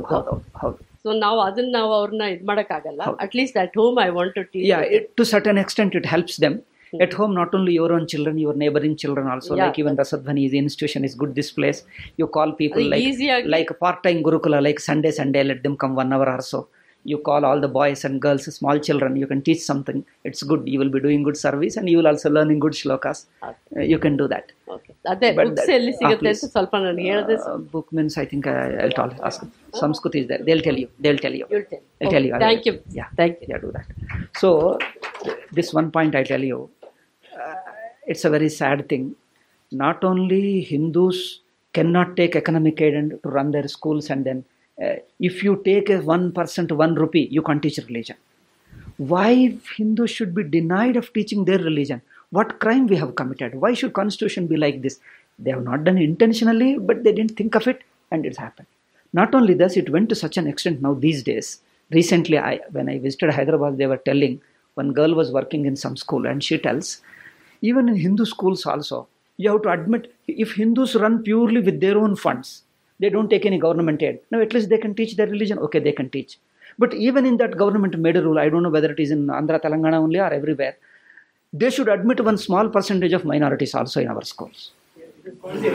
ಹೌದು. 0.62 0.78
So 1.04 1.13
ನಾವು 1.13 1.39
ಅದನ್ನ 1.39 1.69
ನಾವು 1.71 1.93
ಅವ್ರನ್ನ 1.93 2.21
ಇದ್ 2.21 2.43
ಮಾಡಕ್ಕಾಗಲ್ಲ 2.43 3.02
at 3.26 3.36
least 3.36 3.58
at 3.58 3.78
home 3.78 3.97
I 4.06 4.10
want 4.10 4.36
to 4.36 4.43
teach 4.43 4.71
it, 4.97 5.06
to 5.17 5.26
certain 5.26 5.58
extent 5.58 5.95
it 5.95 6.06
helps 6.06 6.38
them 6.38 6.56
at 7.05 7.12
home 7.19 7.33
not 7.41 7.51
only 7.57 7.73
your 7.81 7.89
own 7.97 8.05
children 8.12 8.35
your 8.45 8.55
neighboring 8.62 8.95
children 9.03 9.25
also 9.33 9.53
Yeah. 9.55 9.62
like 9.65 9.79
even 9.83 9.95
rasadhani 10.03 10.45
the 10.55 10.61
institution 10.67 11.03
is 11.09 11.15
good 11.23 11.33
this 11.41 11.51
place 11.59 11.79
you 12.21 12.27
call 12.37 12.51
people 12.62 12.83
ಅದು 12.85 12.93
like 12.95 13.05
easy 13.11 13.29
ಆಗಿ- 13.37 13.51
like 13.57 13.71
part-time 13.85 14.21
gurukula 14.29 14.61
like 14.69 14.81
sunday 14.89 15.12
sunday 15.21 15.45
let 15.53 15.61
them 15.67 15.77
come 15.85 15.95
one 16.03 16.12
hour 16.17 16.29
or 16.37 16.43
so 16.53 16.61
you 17.05 17.19
call 17.27 17.43
all 17.49 17.61
the 17.65 17.71
boys 17.81 18.01
and 18.07 18.15
girls 18.25 18.45
small 18.59 18.79
children 18.87 19.12
you 19.23 19.27
can 19.33 19.41
teach 19.49 19.61
something 19.71 19.99
it's 20.29 20.43
good 20.51 20.62
you 20.73 20.79
will 20.83 20.93
be 20.97 21.01
doing 21.05 21.21
good 21.29 21.39
service 21.45 21.75
and 21.81 21.87
you 21.93 21.97
will 22.01 22.09
also 22.12 22.31
learning 22.37 22.61
good 22.65 22.77
shlokas 22.81 23.19
Uh, 23.49 23.85
you 23.93 23.99
can 24.05 24.15
do 24.23 24.27
that 24.35 24.47
ಅದೇ 25.12 25.29
But 25.39 25.45
books 25.47 25.61
that- 25.61 25.75
ಎಲ್ಲಿ 25.77 25.93
ah, 25.95 25.99
ಸಿಗುತ್ತೆ 25.99 26.23
please. 26.25 26.41
ಅಂತ 26.47 26.53
ಸ್ವಲ್ಪ 26.57 26.75
ನನಗೆ 26.87 27.05
ಹೇಳಿದ್ರೆ 27.12 27.37
Uh, 27.53 27.59
book 27.75 27.89
means 27.99 28.15
i 28.23 28.29
think 28.33 28.45
I, 28.55 28.59
i'll 28.85 28.95
tell 28.99 29.12
ask 29.31 29.43
samskrit 29.83 30.17
is 30.23 30.27
there 30.33 30.43
they'll 30.49 30.65
tell 30.69 30.79
you 30.83 30.89
they'll 31.05 31.23
tell 31.27 31.37
you 31.41 31.47
You'll 31.55 31.69
tell. 31.73 31.83
I'll 32.03 32.12
tell 32.17 32.27
you 32.29 32.35
Okay, 32.37 32.45
thank 32.47 32.65
you. 32.71 32.75
yeah 33.01 33.11
Thank 33.21 33.37
you. 33.43 33.49
yeah 33.53 33.61
do 33.67 33.71
that 33.79 33.87
so 34.43 34.51
this 35.61 35.71
one 35.81 35.91
point 35.99 36.15
i 36.23 36.27
tell 36.33 36.45
you 36.53 36.59
uh, 37.39 37.56
it's 38.06 38.26
a 38.26 38.30
very 38.30 38.50
sad 38.50 38.88
thing. 38.89 39.15
Not 39.72 40.04
only 40.04 40.62
hindus 40.62 41.41
cannot 41.74 42.17
take 42.17 42.36
economic 42.36 42.82
aid 42.82 42.94
and 42.94 43.12
to 43.24 43.30
run 43.30 43.52
their 43.52 43.67
schools 43.67 44.10
and 44.10 44.26
then 44.26 44.44
uh, 44.84 44.96
if 45.20 45.44
you 45.44 45.62
take 45.63 45.89
a 45.89 46.00
1% 46.00 46.72
1 46.72 46.96
rupee 46.96 47.28
you 47.32 47.41
can't 47.41 47.62
teach 47.62 47.78
religion. 47.78 48.17
Why 48.98 49.58
hindus 49.78 50.12
should 50.12 50.36
be 50.36 50.44
denied 50.44 50.98
of 50.98 51.12
teaching 51.13 51.46
their 51.46 51.60
religion? 51.60 52.02
What 52.32 52.60
crime 52.60 52.88
we 52.88 52.98
have 52.98 53.15
committed? 53.15 53.56
Why 53.56 53.74
should 53.74 53.94
constitution 53.94 54.48
be 54.48 54.58
like 54.58 54.82
this? 54.82 55.00
They 55.39 55.52
have 55.52 55.63
not 55.63 55.84
done 55.84 55.98
intentionally 55.98 56.78
but 56.78 57.04
they 57.04 57.13
didn't 57.13 57.38
think 57.38 57.56
of 57.56 57.67
it 57.67 57.82
and 58.12 58.26
it's 58.26 58.38
happened. 58.38 58.67
Not 59.13 59.34
only 59.34 59.54
this 59.54 59.78
it 59.78 59.89
went 59.89 60.10
to 60.10 60.15
such 60.15 60.38
an 60.38 60.48
extent 60.48 60.82
now 60.82 60.94
these 60.94 61.24
days. 61.24 61.60
Recently 61.91 62.38
I, 62.38 62.60
when 62.72 62.89
i 62.89 63.00
visited 63.00 63.32
hyderabad 63.32 63.78
they 63.78 63.86
were 63.86 63.98
telling 63.98 64.41
one 64.76 64.94
girl 64.94 65.13
was 65.13 65.32
working 65.32 65.65
in 65.65 65.76
some 65.76 65.98
school 65.98 66.26
and 66.26 66.44
she 66.44 66.58
tells 66.58 67.02
even 67.69 67.89
in 67.91 67.95
hindu 68.06 68.26
schools 68.34 68.65
also 68.71 69.00
you 69.38 69.50
have 69.52 69.62
to 69.65 69.71
admit 69.78 70.04
if 70.43 70.52
hindus 70.60 70.93
run 71.04 71.15
purely 71.28 71.62
with 71.67 71.80
their 71.84 71.97
own 72.04 72.15
funds 72.26 72.50
they 73.00 73.10
don't 73.15 73.30
take 73.34 73.45
any 73.50 73.60
government 73.65 74.02
aid 74.08 74.19
now 74.32 74.41
at 74.45 74.54
least 74.56 74.69
they 74.71 74.82
can 74.86 74.93
teach 75.00 75.13
their 75.19 75.30
religion 75.36 75.60
okay 75.67 75.82
they 75.88 75.95
can 76.00 76.10
teach 76.17 76.34
but 76.84 76.93
even 77.08 77.26
in 77.32 77.38
that 77.41 77.56
government 77.63 77.95
made 78.06 78.19
rule 78.28 78.39
i 78.43 78.50
don't 78.50 78.65
know 78.67 78.76
whether 78.78 78.91
it 78.95 79.02
is 79.06 79.12
in 79.17 79.24
andhra 79.39 79.60
telangana 79.65 80.00
only 80.06 80.21
or 80.28 80.34
everywhere 80.39 80.76
they 81.62 81.71
should 81.76 81.89
admit 81.95 82.19
one 82.32 82.39
small 82.47 82.67
percentage 82.78 83.15
of 83.19 83.26
minorities 83.34 83.74
also 83.80 84.00
in 84.04 84.10
our 84.13 84.26
schools 84.34 84.62
the. 85.24 85.32
Nin- 85.32 85.71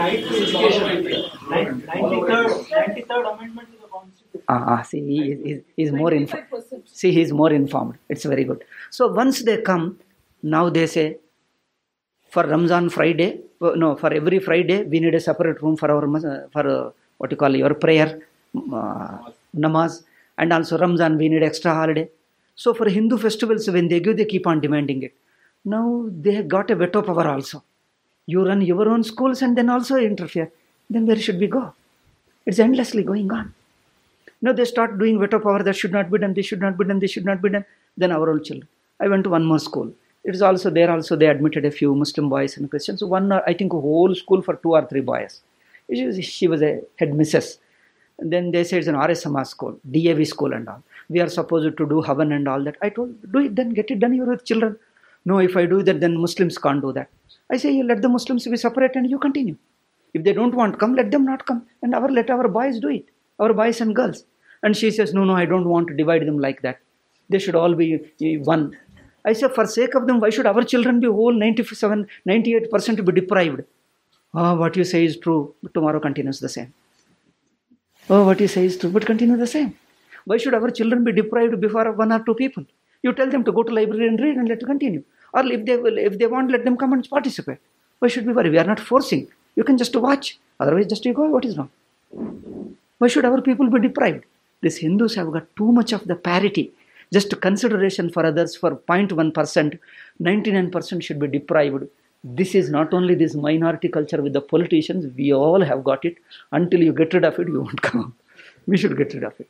93rd, 1.96 2.50
93rd 2.68 3.34
Amendment 3.34 3.68
to 3.72 3.78
the 3.80 3.88
Constitution. 3.88 4.42
Ah, 4.48 4.64
ah, 4.68 4.82
see, 4.82 5.00
he 5.00 5.62
is 5.76 5.92
more 5.92 6.12
informed. 6.12 6.46
See, 6.86 7.12
he 7.12 7.20
is 7.20 7.32
more 7.32 7.52
informed. 7.52 7.94
It's 8.08 8.24
very 8.24 8.44
good. 8.44 8.64
So 8.90 9.08
once 9.08 9.42
they 9.42 9.62
come, 9.62 9.98
now 10.42 10.68
they 10.68 10.86
say, 10.86 11.18
for 12.28 12.44
Ramzan 12.44 12.90
Friday, 12.90 13.40
uh, 13.60 13.72
no, 13.74 13.96
for 13.96 14.12
every 14.12 14.38
Friday, 14.38 14.82
we 14.84 15.00
need 15.00 15.14
a 15.14 15.20
separate 15.20 15.60
room 15.62 15.76
for 15.76 15.90
our 15.90 16.04
uh, 16.04 16.48
for 16.52 16.68
uh, 16.68 16.90
what 17.18 17.30
you 17.30 17.36
call 17.36 17.54
your 17.54 17.74
prayer, 17.74 18.20
uh, 18.54 19.18
namaz, 19.54 20.02
and 20.38 20.52
also 20.52 20.78
Ramzan, 20.78 21.16
we 21.16 21.28
need 21.28 21.42
extra 21.42 21.74
holiday. 21.74 22.08
So 22.54 22.74
for 22.74 22.88
Hindu 22.88 23.18
festivals, 23.18 23.68
when 23.70 23.88
they 23.88 24.00
give, 24.00 24.16
they 24.16 24.24
keep 24.24 24.46
on 24.46 24.60
demanding 24.60 25.02
it. 25.02 25.14
Now 25.64 26.06
they 26.08 26.34
have 26.34 26.48
got 26.48 26.70
a 26.70 26.76
veto 26.76 27.02
power 27.02 27.28
also. 27.28 27.62
You 28.26 28.46
run 28.46 28.60
your 28.62 28.88
own 28.88 29.04
schools 29.04 29.42
and 29.42 29.56
then 29.56 29.70
also 29.70 29.96
interfere. 29.96 30.50
Then 30.90 31.06
where 31.06 31.18
should 31.18 31.38
we 31.38 31.46
go? 31.46 31.74
It's 32.44 32.58
endlessly 32.58 33.02
going 33.02 33.30
on. 33.32 33.54
No, 34.42 34.52
they 34.52 34.64
start 34.64 34.98
doing 34.98 35.18
veto 35.18 35.38
power 35.38 35.62
that 35.62 35.76
should 35.76 35.92
not 35.92 36.10
be 36.10 36.18
done, 36.18 36.34
this 36.34 36.46
should 36.46 36.60
not 36.60 36.76
be 36.78 36.84
done, 36.84 36.98
this 36.98 37.10
should 37.10 37.24
not 37.24 37.42
be 37.42 37.48
done. 37.48 37.64
Then 37.96 38.12
our 38.12 38.28
own 38.30 38.44
children. 38.44 38.68
I 39.00 39.08
went 39.08 39.24
to 39.24 39.30
one 39.30 39.44
more 39.44 39.58
school. 39.58 39.92
It 40.26 40.34
is 40.34 40.42
also 40.42 40.70
there. 40.70 40.90
Also, 40.90 41.16
they 41.16 41.28
admitted 41.28 41.64
a 41.64 41.70
few 41.70 41.94
Muslim 41.94 42.28
boys 42.28 42.56
and 42.56 42.68
Christians. 42.68 43.00
so 43.00 43.06
One, 43.06 43.32
I 43.32 43.54
think, 43.54 43.72
a 43.72 43.80
whole 43.80 44.14
school 44.14 44.42
for 44.42 44.56
two 44.56 44.72
or 44.72 44.84
three 44.84 45.00
boys. 45.00 45.40
She 45.92 46.04
was, 46.04 46.24
she 46.24 46.48
was 46.48 46.62
a 46.62 46.80
headmistress. 46.96 47.58
And 48.18 48.32
then 48.32 48.50
they 48.50 48.64
said 48.64 48.80
it's 48.80 48.88
an 48.88 48.96
Arya 48.96 49.14
Samaj 49.14 49.46
school, 49.46 49.78
DAV 49.90 50.26
school, 50.26 50.52
and 50.52 50.68
all. 50.68 50.82
We 51.08 51.20
are 51.20 51.28
supposed 51.28 51.76
to 51.76 51.86
do 51.86 52.02
Havan 52.02 52.34
and 52.34 52.48
all 52.48 52.62
that. 52.64 52.76
I 52.82 52.88
told, 52.88 53.14
do 53.32 53.38
it 53.38 53.54
then, 53.54 53.70
get 53.70 53.90
it 53.90 54.00
done. 54.00 54.14
You're 54.14 54.26
with 54.26 54.44
children. 54.44 54.76
No, 55.24 55.38
if 55.38 55.56
I 55.56 55.66
do 55.66 55.82
that, 55.84 56.00
then 56.00 56.18
Muslims 56.20 56.58
can't 56.58 56.82
do 56.82 56.92
that. 56.92 57.08
I 57.50 57.56
say, 57.56 57.70
you 57.70 57.84
let 57.84 58.02
the 58.02 58.08
Muslims 58.08 58.46
be 58.48 58.56
separate 58.56 58.96
and 58.96 59.08
you 59.08 59.18
continue. 59.18 59.56
If 60.14 60.24
they 60.24 60.32
don't 60.32 60.54
want 60.54 60.72
to 60.72 60.78
come, 60.78 60.94
let 60.94 61.10
them 61.10 61.24
not 61.24 61.46
come. 61.46 61.66
And 61.82 61.94
our 61.94 62.08
let 62.08 62.30
our 62.30 62.48
boys 62.48 62.80
do 62.80 62.88
it. 62.88 63.06
Our 63.38 63.52
boys 63.52 63.80
and 63.80 63.94
girls. 63.94 64.24
And 64.62 64.76
she 64.76 64.90
says, 64.90 65.12
No, 65.12 65.24
no, 65.24 65.34
I 65.34 65.44
don't 65.44 65.68
want 65.68 65.88
to 65.88 65.94
divide 65.94 66.26
them 66.26 66.38
like 66.38 66.62
that. 66.62 66.78
They 67.28 67.38
should 67.38 67.54
all 67.54 67.74
be 67.74 68.00
eh, 68.22 68.36
one. 68.38 68.78
I 69.26 69.32
say, 69.32 69.48
for 69.48 69.66
sake 69.66 69.94
of 69.96 70.06
them, 70.06 70.20
why 70.20 70.30
should 70.30 70.46
our 70.46 70.62
children 70.62 71.00
be 71.00 71.08
whole 71.08 71.32
97, 71.32 72.06
98% 72.28 73.04
be 73.04 73.12
deprived? 73.20 73.62
Ah, 74.32 74.54
what 74.54 74.76
you 74.76 74.84
say 74.84 75.04
is 75.04 75.16
true, 75.16 75.54
but 75.62 75.74
tomorrow 75.74 75.98
continues 75.98 76.38
the 76.40 76.48
same. 76.48 76.72
Oh, 78.08 78.24
what 78.24 78.40
you 78.40 78.46
say 78.46 78.64
is 78.66 78.78
true, 78.78 78.90
but 78.90 79.04
continue 79.04 79.36
the 79.36 79.46
same. 79.46 79.76
Why 80.24 80.36
should 80.36 80.54
our 80.54 80.70
children 80.70 81.02
be 81.02 81.12
deprived 81.12 81.60
before 81.60 81.90
one 81.92 82.12
or 82.12 82.20
two 82.20 82.34
people? 82.34 82.64
You 83.02 83.12
tell 83.12 83.28
them 83.28 83.44
to 83.44 83.52
go 83.52 83.62
to 83.64 83.72
library 83.72 84.06
and 84.08 84.20
read 84.20 84.36
and 84.36 84.48
let 84.48 84.60
them 84.60 84.68
continue. 84.68 85.02
Or 85.34 85.44
if 85.44 85.64
they 85.64 85.76
will, 85.76 85.98
if 85.98 86.18
they 86.18 86.26
want, 86.26 86.50
let 86.50 86.64
them 86.64 86.76
come 86.76 86.92
and 86.92 87.08
participate. 87.08 87.58
Why 87.98 88.08
should 88.08 88.26
we 88.26 88.32
worry? 88.32 88.50
We 88.50 88.58
are 88.58 88.64
not 88.72 88.80
forcing. 88.80 89.28
You 89.56 89.64
can 89.64 89.76
just 89.76 89.96
watch. 89.96 90.38
Otherwise, 90.60 90.86
just 90.86 91.04
you 91.04 91.12
go. 91.12 91.24
What 91.24 91.44
is 91.44 91.58
wrong? 91.58 91.70
Why 92.98 93.08
should 93.08 93.24
our 93.24 93.40
people 93.40 93.68
be 93.70 93.80
deprived? 93.80 94.24
These 94.60 94.78
Hindus 94.78 95.14
have 95.16 95.32
got 95.32 95.54
too 95.56 95.70
much 95.72 95.92
of 95.92 96.06
the 96.06 96.16
parity. 96.16 96.72
Just 97.12 97.40
consideration 97.40 98.10
for 98.10 98.26
others 98.26 98.56
for 98.56 98.76
0.1%, 98.76 99.78
99% 100.20 101.02
should 101.02 101.18
be 101.18 101.28
deprived. 101.28 101.84
This 102.24 102.54
is 102.54 102.70
not 102.70 102.92
only 102.92 103.14
this 103.14 103.34
minority 103.34 103.88
culture 103.88 104.20
with 104.20 104.32
the 104.32 104.40
politicians, 104.40 105.06
we 105.16 105.32
all 105.32 105.60
have 105.62 105.84
got 105.84 106.04
it. 106.04 106.16
Until 106.50 106.82
you 106.82 106.92
get 106.92 107.14
rid 107.14 107.24
of 107.24 107.38
it, 107.38 107.48
you 107.48 107.60
won't 107.62 107.82
come 107.82 108.00
out. 108.00 108.12
We 108.66 108.76
should 108.76 108.96
get 108.96 109.14
rid 109.14 109.22
of 109.22 109.38
it. 109.38 109.48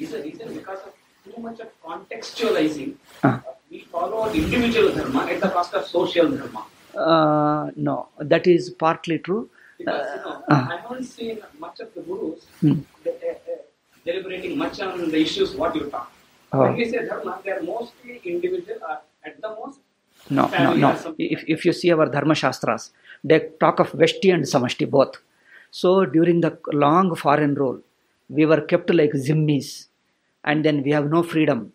is 0.00 0.12
the 0.12 0.22
reason 0.22 0.54
because 0.54 0.78
of 0.80 0.92
too 1.24 1.40
much 1.40 1.60
of 1.60 1.68
contextualizing. 1.84 2.94
Ah. 3.22 3.42
We 3.70 3.80
follow 3.80 4.32
individual 4.32 4.92
dharma 4.94 5.26
at 5.26 5.40
the 5.40 5.48
cost 5.48 5.74
of 5.74 5.86
social 5.86 6.30
dharma. 6.30 6.64
Uh, 6.96 7.70
no, 7.76 8.08
that 8.18 8.46
is 8.46 8.70
partly 8.70 9.18
true. 9.18 9.48
Because 9.78 10.08
you 10.16 10.22
know, 10.24 10.42
ah. 10.50 10.68
I 10.72 10.76
haven't 10.80 11.04
seen 11.04 11.40
much 11.58 11.80
of 11.80 11.94
the 11.94 12.02
gurus 12.02 12.44
Hmm. 12.60 12.80
De- 14.04 14.10
uh, 14.10 14.14
uh, 14.14 14.22
deliberating 14.22 14.58
much 14.58 14.80
on 14.80 15.10
the 15.10 15.20
issues 15.20 15.54
what 15.54 15.74
you 15.74 15.90
talk. 15.90 16.12
Oh. 16.52 16.62
When 16.62 16.76
we 16.76 16.90
say 16.90 17.06
dharma, 17.06 17.40
they 17.44 17.50
are 17.52 17.62
mostly 17.62 18.20
individual 18.24 18.78
or 18.82 19.00
at 19.24 19.40
the 19.40 19.48
most 19.48 19.80
No, 20.28 20.48
no, 20.48 20.74
no. 20.74 21.14
If, 21.18 21.44
if 21.48 21.64
you 21.64 21.72
see 21.72 21.92
our 21.92 22.06
Dharma 22.06 22.34
Shastras, 22.34 22.92
they 23.24 23.48
talk 23.58 23.80
of 23.80 23.92
Vyashti 23.92 24.32
and 24.32 24.44
Samashti 24.44 24.88
both. 24.88 25.16
So 25.70 26.04
during 26.04 26.40
the 26.40 26.58
long 26.72 27.14
foreign 27.14 27.54
rule, 27.54 27.80
we 28.28 28.46
were 28.46 28.60
kept 28.60 28.90
like 28.90 29.12
zimmis, 29.12 29.86
and 30.44 30.64
then 30.64 30.82
we 30.82 30.90
have 30.90 31.10
no 31.10 31.22
freedom. 31.22 31.72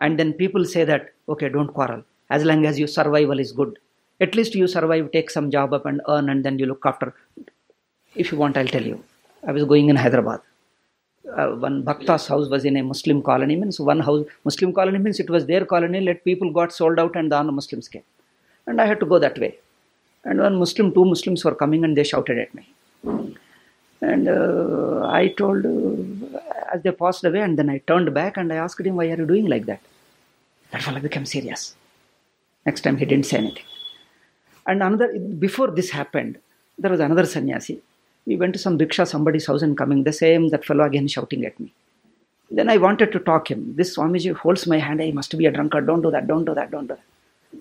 And 0.00 0.18
then 0.18 0.32
people 0.32 0.64
say 0.64 0.84
that, 0.84 1.12
okay, 1.28 1.48
don't 1.48 1.68
quarrel. 1.68 2.04
As 2.30 2.44
long 2.44 2.66
as 2.66 2.78
your 2.78 2.88
survival 2.88 3.38
is 3.38 3.52
good. 3.52 3.78
At 4.20 4.34
least 4.34 4.54
you 4.54 4.66
survive, 4.66 5.12
take 5.12 5.30
some 5.30 5.50
job 5.50 5.72
up 5.72 5.86
and 5.86 6.00
earn, 6.08 6.28
and 6.28 6.44
then 6.44 6.58
you 6.58 6.66
look 6.66 6.84
after. 6.84 7.14
If 8.14 8.32
you 8.32 8.38
want, 8.38 8.56
I'll 8.56 8.66
tell 8.66 8.82
you. 8.82 9.02
I 9.46 9.52
was 9.52 9.64
going 9.64 9.88
in 9.88 9.96
Hyderabad. 9.96 10.40
Uh, 11.32 11.50
one 11.52 11.82
Bhakta's 11.82 12.26
house 12.26 12.48
was 12.48 12.64
in 12.64 12.76
a 12.76 12.82
Muslim 12.82 13.22
colony, 13.22 13.56
means 13.56 13.80
one 13.80 14.00
house, 14.00 14.26
Muslim 14.44 14.72
colony 14.72 14.98
means 14.98 15.18
it 15.20 15.30
was 15.30 15.46
their 15.46 15.64
colony, 15.64 16.00
let 16.00 16.22
people 16.22 16.50
got 16.50 16.72
sold 16.72 16.98
out 16.98 17.16
and 17.16 17.32
the 17.32 17.42
Muslims 17.44 17.88
came. 17.88 18.02
And 18.66 18.80
I 18.80 18.86
had 18.86 19.00
to 19.00 19.06
go 19.06 19.18
that 19.18 19.38
way. 19.38 19.58
And 20.24 20.40
one 20.40 20.56
Muslim, 20.56 20.92
two 20.92 21.04
Muslims 21.04 21.44
were 21.44 21.54
coming 21.54 21.84
and 21.84 21.96
they 21.96 22.04
shouted 22.04 22.38
at 22.38 22.54
me. 22.54 22.68
And 24.00 24.28
uh, 24.28 25.06
I 25.06 25.28
told, 25.28 25.64
uh, 25.64 26.38
as 26.72 26.82
they 26.82 26.92
passed 26.92 27.24
away, 27.24 27.40
and 27.40 27.58
then 27.58 27.70
I 27.70 27.78
turned 27.78 28.12
back 28.12 28.36
and 28.36 28.52
I 28.52 28.56
asked 28.56 28.80
him, 28.80 28.96
Why 28.96 29.06
are 29.06 29.16
you 29.16 29.26
doing 29.26 29.46
like 29.46 29.66
that? 29.66 29.80
That 30.72 30.82
fellow 30.82 31.00
became 31.00 31.24
serious. 31.24 31.74
Next 32.66 32.82
time 32.82 32.98
he 32.98 33.06
didn't 33.06 33.26
say 33.26 33.38
anything. 33.38 33.64
And 34.66 34.82
another, 34.82 35.18
before 35.18 35.70
this 35.70 35.90
happened, 35.90 36.38
There 36.78 36.90
was 36.90 37.00
another 37.00 37.24
sannyasi. 37.24 37.80
We 38.26 38.36
went 38.36 38.52
to 38.54 38.58
some 38.58 38.78
Bhiksha, 38.78 39.06
somebody's 39.06 39.46
house 39.46 39.62
and 39.62 39.76
coming, 39.76 40.04
the 40.04 40.12
same, 40.12 40.48
that 40.48 40.64
fellow 40.64 40.84
again 40.84 41.08
shouting 41.08 41.44
at 41.44 41.58
me. 41.60 41.72
Then 42.50 42.68
I 42.68 42.76
wanted 42.76 43.12
to 43.12 43.18
talk 43.18 43.50
him. 43.50 43.74
This 43.76 43.96
Swamiji 43.96 44.34
holds 44.34 44.66
my 44.66 44.78
hand, 44.78 45.02
I 45.02 45.10
must 45.10 45.36
be 45.36 45.46
a 45.46 45.50
drunkard, 45.50 45.86
don't 45.86 46.02
do 46.02 46.10
that, 46.10 46.26
don't 46.26 46.44
do 46.44 46.54
that, 46.54 46.70
don't 46.70 46.86
do 46.86 46.94
that. 46.94 47.02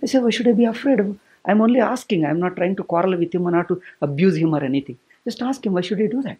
I 0.01 0.05
said, 0.05 0.24
why 0.24 0.30
should 0.30 0.47
I 0.47 0.53
be 0.53 0.66
afraid? 0.66 0.99
I'm 1.45 1.61
only 1.61 1.80
asking, 1.82 2.26
I'm 2.26 2.39
not 2.39 2.55
trying 2.55 2.76
to 2.78 2.84
quarrel 2.84 3.18
with 3.18 3.34
him 3.34 3.45
or 3.45 3.51
not 3.51 3.68
to 3.68 3.82
abuse 4.01 4.36
him 4.38 4.53
or 4.53 4.64
anything. 4.64 4.97
Just 5.26 5.41
ask 5.41 5.66
him, 5.66 5.74
why 5.74 5.82
should 5.82 5.99
he 5.99 6.07
do 6.07 6.22
that? 6.22 6.38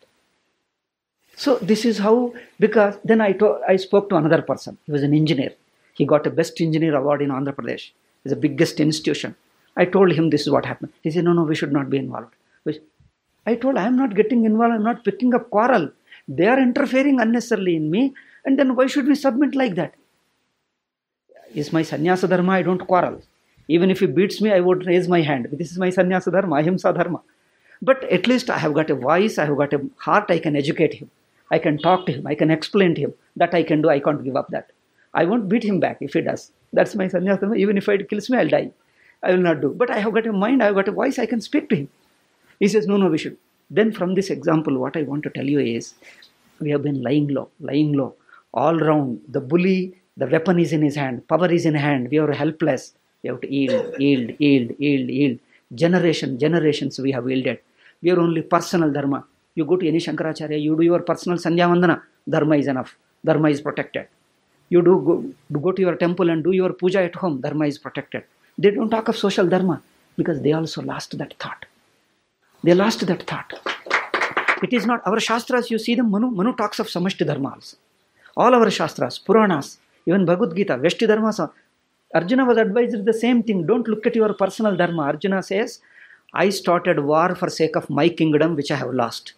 So 1.36 1.58
this 1.58 1.84
is 1.84 1.98
how, 1.98 2.34
because 2.60 2.98
then 3.04 3.20
I, 3.20 3.34
to, 3.34 3.60
I 3.68 3.76
spoke 3.78 4.10
to 4.10 4.16
another 4.16 4.42
person. 4.42 4.78
He 4.86 4.92
was 4.92 5.04
an 5.04 5.14
engineer. 5.14 5.54
He 5.94 6.06
got 6.06 6.28
a 6.28 6.30
best 6.30 6.60
engineer 6.62 6.96
award 6.96 7.22
in 7.22 7.30
Andhra 7.30 7.54
Pradesh. 7.54 7.92
It's 8.24 8.34
the 8.34 8.36
biggest 8.36 8.80
institution. 8.80 9.36
I 9.76 9.86
told 9.86 10.12
him 10.12 10.30
this 10.30 10.42
is 10.42 10.50
what 10.50 10.66
happened. 10.66 10.94
He 11.02 11.12
said, 11.12 11.24
no, 11.24 11.34
no, 11.34 11.44
we 11.44 11.56
should 11.56 11.74
not 11.74 11.90
be 11.90 11.98
involved. 11.98 12.34
I 13.46 13.56
told, 13.56 13.78
I 13.78 13.86
am 13.86 13.98
not 13.98 14.16
getting 14.16 14.46
involved. 14.46 14.74
I'm 14.74 14.84
not 14.84 15.04
picking 15.04 15.34
up 15.34 15.50
quarrel. 15.50 15.92
They 16.28 16.48
are 16.48 16.60
interfering 16.60 17.20
unnecessarily 17.20 17.76
in 17.76 17.92
me. 17.92 18.14
And 18.46 18.58
then 18.58 18.76
why 18.76 18.88
should 18.88 19.08
we 19.08 19.16
submit 19.16 19.56
like 19.56 19.76
that? 19.76 19.94
Is 21.54 21.72
my 21.72 21.84
sannyasa 21.84 22.28
dharma? 22.28 22.54
I 22.54 22.62
don't 22.62 22.80
quarrel. 22.80 23.22
Even 23.68 23.92
if 23.92 24.00
he 24.00 24.08
beats 24.08 24.42
me, 24.42 24.52
I 24.52 24.60
would 24.60 24.86
raise 24.86 25.08
my 25.08 25.22
hand. 25.22 25.48
This 25.52 25.72
is 25.72 25.78
my 25.78 25.90
sannyasa 25.90 26.32
dharma, 26.32 26.56
ahimsa 26.58 26.94
dharma. 26.94 27.22
But 27.82 28.04
at 28.06 28.28
least 28.28 28.50
I 28.50 28.58
have 28.58 28.74
got 28.74 28.90
a 28.90 28.96
voice, 28.96 29.38
I 29.38 29.46
have 29.46 29.58
got 29.58 29.74
a 29.74 29.82
heart, 29.98 30.26
I 30.30 30.40
can 30.40 30.56
educate 30.56 30.94
him. 30.94 31.10
I 31.52 31.60
can 31.60 31.78
talk 31.78 32.06
to 32.08 32.14
him, 32.14 32.26
I 32.26 32.36
can 32.36 32.50
explain 32.50 32.96
to 32.96 33.02
him. 33.02 33.14
That 33.36 33.54
I 33.54 33.64
can 33.64 33.82
do, 33.82 33.90
I 33.90 34.00
can't 34.00 34.24
give 34.24 34.36
up 34.36 34.50
that. 34.50 34.72
I 35.14 35.26
won't 35.26 35.48
beat 35.48 35.64
him 35.64 35.80
back 35.80 35.98
if 36.02 36.14
he 36.14 36.22
does. 36.22 36.52
That's 36.72 36.96
my 36.96 37.08
sannyasa 37.08 37.42
dharma. 37.42 37.56
Even 37.56 37.78
if 37.78 37.88
it 37.88 38.10
kills 38.10 38.30
me, 38.30 38.38
I'll 38.38 38.48
die. 38.50 38.72
I 39.22 39.32
will 39.32 39.42
not 39.42 39.62
do. 39.62 39.70
But 39.70 39.90
I 39.90 40.00
have 40.00 40.14
got 40.14 40.28
a 40.28 40.34
mind, 40.34 40.64
I 40.64 40.68
have 40.68 40.76
got 40.76 40.88
a 40.88 40.92
voice, 40.92 41.20
I 41.20 41.26
can 41.26 41.42
speak 41.42 41.70
to 41.70 41.76
him. 41.76 41.90
He 42.64 42.70
says, 42.74 42.88
No, 42.92 42.98
no, 42.98 43.08
we 43.16 43.20
should. 43.24 43.38
Then, 43.78 43.92
from 44.00 44.16
this 44.16 44.30
example, 44.38 44.76
what 44.84 44.98
I 44.98 45.04
want 45.04 45.24
to 45.26 45.32
tell 45.38 45.46
you 45.56 45.60
is 45.60 45.96
we 46.62 46.70
have 46.72 46.84
been 46.84 47.02
lying 47.08 47.28
low, 47.38 47.50
lying 47.60 47.94
low, 47.94 48.16
all 48.54 48.78
round. 48.90 49.22
The 49.36 49.42
bully, 49.42 49.80
the 50.18 50.28
weapon 50.28 50.60
is 50.66 50.72
in 50.78 50.84
his 50.84 50.96
hand, 51.04 51.28
power 51.28 51.52
is 51.52 51.66
in 51.66 51.76
hand. 51.76 52.10
We 52.12 52.20
are 52.20 52.32
helpless. 52.44 52.84
We 53.24 53.30
have 53.32 53.42
to 53.42 53.50
yield, 53.54 53.96
yield, 54.00 54.30
yield, 54.40 54.72
yield, 54.80 55.10
yield. 55.20 55.40
Generation, 55.84 56.40
generations 56.40 57.00
we 57.00 57.12
have 57.18 57.30
yielded. 57.30 57.60
We 58.04 58.12
are 58.12 58.20
only 58.22 58.44
personal 58.44 58.92
dharma. 58.94 59.26
You 59.56 59.66
go 59.66 59.78
to 59.78 59.88
any 59.88 60.00
Shankaracharya, 60.00 60.62
you 60.62 60.78
do 60.78 60.84
your 60.84 61.02
personal 61.02 61.38
Sandhya 61.40 61.68
Vandana, 61.72 62.02
dharma 62.30 62.58
is 62.58 62.68
enough. 62.68 62.96
Dharma 63.26 63.50
is 63.52 63.62
protected. 63.62 64.08
You 64.70 64.82
do 64.84 65.36
go, 65.52 65.60
go 65.60 65.74
to 65.74 65.82
your 65.82 65.98
temple 65.98 66.32
and 66.32 66.44
do 66.44 66.54
your 66.54 66.74
puja 66.74 67.02
at 67.04 67.16
home, 67.16 67.42
dharma 67.42 67.68
is 67.68 67.80
protected. 67.80 68.24
They 68.58 68.72
don't 68.72 68.92
talk 68.92 69.10
of 69.10 69.18
social 69.18 69.48
dharma 69.48 69.82
because 70.18 70.42
they 70.42 70.54
also 70.54 70.82
lost 70.84 71.18
that 71.20 71.36
thought. 71.40 71.66
They 72.64 72.74
lost 72.74 73.06
that 73.06 73.24
thought. 73.24 73.54
It 74.64 74.72
is 74.72 74.86
not 74.86 75.02
our 75.06 75.20
Shastras, 75.20 75.70
you 75.70 75.78
see 75.78 75.96
them, 75.96 76.10
Manu, 76.10 76.30
Manu 76.32 76.56
talks 76.56 76.80
of 76.80 76.88
Samashti 76.88 77.26
Dharma 77.28 77.50
also. 77.56 77.76
All 78.38 78.56
our 78.56 78.72
Shastras, 78.72 79.20
Puranas, 79.20 79.78
even 80.06 80.26
Bhagavad 80.26 80.56
Gita, 80.56 80.78
Vyashti 80.78 81.06
Dharma, 81.06 81.52
Arjuna 82.16 82.46
was 82.46 82.58
advised 82.58 83.04
the 83.06 83.14
same 83.14 83.44
thing. 83.44 83.66
Don't 83.66 83.88
look 83.88 84.06
at 84.08 84.16
your 84.16 84.34
personal 84.34 84.78
Dharma. 84.78 85.04
Arjuna 85.04 85.44
says, 85.44 85.80
I 86.34 86.50
started 86.50 87.00
war 87.00 87.36
for 87.36 87.50
sake 87.50 87.76
of 87.76 87.90
my 87.90 88.08
kingdom, 88.08 88.56
which 88.56 88.72
I 88.72 88.76
have 88.76 88.94
lost. 88.94 89.34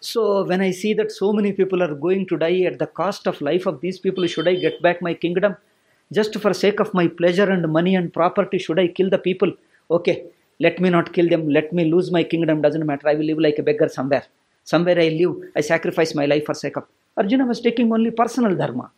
So 0.00 0.44
when 0.44 0.60
I 0.60 0.70
see 0.72 0.94
that 0.94 1.12
so 1.12 1.32
many 1.32 1.52
people 1.52 1.82
are 1.82 1.94
going 1.94 2.26
to 2.26 2.36
die 2.36 2.62
at 2.62 2.78
the 2.78 2.86
cost 2.86 3.26
of 3.26 3.40
life 3.40 3.66
of 3.66 3.80
these 3.80 3.98
people, 3.98 4.26
should 4.26 4.48
I 4.48 4.54
get 4.54 4.82
back 4.82 5.00
my 5.00 5.14
kingdom? 5.14 5.56
Just 6.12 6.38
for 6.38 6.52
sake 6.52 6.80
of 6.80 6.92
my 6.92 7.08
pleasure 7.08 7.48
and 7.50 7.70
money 7.72 7.94
and 7.94 8.12
property, 8.12 8.58
should 8.58 8.78
I 8.78 8.88
kill 8.88 9.10
the 9.10 9.18
people? 9.18 9.52
Okay, 9.90 10.24
let 10.60 10.80
me 10.80 10.90
not 10.90 11.12
kill 11.12 11.28
them. 11.28 11.48
Let 11.48 11.72
me 11.72 11.84
lose 11.84 12.10
my 12.10 12.24
kingdom. 12.24 12.62
Doesn't 12.62 12.84
matter. 12.86 13.08
I 13.08 13.14
will 13.14 13.26
live 13.26 13.38
like 13.38 13.58
a 13.58 13.62
beggar 13.62 13.88
somewhere. 13.88 14.24
Somewhere 14.64 14.98
I 14.98 15.08
live. 15.08 15.36
I 15.56 15.60
sacrifice 15.60 16.14
my 16.14 16.26
life 16.26 16.46
for 16.46 16.54
sake 16.54 16.76
of. 16.76 16.84
Arjuna 17.16 17.46
was 17.46 17.60
taking 17.60 17.92
only 17.92 18.10
personal 18.10 18.54
dharma. 18.54 18.90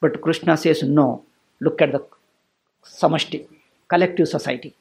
But 0.00 0.20
Krishna 0.20 0.56
says, 0.56 0.82
no. 0.82 1.24
Look 1.60 1.80
at 1.80 1.92
the 1.92 2.04
samashti, 2.84 3.46
collective 3.88 4.28
society. 4.28 4.74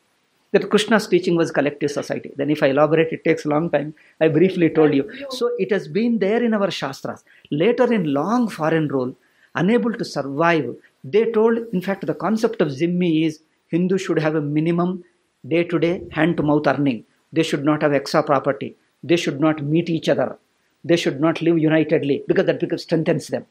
That 0.52 0.70
Krishna's 0.70 1.08
teaching 1.08 1.36
was 1.36 1.52
collective 1.52 1.92
society. 1.92 2.32
Then, 2.36 2.50
if 2.50 2.64
I 2.64 2.68
elaborate, 2.68 3.12
it 3.12 3.24
takes 3.24 3.46
a 3.46 3.50
long 3.50 3.70
time. 3.70 3.94
I 4.22 4.30
briefly 4.30 4.70
told 4.70 4.94
you. 4.94 5.10
So, 5.30 5.52
it 5.58 5.72
has 5.72 5.88
been 5.88 6.20
there 6.20 6.42
in 6.44 6.54
our 6.54 6.72
Shastras. 6.72 7.24
Later, 7.52 7.92
in 7.92 8.14
long 8.14 8.48
foreign 8.50 8.88
rule, 8.88 9.16
unable 9.54 9.94
to 9.94 10.06
survive, 10.06 10.76
they 11.04 11.32
told, 11.32 11.58
in 11.74 11.82
fact, 11.82 12.06
the 12.06 12.14
concept 12.14 12.62
of 12.62 12.70
Zimmi 12.70 13.26
is 13.26 13.42
Hindu 13.68 13.98
should 13.98 14.20
have 14.20 14.36
a 14.36 14.42
minimum 14.42 15.04
day 15.48 15.64
to 15.64 15.80
day, 15.80 16.04
hand 16.12 16.38
to 16.38 16.44
mouth 16.44 16.68
earning. 16.68 17.06
They 17.34 17.44
should 17.44 17.64
not 17.64 17.82
have 17.82 17.94
extra 17.94 18.24
property. 18.24 18.76
They 19.04 19.18
should 19.18 19.40
not 19.40 19.64
meet 19.64 19.90
each 19.90 20.10
other. 20.10 20.38
They 20.84 20.96
should 20.96 21.20
not 21.20 21.42
live 21.42 21.58
unitedly 21.58 22.24
because 22.28 22.46
that 22.46 22.80
strengthens 22.80 23.28
them. 23.28 23.46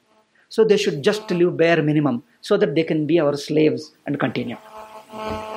So 0.48 0.64
they 0.64 0.76
should 0.76 1.02
just 1.02 1.30
live 1.30 1.56
bare 1.56 1.82
minimum 1.82 2.22
so 2.40 2.56
that 2.56 2.74
they 2.74 2.84
can 2.84 3.06
be 3.06 3.18
our 3.18 3.36
slaves 3.36 3.92
and 4.06 4.20
continue. 4.20 4.56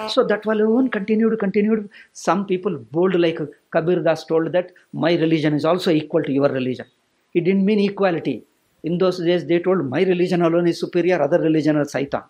So 0.10 0.24
that 0.24 0.46
alone 0.46 0.90
continued, 0.90 1.38
continued. 1.40 1.90
Some 2.14 2.46
people 2.46 2.78
bold 2.78 3.16
like 3.20 3.40
Kabir 3.72 4.02
Das 4.02 4.26
told 4.26 4.52
that 4.54 4.72
my 4.94 5.16
religion 5.16 5.54
is 5.54 5.66
also 5.66 5.92
equal 5.92 6.24
to 6.24 6.32
your 6.32 6.50
religion. 6.50 6.86
He 7.34 7.42
didn't 7.42 7.66
mean 7.66 7.80
equality. 7.80 8.44
In 8.84 8.98
those 8.98 9.20
days, 9.20 9.46
they 9.46 9.60
told 9.60 9.86
my 9.90 10.04
religion 10.04 10.42
alone 10.42 10.68
is 10.68 10.80
superior, 10.80 11.22
other 11.22 11.40
religion 11.40 11.76
are 11.76 11.86
Saitan. 11.86 12.24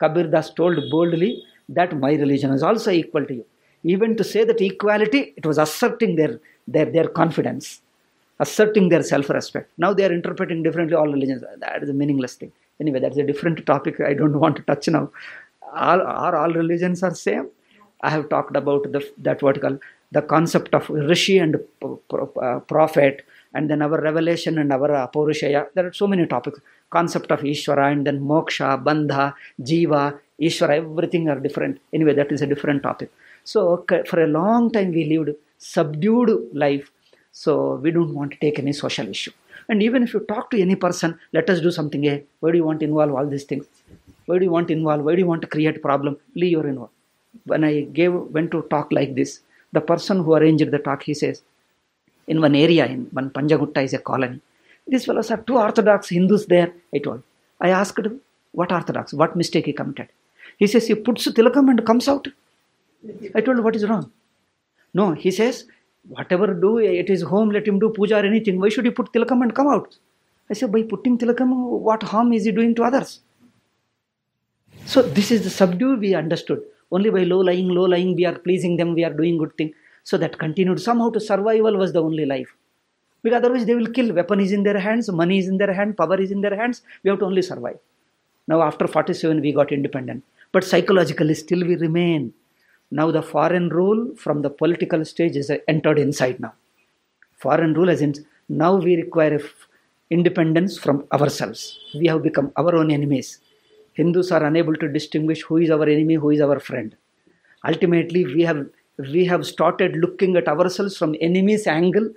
Kabir 0.00 0.28
Das 0.28 0.50
told 0.54 0.78
boldly 0.90 1.44
that 1.68 1.96
my 1.98 2.12
religion 2.14 2.50
is 2.52 2.62
also 2.62 2.90
equal 2.90 3.24
to 3.26 3.34
you. 3.34 3.44
Even 3.84 4.16
to 4.16 4.24
say 4.24 4.44
that 4.44 4.60
equality, 4.60 5.34
it 5.36 5.46
was 5.46 5.58
asserting 5.58 6.16
their, 6.16 6.40
their, 6.66 6.86
their 6.86 7.08
confidence, 7.08 7.80
asserting 8.40 8.88
their 8.88 9.02
self 9.02 9.30
respect. 9.30 9.70
Now 9.78 9.92
they 9.94 10.04
are 10.04 10.12
interpreting 10.12 10.62
differently 10.62 10.96
all 10.96 11.06
religions. 11.06 11.42
That 11.58 11.82
is 11.82 11.88
a 11.88 11.94
meaningless 11.94 12.34
thing. 12.34 12.52
Anyway, 12.80 13.00
that's 13.00 13.16
a 13.16 13.24
different 13.24 13.64
topic 13.66 14.00
I 14.00 14.14
don't 14.14 14.38
want 14.38 14.56
to 14.56 14.62
touch 14.62 14.88
now. 14.88 15.10
All, 15.74 16.00
are 16.00 16.36
all 16.36 16.52
religions 16.52 17.02
are 17.02 17.14
same? 17.14 17.48
I 18.00 18.10
have 18.10 18.28
talked 18.28 18.56
about 18.56 18.92
the, 18.92 19.06
that 19.18 19.40
call 19.40 19.78
the 20.12 20.22
concept 20.22 20.74
of 20.74 20.88
rishi 20.88 21.38
and 21.38 21.56
uh, 21.82 22.60
prophet, 22.60 23.26
and 23.54 23.68
then 23.68 23.82
our 23.82 24.00
revelation 24.00 24.58
and 24.58 24.72
our 24.72 24.88
apaurusheya. 24.88 25.66
There 25.74 25.86
are 25.86 25.92
so 25.92 26.06
many 26.06 26.26
topics. 26.26 26.60
Concept 26.90 27.30
of 27.30 27.40
Ishvara 27.40 27.92
and 27.92 28.06
then 28.06 28.20
moksha, 28.20 28.82
bandha, 28.82 29.34
jiva, 29.60 30.18
Ishvara, 30.40 30.76
everything 30.76 31.28
are 31.28 31.40
different. 31.40 31.80
Anyway, 31.92 32.14
that 32.14 32.30
is 32.30 32.42
a 32.42 32.46
different 32.46 32.82
topic. 32.82 33.10
So 33.44 33.84
for 34.06 34.22
a 34.22 34.26
long 34.26 34.70
time 34.70 34.92
we 34.92 35.04
lived 35.04 35.36
subdued 35.58 36.48
life. 36.52 36.90
So 37.32 37.76
we 37.76 37.90
don't 37.90 38.14
want 38.14 38.32
to 38.32 38.38
take 38.38 38.58
any 38.58 38.72
social 38.72 39.08
issue. 39.08 39.32
And 39.68 39.82
even 39.82 40.02
if 40.02 40.14
you 40.14 40.20
talk 40.20 40.50
to 40.50 40.60
any 40.60 40.76
person, 40.76 41.18
let 41.32 41.50
us 41.50 41.60
do 41.60 41.70
something. 41.70 42.02
Hey, 42.02 42.24
why 42.40 42.52
do 42.52 42.56
you 42.56 42.64
want 42.64 42.80
to 42.80 42.86
involve 42.86 43.14
all 43.14 43.26
these 43.26 43.44
things? 43.44 43.66
Why 44.26 44.38
do 44.38 44.44
you 44.44 44.50
want 44.50 44.68
to 44.68 44.74
involve? 44.74 45.02
Why 45.04 45.14
do 45.14 45.20
you 45.20 45.26
want 45.26 45.42
to 45.42 45.48
create 45.48 45.82
problem? 45.82 46.16
Leave 46.34 46.52
your 46.52 46.66
involve. 46.66 46.90
When 47.44 47.64
I 47.64 47.82
gave 47.82 48.12
went 48.12 48.50
to 48.52 48.62
talk 48.70 48.92
like 48.92 49.14
this, 49.14 49.40
the 49.72 49.80
person 49.80 50.24
who 50.24 50.34
arranged 50.34 50.70
the 50.70 50.78
talk, 50.78 51.02
he 51.02 51.14
says, 51.14 51.42
in 52.26 52.40
one 52.40 52.54
area, 52.54 52.86
in 52.86 53.08
one 53.12 53.30
Panjagutta 53.30 53.84
is 53.84 53.94
a 53.94 53.98
colony. 53.98 54.40
These 54.86 55.04
fellows 55.04 55.30
are 55.30 55.38
two 55.38 55.58
Orthodox 55.58 56.08
Hindus 56.08 56.46
there. 56.46 56.72
I 56.94 56.98
told. 56.98 57.22
I 57.60 57.70
asked 57.70 58.00
what 58.52 58.72
Orthodox? 58.72 59.12
What 59.12 59.36
mistake 59.36 59.66
he 59.66 59.72
committed? 59.72 60.08
He 60.58 60.66
says 60.66 60.86
he 60.86 60.94
puts 60.94 61.26
tilakam 61.28 61.70
and 61.70 61.84
comes 61.86 62.08
out. 62.08 62.28
I 63.34 63.40
told 63.40 63.58
him, 63.58 63.64
what 63.64 63.76
is 63.76 63.88
wrong? 63.88 64.10
No, 64.92 65.12
he 65.12 65.30
says, 65.30 65.66
whatever 66.08 66.52
do, 66.52 66.78
it 66.78 67.08
is 67.08 67.22
home, 67.22 67.50
let 67.50 67.66
him 67.66 67.78
do 67.78 67.90
puja 67.90 68.16
or 68.16 68.26
anything. 68.26 68.60
Why 68.60 68.68
should 68.68 68.84
he 68.84 68.90
put 68.90 69.12
tilakam 69.12 69.42
and 69.42 69.54
come 69.54 69.68
out? 69.68 69.96
I 70.50 70.54
said, 70.54 70.72
by 70.72 70.82
putting 70.82 71.16
tilakam, 71.16 71.50
what 71.88 72.02
harm 72.02 72.32
is 72.32 72.44
he 72.44 72.52
doing 72.52 72.74
to 72.74 72.82
others? 72.82 73.20
So 74.86 75.02
this 75.02 75.30
is 75.30 75.44
the 75.44 75.50
subdue 75.50 75.96
we 75.96 76.14
understood. 76.14 76.62
Only 76.90 77.10
by 77.10 77.22
low 77.24 77.40
lying, 77.40 77.68
low 77.68 77.84
lying, 77.84 78.16
we 78.16 78.24
are 78.24 78.38
pleasing 78.38 78.76
them, 78.76 78.94
we 78.94 79.04
are 79.04 79.12
doing 79.12 79.38
good 79.38 79.56
thing. 79.56 79.74
So 80.02 80.16
that 80.18 80.38
continued. 80.38 80.80
Somehow 80.80 81.10
to 81.10 81.20
survival 81.20 81.76
was 81.76 81.92
the 81.92 82.02
only 82.02 82.24
life. 82.24 82.48
Because 83.22 83.38
otherwise 83.38 83.66
they 83.66 83.74
will 83.74 83.90
kill. 83.90 84.12
Weapon 84.14 84.40
is 84.40 84.52
in 84.52 84.62
their 84.62 84.78
hands, 84.78 85.10
money 85.10 85.38
is 85.38 85.48
in 85.48 85.58
their 85.58 85.72
hand, 85.72 85.96
power 85.96 86.18
is 86.18 86.30
in 86.30 86.40
their 86.40 86.56
hands. 86.56 86.82
We 87.02 87.10
have 87.10 87.18
to 87.18 87.26
only 87.26 87.42
survive. 87.42 87.78
Now 88.46 88.62
after 88.62 88.86
47 88.86 89.42
we 89.42 89.52
got 89.52 89.70
independent. 89.70 90.24
But 90.52 90.64
psychologically 90.64 91.34
still 91.34 91.66
we 91.66 91.76
remain. 91.76 92.32
Now 92.90 93.10
the 93.10 93.22
foreign 93.22 93.68
rule 93.68 94.14
from 94.16 94.42
the 94.42 94.50
political 94.50 95.04
stage 95.04 95.36
is 95.36 95.50
entered 95.66 95.98
inside 95.98 96.40
now. 96.40 96.54
Foreign 97.36 97.74
rule 97.74 97.90
as 97.90 98.00
in 98.00 98.14
now 98.48 98.76
we 98.76 98.96
require 98.96 99.40
independence 100.10 100.78
from 100.78 101.04
ourselves. 101.12 101.78
We 101.94 102.06
have 102.06 102.22
become 102.22 102.52
our 102.56 102.74
own 102.74 102.90
enemies. 102.90 103.40
Hindus 103.92 104.32
are 104.32 104.44
unable 104.44 104.74
to 104.76 104.88
distinguish 104.88 105.42
who 105.42 105.58
is 105.58 105.70
our 105.70 105.82
enemy, 105.82 106.14
who 106.14 106.30
is 106.30 106.40
our 106.40 106.58
friend. 106.60 106.96
Ultimately, 107.66 108.24
we 108.24 108.42
have 108.42 108.66
we 108.98 109.24
have 109.26 109.46
started 109.46 109.96
looking 109.96 110.36
at 110.36 110.48
ourselves 110.48 110.96
from 110.96 111.14
enemy's 111.20 111.66
angle, 111.66 112.08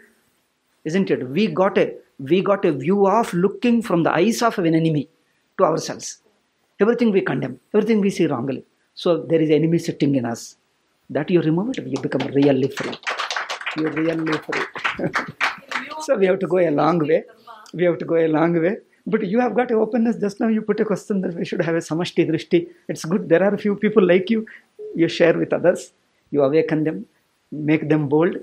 isn't 0.86 1.12
it? 1.12 1.28
We 1.30 1.48
got 1.48 1.78
a 1.78 1.94
we 2.20 2.42
got 2.42 2.66
a 2.66 2.72
view 2.72 3.08
of 3.08 3.34
looking 3.34 3.82
from 3.82 4.04
the 4.04 4.12
eyes 4.12 4.42
of 4.42 4.58
an 4.60 4.74
enemy 4.74 5.10
to 5.58 5.66
ourselves. 5.66 6.22
Everything 6.84 7.12
we 7.12 7.22
condemn, 7.22 7.60
everything 7.74 8.02
we 8.02 8.10
see 8.10 8.26
wrongly. 8.26 8.64
So 8.94 9.10
there 9.30 9.42
is 9.42 9.50
enemy 9.50 9.78
sitting 9.78 10.16
in 10.16 10.26
us. 10.26 10.58
That 11.10 11.30
you 11.30 11.42
remove 11.42 11.78
it, 11.78 11.86
you 11.86 12.00
become 12.02 12.26
really 12.34 12.70
free. 12.70 12.98
You're 13.78 13.92
really 13.92 14.38
free. 14.46 14.64
so 16.02 16.18
we 16.18 16.26
have 16.26 16.40
to 16.40 16.48
go 16.48 16.58
a 16.58 16.72
long 16.72 17.00
way. 17.00 17.24
We 17.74 17.84
have 17.84 17.98
to 18.00 18.06
go 18.06 18.16
a 18.16 18.28
long 18.28 18.54
way. 18.62 18.78
But 19.06 19.28
you 19.28 19.40
have 19.40 19.56
got 19.56 19.72
openness. 19.72 20.18
Just 20.18 20.40
now 20.40 20.48
you 20.48 20.62
put 20.62 20.80
a 20.80 20.86
question 20.86 21.22
that 21.22 21.34
we 21.36 21.46
should 21.46 21.62
have 21.62 21.76
a 21.76 21.80
samashti 21.80 22.30
drishti. 22.30 22.70
It's 22.88 23.06
good. 23.06 23.28
There 23.30 23.44
are 23.44 23.54
a 23.54 23.58
few 23.58 23.76
people 23.76 24.06
like 24.06 24.30
you. 24.30 24.46
You 24.96 25.08
share 25.08 25.38
with 25.38 25.54
others. 25.54 25.92
You 26.32 26.44
awaken 26.44 26.84
them, 26.86 27.06
make 27.52 27.90
them 27.90 28.08
bold, 28.08 28.38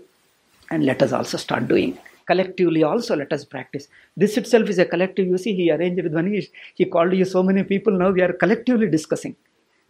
and 0.71 0.85
let 0.85 1.03
us 1.03 1.13
also 1.13 1.39
start 1.39 1.69
doing. 1.69 1.99
Collectively, 2.29 2.83
also 2.83 3.17
let 3.17 3.33
us 3.33 3.45
practice. 3.45 3.89
This 4.17 4.37
itself 4.37 4.69
is 4.69 4.79
a 4.79 4.85
collective. 4.85 5.27
You 5.27 5.39
see, 5.39 5.55
he 5.55 5.71
arranged 5.73 6.03
with 6.03 6.13
Dhvani. 6.13 6.49
He 6.75 6.85
called 6.85 7.15
you 7.15 7.25
so 7.25 7.43
many 7.43 7.65
people. 7.75 7.93
Now 8.03 8.11
we 8.11 8.23
are 8.23 8.33
collectively 8.45 8.89
discussing 8.97 9.35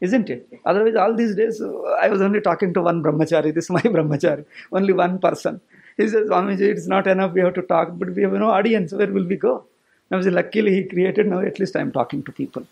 isn't 0.01 0.31
it? 0.31 0.49
Otherwise, 0.65 0.97
all 0.97 1.15
these 1.15 1.35
days, 1.35 1.61
I 2.01 2.09
was 2.09 2.21
only 2.21 2.41
talking 2.41 2.73
to 2.75 2.83
one 2.83 3.03
brahmachari. 3.03 3.55
This 3.55 3.65
is 3.65 3.71
my 3.71 3.81
brahmachari, 3.97 4.45
only 4.73 4.93
one 4.93 5.19
person. 5.19 5.61
He 5.97 6.09
says, 6.09 6.29
Swamiji, 6.29 6.61
it's 6.61 6.87
not 6.87 7.07
enough. 7.09 7.33
We 7.33 7.41
have 7.41 7.55
to 7.55 7.63
talk, 7.63 7.91
but 7.95 8.15
we 8.15 8.23
have 8.23 8.33
no 8.33 8.51
audience. 8.51 8.93
Where 8.93 9.13
will 9.13 9.27
we 9.27 9.37
go? 9.37 9.65
Now, 10.11 10.21
luckily, 10.21 10.75
he 10.75 10.85
created. 10.85 11.27
Now, 11.27 11.41
at 11.41 11.59
least 11.59 11.75
I 11.75 11.81
am 11.81 11.93
talking 11.93 12.23
to 12.23 12.33
people. 12.33 12.65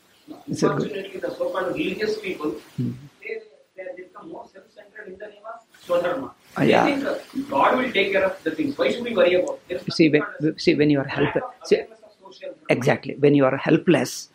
Unfortunately, 0.47 1.19
the 1.19 1.31
so-called 1.31 1.75
religious 1.75 2.19
people, 2.19 2.51
hmm. 2.77 2.93
they, 3.23 3.41
they 3.77 3.83
have 3.83 3.97
become 3.97 4.31
more 4.31 4.47
self-centered 4.53 5.13
in 5.13 5.19
the 5.19 5.27
name 5.27 5.43
of 5.53 5.85
Swadharma. 5.87 6.31
Ah, 6.57 6.63
yeah. 6.63 7.19
God 7.51 7.77
will 7.79 7.93
take 7.93 8.13
care 8.13 8.25
of 8.25 8.43
the 8.43 8.51
things. 8.51 8.79
Why 8.79 8.91
should 8.91 9.05
we 9.05 9.15
worry 9.15 9.35
about? 9.35 9.61
See, 9.91 10.09
when, 10.09 10.59
see, 10.59 10.75
when 10.75 10.91
you 10.91 11.01
are 11.01 11.07
helpless, 11.07 11.45
see, 11.65 11.77
awareness 11.77 11.99
of 12.03 12.13
social 12.25 12.49
dharma. 12.51 12.67
exactly 12.71 13.15
when 13.17 13.35
you 13.35 13.45
are 13.45 13.57
helpless, 13.57 14.31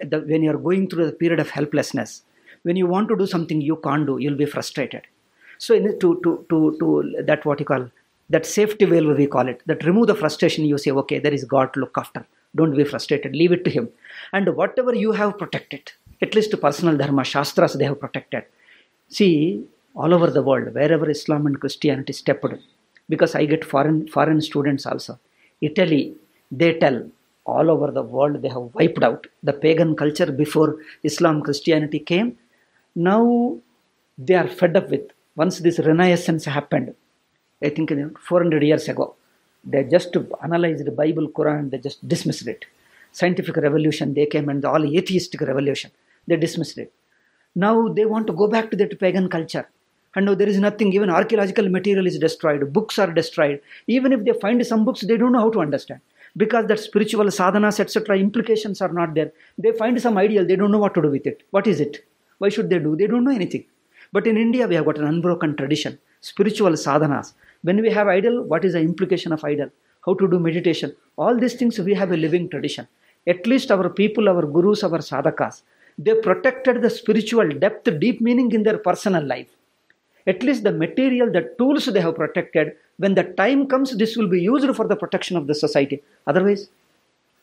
the, 0.00 0.20
when 0.20 0.42
you 0.42 0.50
are 0.50 0.58
going 0.58 0.88
through 0.88 1.06
the 1.06 1.12
period 1.12 1.40
of 1.40 1.50
helplessness, 1.50 2.22
when 2.62 2.76
you 2.76 2.86
want 2.86 3.08
to 3.08 3.16
do 3.16 3.26
something 3.26 3.60
you 3.60 3.76
can't 3.76 4.06
do, 4.06 4.18
you'll 4.18 4.36
be 4.36 4.44
frustrated. 4.46 5.02
So, 5.58 5.74
in 5.74 5.98
to 6.00 6.20
to 6.24 6.44
to 6.50 6.76
to 6.80 7.22
that 7.24 7.46
what 7.46 7.60
you 7.60 7.66
call 7.66 7.88
that 8.28 8.44
safety 8.44 8.84
valve 8.84 9.16
we 9.16 9.26
call 9.26 9.48
it 9.48 9.62
that 9.66 9.84
remove 9.84 10.08
the 10.08 10.14
frustration. 10.14 10.64
You 10.64 10.78
say, 10.78 10.90
okay, 10.90 11.18
there 11.18 11.32
is 11.32 11.44
God 11.44 11.72
to 11.74 11.80
look 11.80 11.96
after. 11.96 12.26
Don't 12.54 12.76
be 12.76 12.84
frustrated. 12.84 13.34
Leave 13.34 13.52
it 13.52 13.64
to 13.64 13.70
Him. 13.70 13.88
And 14.32 14.54
whatever 14.56 14.94
you 14.94 15.12
have 15.12 15.38
protected, 15.38 15.92
at 16.20 16.34
least 16.34 16.50
to 16.50 16.56
personal 16.56 16.96
dharma, 16.96 17.24
shastras 17.24 17.74
they 17.74 17.84
have 17.84 18.00
protected. 18.00 18.44
See, 19.08 19.64
all 19.96 20.12
over 20.14 20.28
the 20.30 20.42
world, 20.42 20.74
wherever 20.74 21.08
Islam 21.10 21.46
and 21.46 21.58
Christianity 21.58 22.12
stepped, 22.12 22.54
because 23.08 23.34
I 23.34 23.44
get 23.46 23.64
foreign 23.64 24.06
foreign 24.08 24.40
students 24.40 24.84
also. 24.86 25.18
Italy, 25.60 26.14
they 26.50 26.72
tell 26.84 26.98
all 27.46 27.70
over 27.70 27.90
the 27.98 28.02
world 28.02 28.42
they 28.42 28.48
have 28.56 28.74
wiped 28.74 29.02
out 29.08 29.26
the 29.42 29.52
pagan 29.52 29.94
culture 29.96 30.30
before 30.42 30.76
Islam 31.02 31.42
Christianity 31.42 32.00
came. 32.00 32.36
Now 32.94 33.22
they 34.18 34.34
are 34.34 34.48
fed 34.48 34.76
up 34.76 34.90
with. 34.90 35.06
Once 35.36 35.58
this 35.60 35.78
renaissance 35.78 36.44
happened, 36.46 36.94
I 37.62 37.70
think 37.70 37.90
400 38.18 38.62
years 38.62 38.88
ago, 38.88 39.14
they 39.64 39.84
just 39.84 40.16
analyzed 40.42 40.84
the 40.84 40.90
Bible, 40.90 41.28
Quran, 41.28 41.70
they 41.70 41.78
just 41.78 42.06
dismissed 42.06 42.46
it. 42.46 42.64
Scientific 43.12 43.56
revolution, 43.56 44.14
they 44.14 44.26
came 44.26 44.48
and 44.48 44.64
all 44.64 44.84
atheistic 44.84 45.40
revolution, 45.40 45.90
they 46.26 46.36
dismissed 46.36 46.78
it. 46.78 46.92
Now 47.54 47.88
they 47.88 48.04
want 48.04 48.26
to 48.26 48.32
go 48.32 48.46
back 48.48 48.70
to 48.70 48.76
that 48.76 48.98
pagan 48.98 49.28
culture. 49.28 49.66
And 50.14 50.28
there 50.28 50.48
is 50.48 50.58
nothing, 50.58 50.92
even 50.92 51.10
archaeological 51.10 51.68
material 51.68 52.06
is 52.06 52.18
destroyed, 52.18 52.72
books 52.72 52.98
are 52.98 53.12
destroyed. 53.12 53.60
Even 53.86 54.12
if 54.12 54.24
they 54.24 54.32
find 54.40 54.64
some 54.66 54.84
books, 54.84 55.02
they 55.02 55.16
don't 55.16 55.32
know 55.32 55.40
how 55.40 55.50
to 55.50 55.60
understand. 55.60 56.00
Because 56.36 56.66
that 56.66 56.80
spiritual 56.80 57.26
sadhanas, 57.26 57.80
etc., 57.80 58.18
implications 58.18 58.80
are 58.80 58.92
not 58.92 59.14
there. 59.14 59.32
They 59.58 59.72
find 59.72 60.00
some 60.00 60.16
ideal, 60.16 60.46
they 60.46 60.56
don't 60.56 60.70
know 60.70 60.78
what 60.78 60.94
to 60.94 61.02
do 61.02 61.10
with 61.10 61.26
it. 61.26 61.42
What 61.50 61.66
is 61.66 61.80
it? 61.80 62.04
Why 62.38 62.48
should 62.50 62.70
they 62.70 62.78
do? 62.78 62.96
They 62.96 63.06
don't 63.06 63.24
know 63.24 63.34
anything. 63.34 63.64
But 64.12 64.26
in 64.26 64.36
India, 64.36 64.66
we 64.66 64.74
have 64.76 64.84
got 64.84 64.98
an 64.98 65.06
unbroken 65.06 65.56
tradition, 65.56 65.98
spiritual 66.20 66.72
sadhanas. 66.72 67.34
When 67.62 67.82
we 67.82 67.90
have 67.90 68.06
idol, 68.08 68.44
what 68.44 68.64
is 68.64 68.74
the 68.74 68.80
implication 68.80 69.32
of 69.32 69.44
idol? 69.44 69.70
How 70.04 70.14
to 70.14 70.28
do 70.28 70.38
meditation? 70.38 70.94
All 71.16 71.36
these 71.36 71.54
things, 71.54 71.78
we 71.78 71.94
have 71.94 72.12
a 72.12 72.16
living 72.16 72.48
tradition. 72.48 72.86
At 73.26 73.46
least 73.46 73.72
our 73.72 73.88
people, 73.88 74.28
our 74.28 74.46
gurus, 74.46 74.84
our 74.84 74.98
sadhakas, 74.98 75.62
they 75.98 76.14
protected 76.14 76.82
the 76.82 76.90
spiritual 76.90 77.48
depth, 77.48 77.88
deep 77.98 78.20
meaning 78.20 78.52
in 78.52 78.62
their 78.62 78.78
personal 78.78 79.24
life. 79.24 79.48
At 80.26 80.42
least 80.42 80.64
the 80.64 80.72
material, 80.72 81.30
the 81.30 81.54
tools 81.58 81.86
they 81.86 82.00
have 82.00 82.16
protected, 82.16 82.72
when 82.98 83.14
the 83.14 83.24
time 83.24 83.66
comes, 83.68 83.96
this 83.96 84.16
will 84.16 84.28
be 84.28 84.40
used 84.40 84.74
for 84.74 84.88
the 84.88 84.96
protection 84.96 85.36
of 85.36 85.46
the 85.46 85.54
society. 85.54 86.02
Otherwise, 86.26 86.68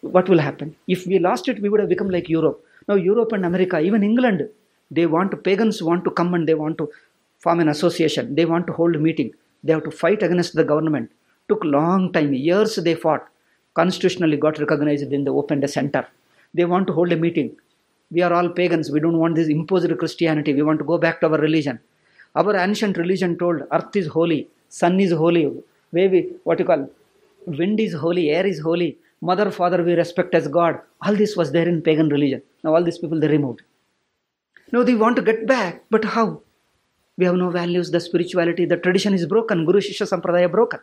what 0.01 0.27
will 0.27 0.39
happen? 0.39 0.75
If 0.87 1.07
we 1.07 1.19
lost 1.19 1.47
it, 1.47 1.61
we 1.61 1.69
would 1.69 1.79
have 1.79 1.89
become 1.89 2.09
like 2.09 2.27
Europe. 2.27 2.63
Now, 2.87 2.95
Europe 2.95 3.31
and 3.31 3.45
America, 3.45 3.79
even 3.79 4.03
England, 4.03 4.49
they 4.91 5.05
want 5.05 5.43
pagans 5.43 5.81
want 5.81 6.03
to 6.03 6.11
come 6.11 6.33
and 6.33 6.47
they 6.47 6.55
want 6.55 6.77
to 6.79 6.89
form 7.39 7.61
an 7.61 7.69
association. 7.69 8.35
They 8.35 8.45
want 8.45 8.67
to 8.67 8.73
hold 8.73 8.95
a 8.95 8.99
meeting. 8.99 9.33
They 9.63 9.71
have 9.71 9.85
to 9.85 9.91
fight 9.91 10.21
against 10.21 10.55
the 10.55 10.65
government. 10.65 11.09
Took 11.47 11.63
long 11.63 12.11
time, 12.11 12.33
years 12.33 12.75
they 12.75 12.95
fought. 12.95 13.27
Constitutionally 13.75 14.37
got 14.37 14.59
recognized 14.59 15.11
in 15.13 15.23
the 15.23 15.33
opened 15.33 15.67
center. 15.69 16.05
They 16.53 16.65
want 16.65 16.87
to 16.87 16.93
hold 16.93 17.11
a 17.11 17.15
meeting. 17.15 17.55
We 18.11 18.21
are 18.21 18.33
all 18.33 18.49
pagans. 18.49 18.91
We 18.91 18.99
don't 18.99 19.17
want 19.17 19.35
this 19.35 19.47
imposed 19.47 19.97
Christianity. 19.97 20.53
We 20.53 20.61
want 20.61 20.79
to 20.79 20.85
go 20.85 20.97
back 20.97 21.21
to 21.21 21.27
our 21.27 21.39
religion. 21.39 21.79
Our 22.35 22.55
ancient 22.55 22.97
religion 22.97 23.37
told 23.37 23.61
earth 23.71 23.95
is 23.95 24.07
holy, 24.07 24.47
sun 24.69 24.99
is 24.99 25.11
holy, 25.11 25.45
way 25.91 26.07
we, 26.07 26.31
what 26.43 26.59
you 26.59 26.65
call, 26.65 26.89
wind 27.45 27.79
is 27.79 27.93
holy, 27.93 28.29
air 28.29 28.45
is 28.45 28.59
holy, 28.59 28.97
mother, 29.21 29.51
father 29.51 29.83
we 29.83 29.93
respect 29.93 30.33
as 30.33 30.47
God. 30.47 30.79
All 31.05 31.15
this 31.15 31.35
was 31.35 31.51
there 31.51 31.67
in 31.67 31.81
pagan 31.81 32.09
religion. 32.09 32.41
Now 32.63 32.75
all 32.75 32.83
these 32.83 32.97
people 32.97 33.19
they 33.19 33.27
removed. 33.27 33.61
Now 34.71 34.83
they 34.83 34.95
want 34.95 35.15
to 35.17 35.21
get 35.21 35.45
back, 35.45 35.83
but 35.89 36.03
how? 36.03 36.41
We 37.17 37.25
have 37.25 37.35
no 37.35 37.51
values, 37.51 37.91
the 37.91 37.99
spirituality, 37.99 38.65
the 38.65 38.77
tradition 38.77 39.13
is 39.13 39.27
broken, 39.27 39.65
Guru 39.65 39.79
Shishya 39.79 40.07
Sampradaya 40.11 40.49
broken. 40.49 40.79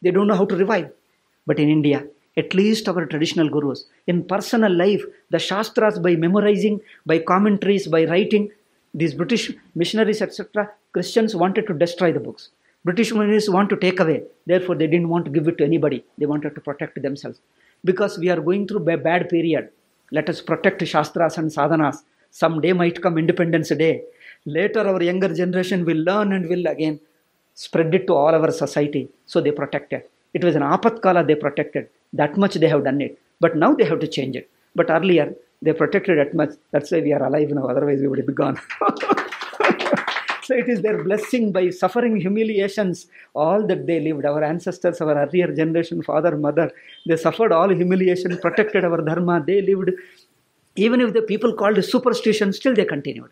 They 0.00 0.12
don't 0.12 0.28
know 0.28 0.36
how 0.36 0.44
to 0.44 0.56
revive. 0.56 0.90
But 1.44 1.58
in 1.58 1.68
India, 1.68 2.06
at 2.36 2.54
least 2.54 2.88
our 2.88 3.04
traditional 3.06 3.48
gurus, 3.48 3.86
in 4.06 4.24
personal 4.24 4.72
life, 4.72 5.02
the 5.30 5.38
Shastras 5.38 5.98
by 5.98 6.14
memorizing, 6.14 6.80
by 7.04 7.18
commentaries, 7.18 7.88
by 7.88 8.04
writing, 8.04 8.50
these 8.94 9.14
British 9.14 9.52
missionaries, 9.74 10.20
etc., 10.20 10.70
Christians 10.92 11.34
wanted 11.34 11.66
to 11.66 11.74
destroy 11.74 12.12
the 12.12 12.20
books. 12.20 12.50
British 12.84 13.12
missionaries 13.12 13.48
want 13.48 13.70
to 13.70 13.76
take 13.76 14.00
away. 14.00 14.22
Therefore, 14.46 14.74
they 14.74 14.86
didn't 14.86 15.08
want 15.08 15.24
to 15.24 15.30
give 15.30 15.48
it 15.48 15.56
to 15.58 15.64
anybody. 15.64 16.04
They 16.18 16.26
wanted 16.26 16.54
to 16.54 16.60
protect 16.60 17.00
themselves. 17.00 17.40
Because 17.84 18.18
we 18.18 18.28
are 18.28 18.40
going 18.40 18.66
through 18.66 18.88
a 18.90 18.96
bad 18.96 19.28
period. 19.28 19.70
Let 20.10 20.28
us 20.28 20.40
protect 20.40 20.86
Shastras 20.86 21.38
and 21.38 21.50
sadhanas. 21.50 22.02
Someday 22.30 22.72
might 22.72 23.00
come 23.00 23.18
Independence 23.18 23.70
Day. 23.70 24.02
Later, 24.44 24.80
our 24.80 25.02
younger 25.02 25.32
generation 25.32 25.84
will 25.84 25.98
learn 25.98 26.32
and 26.32 26.48
will 26.48 26.66
again 26.66 27.00
spread 27.54 27.94
it 27.94 28.06
to 28.08 28.14
all 28.14 28.34
our 28.34 28.50
society. 28.50 29.08
So 29.26 29.40
they 29.40 29.52
protected. 29.52 30.02
It 30.34 30.44
was 30.44 30.54
an 30.56 30.62
apatkala 30.62 31.26
they 31.26 31.34
protected. 31.34 31.88
That 32.12 32.36
much 32.36 32.54
they 32.54 32.68
have 32.68 32.84
done 32.84 33.00
it. 33.00 33.18
But 33.40 33.56
now 33.56 33.74
they 33.74 33.84
have 33.84 34.00
to 34.00 34.08
change 34.08 34.36
it. 34.36 34.50
But 34.74 34.90
earlier, 34.90 35.34
they 35.62 35.72
protected 35.72 36.18
that 36.18 36.34
much. 36.34 36.50
That's 36.72 36.90
why 36.90 37.00
we 37.00 37.12
are 37.12 37.24
alive 37.24 37.50
now. 37.50 37.68
Otherwise, 37.68 38.00
we 38.00 38.08
would 38.08 38.26
be 38.26 38.32
gone. 38.32 38.60
so 40.42 40.54
it 40.54 40.68
is 40.68 40.82
their 40.82 41.02
blessing 41.04 41.52
by 41.52 41.70
suffering 41.70 42.20
humiliations, 42.20 43.06
all 43.32 43.64
that 43.68 43.86
they 43.86 44.00
lived. 44.00 44.24
Our 44.26 44.42
ancestors, 44.42 45.00
our 45.00 45.16
earlier 45.16 45.54
generation, 45.54 46.02
father, 46.02 46.36
mother, 46.36 46.72
they 47.06 47.16
suffered 47.16 47.52
all 47.52 47.68
humiliation, 47.68 48.36
protected 48.38 48.84
our 48.84 49.00
dharma. 49.00 49.42
They 49.46 49.62
lived. 49.62 49.92
Even 50.74 51.00
if 51.00 51.12
the 51.12 51.22
people 51.22 51.54
called 51.54 51.82
superstition, 51.84 52.52
still 52.52 52.74
they 52.74 52.84
continued. 52.84 53.30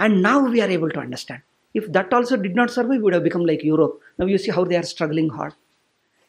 And 0.00 0.22
now 0.22 0.44
we 0.44 0.60
are 0.60 0.68
able 0.68 0.90
to 0.90 0.98
understand. 0.98 1.42
If 1.72 1.92
that 1.92 2.12
also 2.12 2.36
did 2.36 2.56
not 2.56 2.70
survive, 2.70 2.90
we 2.90 2.98
would 2.98 3.14
have 3.14 3.22
become 3.22 3.44
like 3.46 3.62
Europe. 3.62 4.00
Now 4.18 4.26
you 4.26 4.38
see 4.38 4.50
how 4.50 4.64
they 4.64 4.76
are 4.76 4.82
struggling 4.82 5.28
hard. 5.28 5.54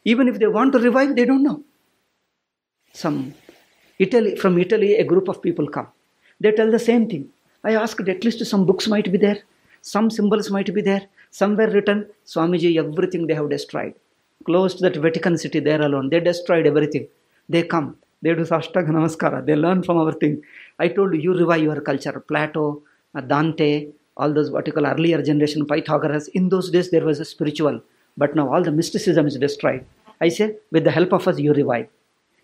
Even 0.05 0.27
if 0.27 0.37
they 0.37 0.47
want 0.47 0.73
to 0.73 0.79
revive, 0.79 1.15
they 1.15 1.25
don't 1.25 1.43
know. 1.43 1.63
Some 2.93 3.33
Italy, 3.99 4.35
from 4.37 4.57
Italy, 4.57 4.95
a 4.95 5.03
group 5.03 5.27
of 5.27 5.41
people 5.41 5.67
come. 5.67 5.87
They 6.39 6.53
tell 6.53 6.71
the 6.71 6.79
same 6.79 7.09
thing. 7.09 7.29
I 7.65 7.75
asked 7.75 8.07
at 8.07 8.23
least 8.23 8.45
some 8.45 8.65
books 8.65 8.87
might 8.87 9.11
be 9.11 9.17
there, 9.17 9.39
some 9.81 10.09
symbols 10.09 10.49
might 10.49 10.73
be 10.73 10.81
there, 10.81 11.07
somewhere 11.31 11.69
written, 11.69 12.07
Swamiji, 12.25 12.77
everything 12.77 13.27
they 13.27 13.33
have 13.33 13.49
destroyed. 13.49 13.93
Close 14.45 14.75
to 14.75 14.81
that 14.83 14.95
Vatican 14.95 15.37
city 15.37 15.59
there 15.59 15.81
alone, 15.81 16.09
they 16.09 16.21
destroyed 16.21 16.65
everything. 16.65 17.09
They 17.49 17.63
come, 17.63 17.97
they 18.21 18.33
do 18.33 18.43
Sashtanga 18.43 18.87
Namaskara, 18.87 19.45
they 19.45 19.57
learn 19.57 19.83
from 19.83 19.97
our 19.97 20.13
thing. 20.13 20.41
I 20.79 20.87
told 20.87 21.13
you, 21.13 21.19
you 21.19 21.37
revive 21.37 21.63
your 21.63 21.81
culture. 21.81 22.17
Plato, 22.21 22.81
uh, 23.13 23.19
Dante, 23.19 23.89
all 24.15 24.33
those 24.33 24.49
what 24.49 24.65
you 24.65 24.71
call 24.71 24.85
earlier 24.85 25.21
generation, 25.21 25.65
Pythagoras, 25.65 26.29
in 26.29 26.47
those 26.47 26.71
days 26.71 26.89
there 26.89 27.03
was 27.03 27.19
a 27.19 27.25
spiritual, 27.25 27.81
but 28.15 28.33
now 28.33 28.53
all 28.53 28.63
the 28.63 28.71
mysticism 28.71 29.27
is 29.27 29.35
destroyed. 29.35 29.85
I 30.21 30.29
say, 30.29 30.55
with 30.71 30.85
the 30.85 30.91
help 30.91 31.11
of 31.11 31.27
us, 31.27 31.37
you 31.37 31.53
revive. 31.53 31.87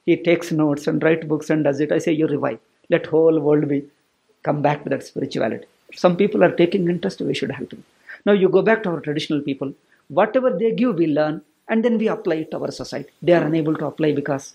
He 0.06 0.16
takes 0.18 0.52
notes 0.52 0.88
and 0.88 1.02
writes 1.04 1.26
books 1.26 1.50
and 1.50 1.64
does 1.64 1.80
it. 1.80 1.92
I 1.92 1.98
say, 1.98 2.12
you 2.12 2.28
revive. 2.28 2.60
Let 2.90 3.08
whole 3.08 3.40
world 3.40 3.68
be 3.68 3.86
come 4.44 4.62
back 4.62 4.84
to 4.84 4.90
that 4.90 5.04
spirituality. 5.04 5.66
Some 5.94 6.16
people 6.18 6.44
are 6.44 6.52
taking 6.52 6.88
interest, 6.90 7.22
we 7.22 7.34
should 7.34 7.52
help 7.52 7.70
them. 7.72 7.84
Now 8.26 8.34
you 8.34 8.50
go 8.50 8.62
back 8.62 8.84
to 8.84 8.90
our 8.90 9.00
traditional 9.02 9.42
people. 9.42 9.74
Whatever 10.08 10.52
they 10.52 10.72
give, 10.72 10.96
we 10.98 11.08
learn, 11.08 11.42
and 11.68 11.84
then 11.84 11.98
we 11.98 12.08
apply 12.08 12.36
it 12.36 12.52
to 12.52 12.60
our 12.60 12.72
society. 12.72 13.10
They 13.22 13.34
are 13.34 13.44
unable 13.44 13.76
to 13.76 13.88
apply 13.88 14.12
because 14.14 14.54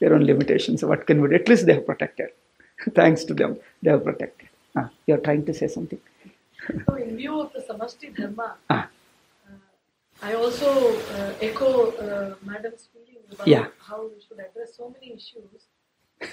their 0.00 0.14
own 0.14 0.24
limitations. 0.24 0.84
What 0.84 1.06
can 1.06 1.20
we 1.20 1.28
do? 1.28 1.34
At 1.36 1.48
least 1.48 1.66
they 1.66 1.74
have 1.74 1.86
protected. 1.86 2.30
Thanks 2.94 3.22
to 3.24 3.34
them, 3.34 3.56
they 3.82 3.90
have 3.90 4.02
protected. 4.02 4.48
Ah, 4.76 4.90
you 5.06 5.14
are 5.14 5.18
trying 5.18 5.44
to 5.46 5.54
say 5.54 5.68
something. 5.68 6.00
So, 6.88 6.94
in 6.96 7.16
view 7.16 7.40
of 7.40 7.52
the 7.52 7.60
Samashti 7.60 8.16
Dharma, 8.16 8.56
Ah, 8.68 8.88
I 10.22 10.34
also 10.34 10.68
uh, 11.16 11.32
echo 11.40 11.90
uh, 11.92 12.34
Madam's 12.44 12.88
feeling 12.92 13.22
about 13.32 13.46
Yeah. 13.48 13.66
how 13.78 13.98
we 14.06 14.20
should 14.26 14.38
address 14.46 14.70
so 14.76 14.84
many 14.94 15.14
issues. 15.18 15.60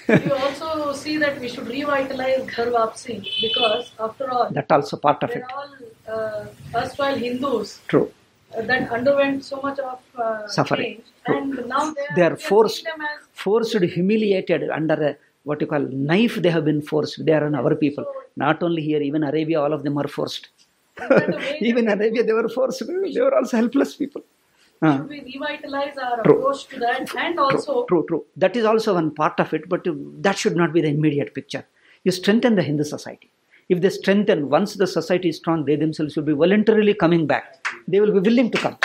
we 0.08 0.30
also 0.30 0.92
see 0.94 1.16
that 1.18 1.38
we 1.40 1.48
should 1.48 1.66
revitalize 1.66 2.42
Ghar 2.54 2.66
Wapsi 2.76 3.16
because, 3.40 3.92
after 3.98 4.30
all, 4.30 4.48
That 4.50 4.70
also 4.70 4.96
part 4.96 5.22
of 5.22 5.30
it. 5.30 5.42
all 5.56 5.72
uh, 6.14 6.46
erstwhile 6.80 7.16
Hindus 7.16 7.80
True. 7.88 8.10
uh, 8.56 8.62
that 8.62 8.90
underwent 8.90 9.44
so 9.44 9.60
much 9.60 9.78
of 9.80 9.98
uh, 10.16 10.46
Suffering. 10.48 10.94
change, 10.94 11.04
and 11.26 11.68
now 11.68 11.92
they 11.92 12.00
are, 12.02 12.14
They 12.16 12.22
are 12.22 12.36
forced, 12.36 12.86
forced, 13.32 13.82
humiliated 13.82 14.70
under 14.70 14.94
a 15.10 15.16
what 15.44 15.60
you 15.60 15.66
call 15.66 15.80
knife. 15.80 16.36
They 16.36 16.50
have 16.50 16.64
been 16.64 16.80
forced. 16.82 17.24
They 17.26 17.32
are 17.32 17.44
on 17.44 17.54
our 17.54 17.74
people. 17.74 18.06
Not 18.36 18.62
only 18.62 18.82
here, 18.82 19.02
even 19.02 19.24
Arabia, 19.24 19.60
all 19.60 19.72
of 19.72 19.82
them 19.82 19.98
are 19.98 20.08
forced. 20.08 20.48
Even 21.60 21.88
Arabia, 21.88 22.22
they 22.24 22.32
were 22.32 22.48
forced. 22.48 22.86
They 22.86 23.20
were 23.20 23.34
also 23.34 23.56
helpless 23.56 23.94
people. 23.96 24.22
Ah. 24.84 24.96
should 24.96 25.08
we 25.08 25.20
revitalize 25.20 25.96
our 25.96 26.22
True. 26.24 26.38
approach 26.38 26.66
to 26.68 26.80
that, 26.80 27.14
and 27.16 27.38
also 27.38 27.84
True, 27.86 27.86
true, 27.88 28.04
true. 28.08 28.24
That 28.36 28.56
is 28.56 28.64
also 28.64 28.94
one 28.94 29.14
part 29.14 29.38
of 29.38 29.54
it, 29.54 29.68
but 29.68 29.86
uh, 29.86 29.92
that 30.20 30.36
should 30.36 30.56
not 30.56 30.72
be 30.72 30.80
the 30.80 30.88
immediate 30.88 31.34
picture. 31.34 31.64
You 32.04 32.10
strengthen 32.10 32.56
the 32.56 32.62
Hindu 32.62 32.82
society. 32.84 33.30
If 33.68 33.80
they 33.80 33.90
strengthen, 33.90 34.48
once 34.50 34.74
the 34.74 34.88
society 34.88 35.28
is 35.28 35.36
strong, 35.36 35.64
they 35.64 35.76
themselves 35.76 36.16
will 36.16 36.24
be 36.24 36.32
voluntarily 36.32 36.94
coming 36.94 37.26
back. 37.28 37.64
They 37.86 38.00
will 38.00 38.12
be 38.12 38.18
willing 38.28 38.50
to 38.50 38.58
come. 38.58 38.76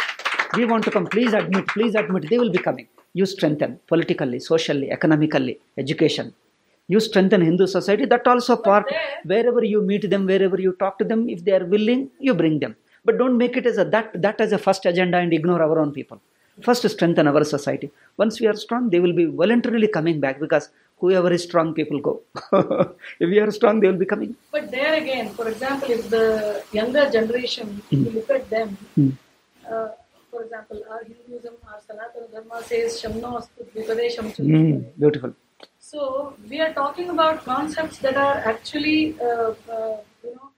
We 0.55 0.65
want 0.65 0.83
to 0.83 0.91
come. 0.91 1.07
Please 1.07 1.33
admit, 1.33 1.67
please 1.67 1.95
admit. 1.95 2.29
They 2.29 2.37
will 2.37 2.51
be 2.51 2.59
coming. 2.59 2.87
You 3.13 3.25
strengthen 3.25 3.79
politically, 3.87 4.39
socially, 4.39 4.91
economically, 4.91 5.59
education. 5.77 6.33
You 6.87 6.99
strengthen 6.99 7.41
Hindu 7.41 7.67
society. 7.67 8.05
That 8.05 8.25
also 8.27 8.55
part. 8.55 8.85
Wherever 9.25 9.63
you 9.63 9.81
meet 9.81 10.09
them, 10.09 10.25
wherever 10.25 10.59
you 10.65 10.71
talk 10.83 10.97
to 10.99 11.05
them, 11.05 11.27
if 11.29 11.43
they 11.45 11.53
are 11.59 11.65
willing, 11.65 12.09
you 12.19 12.33
bring 12.33 12.59
them. 12.59 12.75
But 13.05 13.17
don't 13.17 13.37
make 13.37 13.55
it 13.57 13.65
as 13.65 13.77
a 13.77 13.85
that 13.95 14.21
that 14.21 14.39
as 14.45 14.51
a 14.53 14.57
first 14.57 14.85
agenda 14.85 15.17
and 15.17 15.33
ignore 15.33 15.61
our 15.61 15.77
own 15.79 15.91
people. 15.99 16.19
First, 16.67 16.89
strengthen 16.89 17.27
our 17.27 17.43
society. 17.43 17.91
Once 18.17 18.39
we 18.41 18.47
are 18.47 18.55
strong, 18.55 18.89
they 18.89 18.99
will 18.99 19.13
be 19.13 19.25
voluntarily 19.25 19.87
coming 19.87 20.19
back 20.19 20.39
because 20.39 20.69
whoever 20.99 21.31
is 21.31 21.43
strong, 21.43 21.73
people 21.79 21.99
go. 22.07 22.13
if 23.19 23.29
we 23.33 23.39
are 23.39 23.51
strong, 23.51 23.79
they 23.79 23.87
will 23.91 24.01
be 24.05 24.09
coming. 24.13 24.35
But 24.51 24.71
there 24.71 24.95
again, 24.95 25.29
for 25.39 25.47
example, 25.47 25.91
if 25.91 26.09
the 26.09 26.63
younger 26.71 27.05
generation, 27.17 27.79
if 27.91 27.99
you 28.05 28.11
look 28.17 28.29
at 28.39 28.49
them, 28.49 28.69
Hmm. 28.95 29.09
uh, 29.71 29.89
for 30.31 30.43
example, 30.45 30.83
our 30.91 31.03
Hinduism, 31.03 31.53
our 31.69 31.79
Sanatana 31.87 32.31
Dharma 32.33 32.63
says 32.63 32.99
Shamno 33.01 33.29
Astu 33.41 33.61
Dvipade 33.75 34.05
Shamchu. 34.15 34.39
Mm, 34.39 34.83
beautiful. 34.99 35.33
So 35.89 36.33
we 36.49 36.59
are 36.59 36.73
talking 36.73 37.09
about 37.09 37.45
concepts 37.45 37.99
that 37.99 38.17
are 38.17 38.37
actually, 38.51 39.15
uh, 39.21 39.53
uh, 39.75 39.97
you 40.23 40.33
know, 40.35 40.49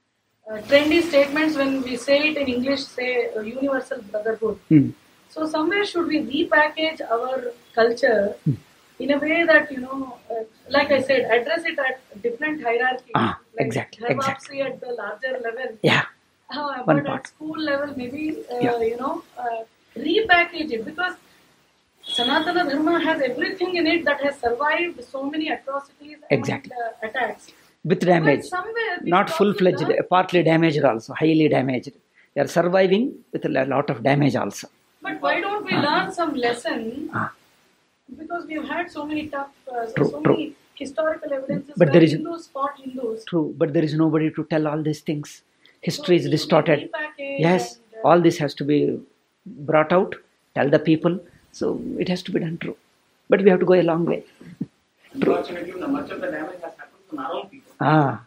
uh, 0.49 0.57
trendy 0.69 1.03
statements 1.03 1.55
when 1.55 1.83
we 1.83 1.97
say 1.97 2.17
it 2.29 2.37
in 2.37 2.47
English, 2.47 2.85
say 2.85 3.29
uh, 3.35 3.41
universal 3.41 4.01
brotherhood. 4.01 4.57
Mm. 4.71 4.93
So 5.29 5.45
somewhere 5.45 5.85
should 5.85 6.07
we 6.07 6.21
repackage 6.31 7.01
our 7.17 7.35
culture 7.75 8.33
Hmm. 8.45 8.55
in 8.97 9.11
a 9.11 9.19
way 9.19 9.43
that 9.51 9.71
you 9.71 9.81
know, 9.81 10.17
uh, 10.31 10.43
like 10.77 10.91
I 10.97 11.01
said, 11.11 11.29
address 11.37 11.63
it 11.73 11.77
at 11.87 12.01
different 12.23 12.63
hierarchies. 12.63 13.21
Ah, 13.23 13.37
like 13.59 13.67
exactly, 13.67 14.07
exactly. 14.15 14.61
at 14.63 14.81
the 14.81 14.93
larger 15.03 15.33
level. 15.47 15.77
Yeah. 15.83 16.05
Uh, 16.49 16.83
but 16.87 17.05
part. 17.05 17.19
at 17.19 17.27
school 17.27 17.59
level, 17.71 17.95
maybe 17.95 18.25
uh, 18.51 18.59
Yeah. 18.67 18.81
you 18.91 18.97
know, 18.97 19.23
uh, 19.37 19.63
repackage 20.09 20.71
it 20.79 20.85
because 20.85 21.15
Sanatana 22.15 22.69
Dharma 22.69 22.99
has 23.03 23.21
everything 23.21 23.75
in 23.75 23.85
it 23.87 24.03
that 24.05 24.21
has 24.21 24.39
survived 24.39 25.03
so 25.03 25.23
many 25.29 25.49
atrocities 25.49 26.17
Exactly. 26.29 26.71
and 27.03 27.13
uh, 27.13 27.19
attacks. 27.21 27.51
With 27.83 27.99
damage. 28.01 28.45
Not 29.03 29.29
full 29.29 29.53
fledged, 29.53 29.85
partly 30.09 30.43
damaged 30.43 30.83
also, 30.83 31.13
highly 31.13 31.47
damaged. 31.47 31.91
They 32.33 32.41
are 32.41 32.47
surviving 32.47 33.13
with 33.31 33.45
a 33.45 33.49
lot 33.49 33.89
of 33.89 34.03
damage 34.03 34.35
also. 34.35 34.67
But 35.01 35.21
why 35.21 35.39
don't 35.39 35.63
we 35.65 35.71
learn 35.75 36.11
some 36.11 36.33
lesson? 36.35 37.09
Ah. 37.13 37.31
Because 38.17 38.45
we've 38.47 38.65
had 38.67 38.91
so 38.91 39.05
many 39.05 39.27
tough, 39.27 39.49
uh, 39.71 39.85
so, 39.87 39.93
True, 39.93 40.09
so 40.09 40.21
true. 40.21 40.33
many 40.33 40.53
historical 40.75 41.31
evidences 41.31 41.73
But 41.77 41.93
there 41.93 42.03
is- 42.03 42.11
Hindus 42.13 42.47
fought 42.47 42.77
Hindus. 42.79 43.23
True, 43.25 43.53
but 43.57 43.73
there 43.73 43.83
is 43.83 43.93
nobody 43.93 44.29
to 44.31 44.43
tell 44.45 44.67
all 44.67 44.81
these 44.81 45.01
things. 45.01 45.41
History 45.81 46.17
is 46.17 46.29
distorted. 46.29 46.89
Yes, 47.17 47.75
and, 47.75 48.03
uh, 48.03 48.07
all 48.09 48.19
this 48.19 48.37
has 48.39 48.53
to 48.55 48.63
be 48.65 48.99
brought 49.45 49.93
out, 49.93 50.15
tell 50.55 50.69
the 50.69 50.79
people. 50.79 51.19
So 51.51 51.81
it 51.99 52.09
has 52.09 52.21
to 52.23 52.31
be 52.31 52.39
done 52.39 52.57
true. 52.57 52.77
But 53.29 53.41
we 53.43 53.49
have 53.49 53.59
to 53.59 53.65
go 53.65 53.73
a 53.73 53.83
long 53.83 54.05
way. 54.05 54.23
Unfortunately, 55.13 55.71
much 55.87 56.11
of 56.11 56.21
the 56.21 56.27
damage 56.27 56.61
has 56.61 56.73
happened 56.77 57.03
from 57.09 57.19
our 57.19 57.33
own 57.33 57.49
people. 57.49 57.73
Ah, 57.79 58.21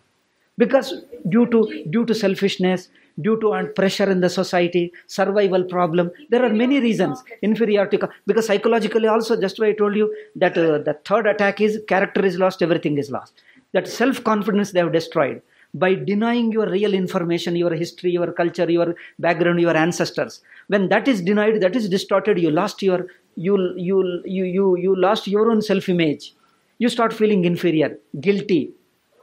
because 0.58 0.94
due 1.28 1.46
to 1.46 1.84
due 1.90 2.04
to 2.06 2.14
selfishness, 2.14 2.88
due 3.20 3.38
to 3.40 3.70
pressure 3.76 4.10
in 4.10 4.20
the 4.20 4.28
society, 4.28 4.92
survival 5.06 5.64
problem, 5.64 6.10
there 6.30 6.44
are 6.44 6.48
many 6.50 6.80
reasons. 6.80 7.22
Inferiority, 7.42 7.98
because 8.26 8.46
psychologically 8.46 9.08
also, 9.08 9.40
just 9.40 9.58
why 9.58 9.68
I 9.68 9.72
told 9.72 9.96
you 9.96 10.14
that 10.36 10.56
uh, 10.58 10.78
the 10.78 10.94
third 11.04 11.26
attack 11.26 11.60
is 11.60 11.80
character 11.88 12.24
is 12.24 12.38
lost, 12.38 12.62
everything 12.62 12.98
is 12.98 13.10
lost. 13.10 13.42
That 13.72 13.88
self 13.88 14.22
confidence 14.24 14.72
they 14.72 14.80
have 14.80 14.92
destroyed 14.92 15.42
by 15.74 15.94
denying 15.94 16.52
your 16.52 16.68
real 16.68 16.92
information, 16.92 17.56
your 17.56 17.74
history, 17.74 18.10
your 18.10 18.30
culture, 18.32 18.70
your 18.70 18.94
background, 19.18 19.60
your 19.60 19.76
ancestors. 19.76 20.40
When 20.68 20.88
that 20.88 21.08
is 21.08 21.20
denied, 21.22 21.60
that 21.60 21.76
is 21.76 21.88
distorted. 21.88 22.38
You 22.38 22.50
lost 22.50 22.82
your 22.82 23.06
you 23.36 23.56
you 23.76 24.22
you 24.24 24.44
you 24.44 24.76
you 24.76 24.96
lost 24.96 25.26
your 25.26 25.50
own 25.50 25.62
self 25.62 25.88
image. 25.88 26.34
You 26.78 26.88
start 26.88 27.12
feeling 27.12 27.44
inferior, 27.44 27.98
guilty, 28.20 28.72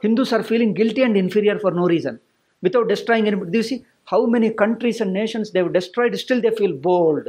Hindus 0.02 0.32
are 0.32 0.42
feeling 0.42 0.72
guilty 0.72 1.02
and 1.02 1.16
inferior 1.16 1.58
for 1.58 1.70
no 1.70 1.86
reason 1.86 2.20
without 2.62 2.88
destroying 2.88 3.26
anybody. 3.26 3.50
Do 3.50 3.58
you 3.58 3.62
see 3.62 3.84
how 4.06 4.24
many 4.26 4.50
countries 4.50 5.00
and 5.00 5.12
nations 5.12 5.50
they 5.50 5.58
have 5.60 5.72
destroyed? 5.74 6.18
Still, 6.18 6.40
they 6.40 6.50
feel 6.50 6.72
bold. 6.74 7.28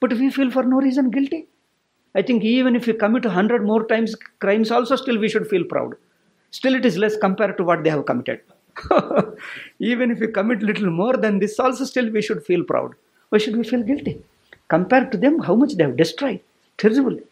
But 0.00 0.12
we 0.14 0.30
feel 0.30 0.50
for 0.50 0.62
no 0.64 0.80
reason 0.80 1.10
guilty. 1.10 1.48
I 2.14 2.22
think 2.22 2.44
even 2.44 2.76
if 2.76 2.86
we 2.86 2.92
commit 2.94 3.24
hundred 3.24 3.64
more 3.64 3.86
times 3.86 4.14
crimes, 4.40 4.70
also 4.70 4.96
still 4.96 5.18
we 5.18 5.28
should 5.28 5.46
feel 5.48 5.64
proud. 5.64 5.94
Still, 6.50 6.74
it 6.74 6.84
is 6.84 6.98
less 6.98 7.16
compared 7.16 7.56
to 7.58 7.64
what 7.64 7.82
they 7.84 7.90
have 7.90 8.06
committed. 8.06 8.40
even 9.78 10.10
if 10.10 10.20
we 10.20 10.28
commit 10.28 10.62
little 10.62 10.90
more 10.90 11.16
than 11.16 11.38
this, 11.38 11.58
also 11.58 11.84
still 11.84 12.10
we 12.10 12.22
should 12.22 12.44
feel 12.44 12.64
proud. 12.64 12.94
Why 13.34 13.38
should 13.38 13.56
we 13.56 13.64
feel 13.64 13.82
guilty? 13.82 14.22
Compared 14.68 15.10
to 15.10 15.18
them, 15.18 15.40
how 15.40 15.56
much 15.56 15.72
they 15.74 15.82
have 15.82 15.96
destroyed? 15.96 16.38
Terribly. 16.78 17.22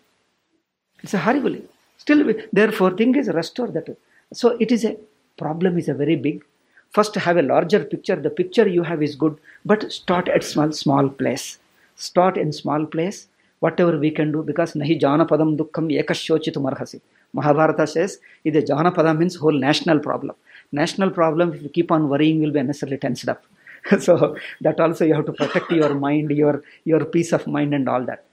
It's 1.00 1.14
a 1.14 1.18
horrible. 1.18 1.56
Still, 1.96 2.34
therefore, 2.52 2.90
thing 2.96 3.14
is 3.14 3.28
restore 3.28 3.68
that. 3.68 3.96
So 4.32 4.56
it 4.58 4.72
is 4.72 4.84
a 4.84 4.96
problem 5.36 5.78
is 5.78 5.88
a 5.88 5.94
very 5.94 6.16
big. 6.16 6.42
First, 6.90 7.14
have 7.14 7.36
a 7.36 7.42
larger 7.42 7.84
picture. 7.84 8.16
The 8.16 8.30
picture 8.30 8.66
you 8.66 8.82
have 8.82 9.00
is 9.00 9.14
good, 9.14 9.38
but 9.64 9.92
start 9.92 10.26
at 10.28 10.42
small, 10.42 10.72
small 10.72 11.08
place. 11.08 11.60
Start 11.94 12.36
in 12.36 12.52
small 12.52 12.84
place. 12.84 13.28
Whatever 13.60 13.96
we 13.96 14.10
can 14.10 14.32
do, 14.32 14.42
because 14.42 14.72
nahi 14.74 15.00
janapadam 15.00 15.56
dukkham 15.56 15.88
ekashochitum 16.02 16.68
arhasi. 16.72 17.00
Mahabharata 17.32 17.86
says, 17.86 18.18
the 18.42 18.50
janapada 18.50 19.16
means 19.16 19.36
whole 19.36 19.52
national 19.52 20.00
problem. 20.00 20.34
National 20.72 21.10
problem, 21.10 21.52
if 21.54 21.62
you 21.62 21.68
keep 21.68 21.92
on 21.92 22.08
worrying, 22.08 22.40
will 22.40 22.50
be 22.50 22.58
unnecessarily 22.58 22.98
tensed 22.98 23.28
up. 23.28 23.44
so 23.98 24.36
that 24.60 24.78
also 24.80 25.04
you 25.04 25.14
have 25.14 25.26
to 25.26 25.32
protect 25.32 25.70
your 25.72 25.94
mind, 25.94 26.30
your 26.30 26.62
your 26.84 27.04
peace 27.04 27.32
of 27.32 27.46
mind, 27.46 27.74
and 27.74 27.88
all 27.88 28.04
that. 28.04 28.24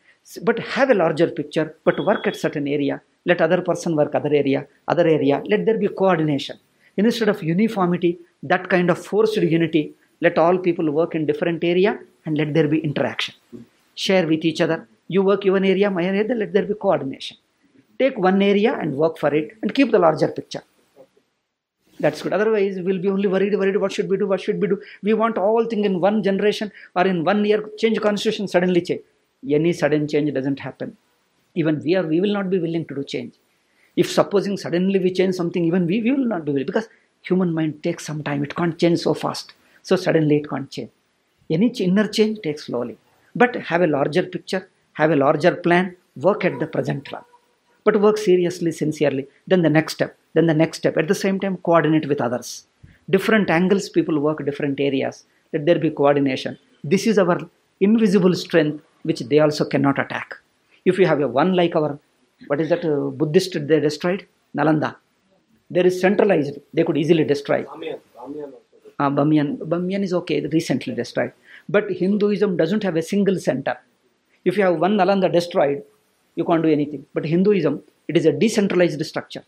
But 0.44 0.60
have 0.60 0.90
a 0.90 0.94
larger 0.94 1.28
picture 1.28 1.76
but 1.84 2.04
work 2.06 2.28
at 2.28 2.36
certain 2.36 2.68
area. 2.68 3.02
Let 3.26 3.42
other 3.42 3.62
person 3.62 3.96
work 3.96 4.14
other 4.14 4.34
area 4.34 4.68
other 4.88 5.08
area. 5.08 5.42
Let 5.46 5.66
there 5.66 5.78
be 5.78 5.88
coordination. 5.88 6.58
Instead 6.98 7.30
of 7.30 7.42
uniformity 7.42 8.20
that 8.44 8.70
kind 8.70 8.90
of 8.90 9.04
forced 9.04 9.38
unity 9.38 9.94
let 10.22 10.38
all 10.38 10.58
people 10.58 10.92
work 10.92 11.16
in 11.16 11.26
different 11.26 11.64
area 11.64 11.98
and 12.26 12.38
let 12.38 12.54
there 12.54 12.68
be 12.68 12.80
interaction. 12.80 13.34
Share 13.96 14.28
with 14.28 14.44
each 14.44 14.62
other. 14.62 14.88
You 15.08 15.24
work 15.24 15.46
your 15.46 15.58
area 15.58 15.90
my 15.90 16.04
area 16.04 16.36
let 16.36 16.54
there 16.54 16.66
be 16.66 16.76
coordination. 16.76 17.38
Take 17.98 18.18
one 18.18 18.42
area 18.42 18.78
and 18.80 18.96
work 18.96 19.18
for 19.18 19.34
it 19.34 19.58
and 19.62 19.74
keep 19.74 19.92
the 19.92 20.00
larger 20.00 20.28
picture 20.28 20.64
that's 22.00 22.22
good. 22.22 22.34
Otherwise 22.34 22.80
we'll 22.80 23.00
be 23.00 23.10
only 23.10 23.28
worried 23.28 23.58
worried 23.58 23.78
what 23.78 23.92
should 23.92 24.10
we 24.10 24.18
do 24.18 24.28
what 24.28 24.42
should 24.42 24.62
we 24.62 24.68
do? 24.68 24.82
We 25.04 25.14
want 25.14 25.38
all 25.38 25.66
thing 25.66 25.86
in 25.86 26.00
one 26.00 26.24
generation 26.24 26.72
or 26.96 27.06
in 27.06 27.24
one 27.24 27.44
year 27.46 27.64
change 27.78 28.00
constitution 28.02 28.48
suddenly 28.48 28.82
change. 28.82 29.02
Any 29.50 29.74
sudden 29.74 30.08
change 30.08 30.34
doesn't 30.34 30.60
happen. 30.60 30.98
Even 31.56 31.82
we 31.84 31.96
are 31.96 32.06
we 32.06 32.22
will 32.22 32.34
not 32.34 32.50
be 32.50 32.60
willing 32.60 32.86
to 32.86 32.96
do 32.96 33.04
change. 33.04 33.34
If 33.96 34.10
supposing 34.12 34.58
suddenly 34.58 35.00
we 35.00 35.12
change 35.12 35.36
something 35.36 35.64
even 35.66 35.86
we, 35.86 36.02
we 36.02 36.12
will 36.12 36.26
not 36.26 36.46
be 36.46 36.52
willing 36.52 36.66
because 36.66 36.88
human 37.22 37.54
mind 37.54 37.84
takes 37.84 38.06
some 38.06 38.24
time. 38.24 38.44
It 38.44 38.56
can't 38.56 38.78
change 38.78 39.00
so 39.00 39.14
fast. 39.14 39.54
So 39.82 39.96
suddenly 39.96 40.38
it 40.38 40.50
can't 40.50 40.70
change. 40.70 40.92
Any 41.50 41.68
inner 41.68 42.08
change 42.08 42.42
takes 42.42 42.66
slowly. 42.68 42.98
But 43.36 43.56
have 43.56 43.82
a 43.82 43.88
larger 43.88 44.24
picture 44.24 44.70
have 44.94 45.12
a 45.12 45.16
larger 45.16 45.56
plan 45.56 45.96
work 46.16 46.44
at 46.44 46.60
the 46.60 46.68
present 46.68 47.12
one 47.12 47.24
but 47.84 48.02
work 48.02 48.18
seriously 48.18 48.72
sincerely. 48.72 49.28
Then 49.48 49.62
the 49.62 49.70
next 49.70 49.94
step 49.94 50.18
then 50.34 50.46
the 50.48 50.54
next 50.54 50.78
step 50.78 50.98
at 50.98 51.08
the 51.08 51.16
same 51.16 51.40
time 51.40 51.58
coordinate 51.58 52.08
with 52.08 52.22
others. 52.22 52.68
Different 53.10 53.50
angles 53.50 53.90
people 53.90 54.20
work 54.20 54.46
different 54.46 54.80
areas. 54.80 55.26
Let 55.54 55.66
there 55.66 55.80
be 55.80 55.90
coordination. 55.90 56.58
This 56.84 57.08
is 57.08 57.18
our 57.18 57.40
invisible 57.80 58.36
strength 58.36 58.84
which 59.04 59.22
they 59.22 59.40
also 59.40 59.66
cannot 59.66 59.98
attack. 60.00 60.36
If 60.86 61.00
you 61.00 61.08
have 61.08 61.22
a 61.22 61.28
one 61.28 61.54
like 61.56 61.76
our 61.76 62.00
what 62.48 62.62
is 62.62 62.70
that 62.70 62.86
uh, 62.86 63.10
buddhist 63.10 63.68
they 63.68 63.80
destroyed? 63.80 64.26
Nalanda. 64.56 64.96
There 65.70 65.86
is 65.86 66.00
centralized. 66.00 66.58
They 66.74 66.84
could 66.84 66.98
easily 66.98 67.24
destroy. 67.24 67.66
Uh, 69.00 69.10
Bamiyan, 69.10 69.58
Bamiyan 69.60 70.04
is 70.04 70.14
okay, 70.14 70.46
recently 70.48 70.94
destroyed. 70.96 71.32
But 71.68 71.92
Hinduism 71.92 72.58
doesn't 72.58 72.84
have 72.84 72.96
a 72.96 73.02
single 73.02 73.40
center. 73.40 73.78
If 74.46 74.58
you 74.58 74.64
have 74.64 74.80
one 74.80 74.98
Nalanda 74.98 75.32
destroyed, 75.32 75.84
you 76.36 76.44
can't 76.44 76.64
do 76.64 76.70
anything. 76.70 77.06
But 77.14 77.26
Hinduism, 77.26 77.84
it 78.08 78.18
is 78.18 78.26
a 78.26 78.32
decentralized 78.32 79.06
structure. 79.06 79.44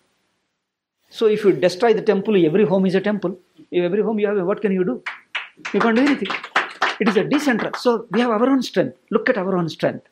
So 1.12 1.28
if 1.28 1.44
you 1.44 1.52
destroy 1.52 1.94
the 1.94 2.02
temple, 2.02 2.36
every 2.46 2.66
home 2.66 2.86
is 2.86 2.96
a 2.96 3.02
temple. 3.02 3.38
If 3.70 3.84
every 3.84 4.02
home 4.02 4.18
you 4.18 4.28
have, 4.28 4.46
what 4.48 4.62
can 4.62 4.72
you 4.72 4.86
do? 4.86 5.04
You 5.74 5.82
can't 5.82 5.96
do 5.96 6.04
anything. 6.04 6.30
It 7.02 7.10
is 7.10 7.18
a 7.18 7.26
decentral. 7.26 7.76
So 7.76 8.08
we 8.12 8.22
have 8.22 8.32
our 8.32 8.50
own 8.50 8.64
strength. 8.64 8.98
Look 9.10 9.28
at 9.28 9.38
our 9.38 9.58
own 9.58 9.68
strength. 9.68 10.08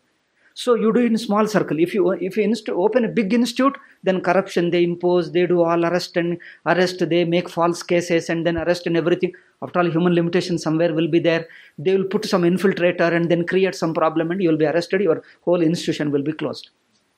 So 0.55 0.75
you 0.75 0.91
do 0.91 0.99
it 0.99 1.05
in 1.05 1.17
small 1.17 1.47
circle. 1.47 1.79
If 1.79 1.93
you 1.93 2.11
if 2.11 2.35
you 2.35 2.43
inst- 2.43 2.67
open 2.67 3.05
a 3.05 3.07
big 3.07 3.33
institute, 3.33 3.77
then 4.03 4.19
corruption 4.19 4.71
they 4.71 4.83
impose, 4.83 5.31
they 5.31 5.45
do 5.47 5.61
all 5.61 5.85
arrest 5.85 6.17
and 6.17 6.37
arrest, 6.65 7.07
they 7.07 7.23
make 7.23 7.47
false 7.47 7.81
cases 7.81 8.29
and 8.29 8.45
then 8.45 8.57
arrest 8.57 8.85
and 8.85 8.97
everything. 8.97 9.31
After 9.61 9.79
all, 9.79 9.89
human 9.89 10.13
limitation 10.13 10.57
somewhere 10.57 10.93
will 10.93 11.07
be 11.07 11.19
there. 11.19 11.47
They 11.77 11.95
will 11.95 12.09
put 12.15 12.25
some 12.25 12.41
infiltrator 12.41 13.13
and 13.13 13.31
then 13.31 13.45
create 13.45 13.75
some 13.75 13.93
problem 13.93 14.31
and 14.31 14.41
you 14.41 14.49
will 14.49 14.57
be 14.57 14.65
arrested. 14.65 14.99
Your 14.99 15.23
whole 15.45 15.61
institution 15.61 16.11
will 16.11 16.23
be 16.23 16.33
closed. 16.33 16.71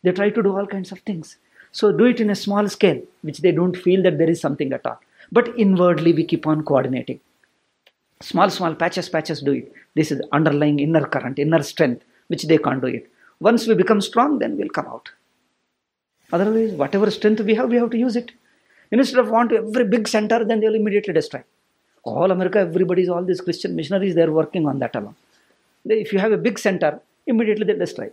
They 0.03 0.11
try 0.11 0.29
to 0.29 0.43
do 0.43 0.55
all 0.55 0.67
kinds 0.67 0.91
of 0.91 0.99
things. 0.99 1.37
So 1.71 1.91
do 1.91 2.05
it 2.05 2.19
in 2.19 2.29
a 2.29 2.35
small 2.35 2.67
scale, 2.67 3.01
which 3.21 3.39
they 3.39 3.51
don't 3.51 3.75
feel 3.75 4.03
that 4.03 4.17
there 4.17 4.29
is 4.29 4.41
something 4.41 4.73
at 4.73 4.85
all. 4.85 4.99
But 5.31 5.57
inwardly 5.57 6.13
we 6.13 6.25
keep 6.25 6.45
on 6.45 6.63
coordinating. 6.63 7.19
Small, 8.21 8.49
small 8.49 8.75
patches, 8.75 9.09
patches 9.09 9.41
do 9.41 9.53
it. 9.53 9.71
This 9.95 10.11
is 10.11 10.21
underlying 10.31 10.79
inner 10.79 11.05
current, 11.05 11.39
inner 11.39 11.63
strength, 11.63 12.03
which 12.27 12.43
they 12.43 12.57
can't 12.57 12.81
do 12.81 12.87
it. 12.87 13.09
Once 13.39 13.65
we 13.67 13.73
become 13.73 14.01
strong, 14.01 14.39
then 14.39 14.57
we'll 14.57 14.69
come 14.69 14.87
out. 14.87 15.09
Otherwise, 16.31 16.73
whatever 16.73 17.09
strength 17.09 17.41
we 17.41 17.55
have, 17.55 17.69
we 17.69 17.77
have 17.77 17.89
to 17.89 17.97
use 17.97 18.15
it. 18.15 18.31
Instead 18.91 19.19
of 19.19 19.29
want 19.29 19.51
every 19.51 19.85
big 19.85 20.07
center, 20.07 20.43
then 20.45 20.59
they 20.59 20.67
will 20.67 20.75
immediately 20.75 21.13
destroy. 21.13 21.43
All 22.03 22.31
America, 22.31 22.59
everybody's 22.59 23.09
all 23.09 23.23
these 23.23 23.41
Christian 23.41 23.75
missionaries, 23.75 24.15
they're 24.15 24.31
working 24.31 24.67
on 24.67 24.79
that 24.79 24.95
alone. 24.95 25.15
If 25.85 26.13
you 26.13 26.19
have 26.19 26.31
a 26.31 26.37
big 26.37 26.59
center, 26.59 26.99
immediately 27.25 27.65
they'll 27.65 27.79
destroy. 27.79 28.09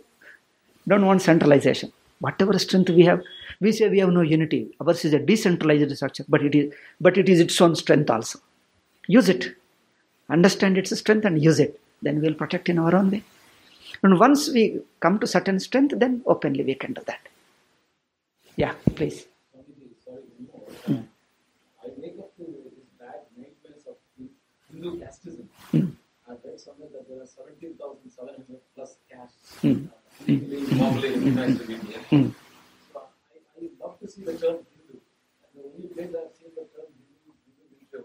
Don't 0.87 1.05
want 1.05 1.21
centralization. 1.21 1.91
Whatever 2.19 2.57
strength 2.59 2.89
we 2.89 3.03
have, 3.03 3.21
we 3.59 3.71
say 3.71 3.89
we 3.89 3.99
have 3.99 4.11
no 4.11 4.21
unity. 4.21 4.69
Ours 4.79 5.05
is 5.05 5.13
a 5.13 5.19
decentralized 5.19 5.95
structure, 5.95 6.25
but 6.27 6.43
it 6.43 6.55
is 6.55 6.73
but 7.01 7.17
it 7.17 7.29
is 7.29 7.39
its 7.39 7.59
own 7.61 7.75
strength 7.75 8.09
also. 8.09 8.39
Use 9.07 9.29
it. 9.29 9.55
Understand 10.29 10.77
its 10.77 10.97
strength 10.97 11.25
and 11.25 11.41
use 11.41 11.59
it. 11.59 11.79
Then 12.01 12.21
we'll 12.21 12.35
protect 12.35 12.69
in 12.69 12.79
our 12.79 12.95
own 12.95 13.11
way. 13.11 13.23
And 14.03 14.19
once 14.19 14.49
we 14.49 14.81
come 14.99 15.19
to 15.19 15.27
certain 15.27 15.59
strength, 15.59 15.95
then 15.97 16.21
openly 16.25 16.63
we 16.63 16.75
can 16.75 16.93
do 16.93 17.01
that. 17.07 17.19
Yeah, 18.55 18.73
please. 18.95 19.25
Hmm. 20.85 20.99
I 21.83 21.87
up 22.19 22.31
bad 22.99 23.15
of 23.87 23.97
Hindu 24.71 24.99
casteism. 24.99 25.45
Hmm. 25.71 25.87
I 26.27 26.33
read 26.43 26.59
somewhere 26.59 26.89
that 26.93 27.07
there 27.09 27.21
are 27.21 27.27
17,700 27.27 28.59
plus 28.75 28.95
castes 29.09 29.57
Hmm. 29.59 29.85
So 32.91 32.99
I, 32.99 33.09
I 33.55 33.69
love 33.78 33.78
to 34.01 34.07
see 34.07 34.23
the 34.23 34.33
term 34.33 34.57
Hindu. 34.75 34.99
And 35.45 35.53
the 35.55 35.61
only 35.75 35.87
place 35.93 36.11
I've 36.21 36.33
seen 36.37 36.51
the 36.55 36.65
term 36.73 36.87
Hindu 36.97 37.31
is 37.33 37.39
Hindu 37.45 37.67
military. 37.73 38.03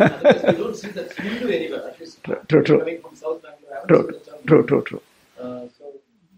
Otherwise, 0.00 0.42
we 0.48 0.52
don't 0.62 0.76
see 0.76 0.88
that 0.98 1.12
Hindu 1.12 1.48
anywhere. 1.58 1.88
At 1.90 2.00
least 2.00 2.22
True, 2.24 2.40
true, 2.48 2.62
true. 2.64 2.78
coming 2.80 3.00
from 3.02 3.14
South 3.16 3.42
Bangalore, 3.42 3.78
I 3.82 3.86
True, 3.88 4.02
seen 4.02 4.12
the 4.12 4.18
term 4.30 4.38
true, 4.46 4.62
true, 4.66 4.82
true. 4.88 5.02
uh, 5.38 5.42
so, 5.78 5.84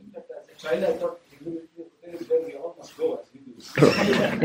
in 0.04 0.10
fact, 0.12 0.30
as 0.38 0.48
a 0.52 0.56
child, 0.62 0.84
I 0.84 0.92
thought 1.00 1.18
Hindu 1.30 1.60
is 2.20 2.28
where 2.28 2.42
we 2.46 2.54
all 2.54 2.74
must 2.78 2.96
go 2.96 3.06
as 3.20 3.26
Hindus. 3.32 3.72
True. 3.72 3.92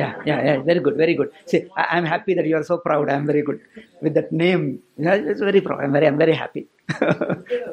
Yeah, 0.01 0.15
yeah, 0.25 0.39
yeah. 0.47 0.57
Very 0.69 0.79
good, 0.79 0.95
very 0.97 1.15
good. 1.15 1.31
See, 1.45 1.61
I, 1.75 1.85
I'm 1.97 2.05
happy 2.05 2.33
that 2.35 2.45
you 2.45 2.55
are 2.57 2.63
so 2.63 2.77
proud. 2.77 3.09
I'm 3.09 3.25
very 3.25 3.41
good 3.43 3.61
with 4.01 4.13
that 4.15 4.31
name. 4.31 4.81
Yeah, 4.97 5.15
it's 5.15 5.41
very 5.41 5.61
proud. 5.61 5.81
I'm 5.83 5.91
very, 5.93 6.07
I'm 6.07 6.17
very 6.17 6.33
happy. 6.33 6.67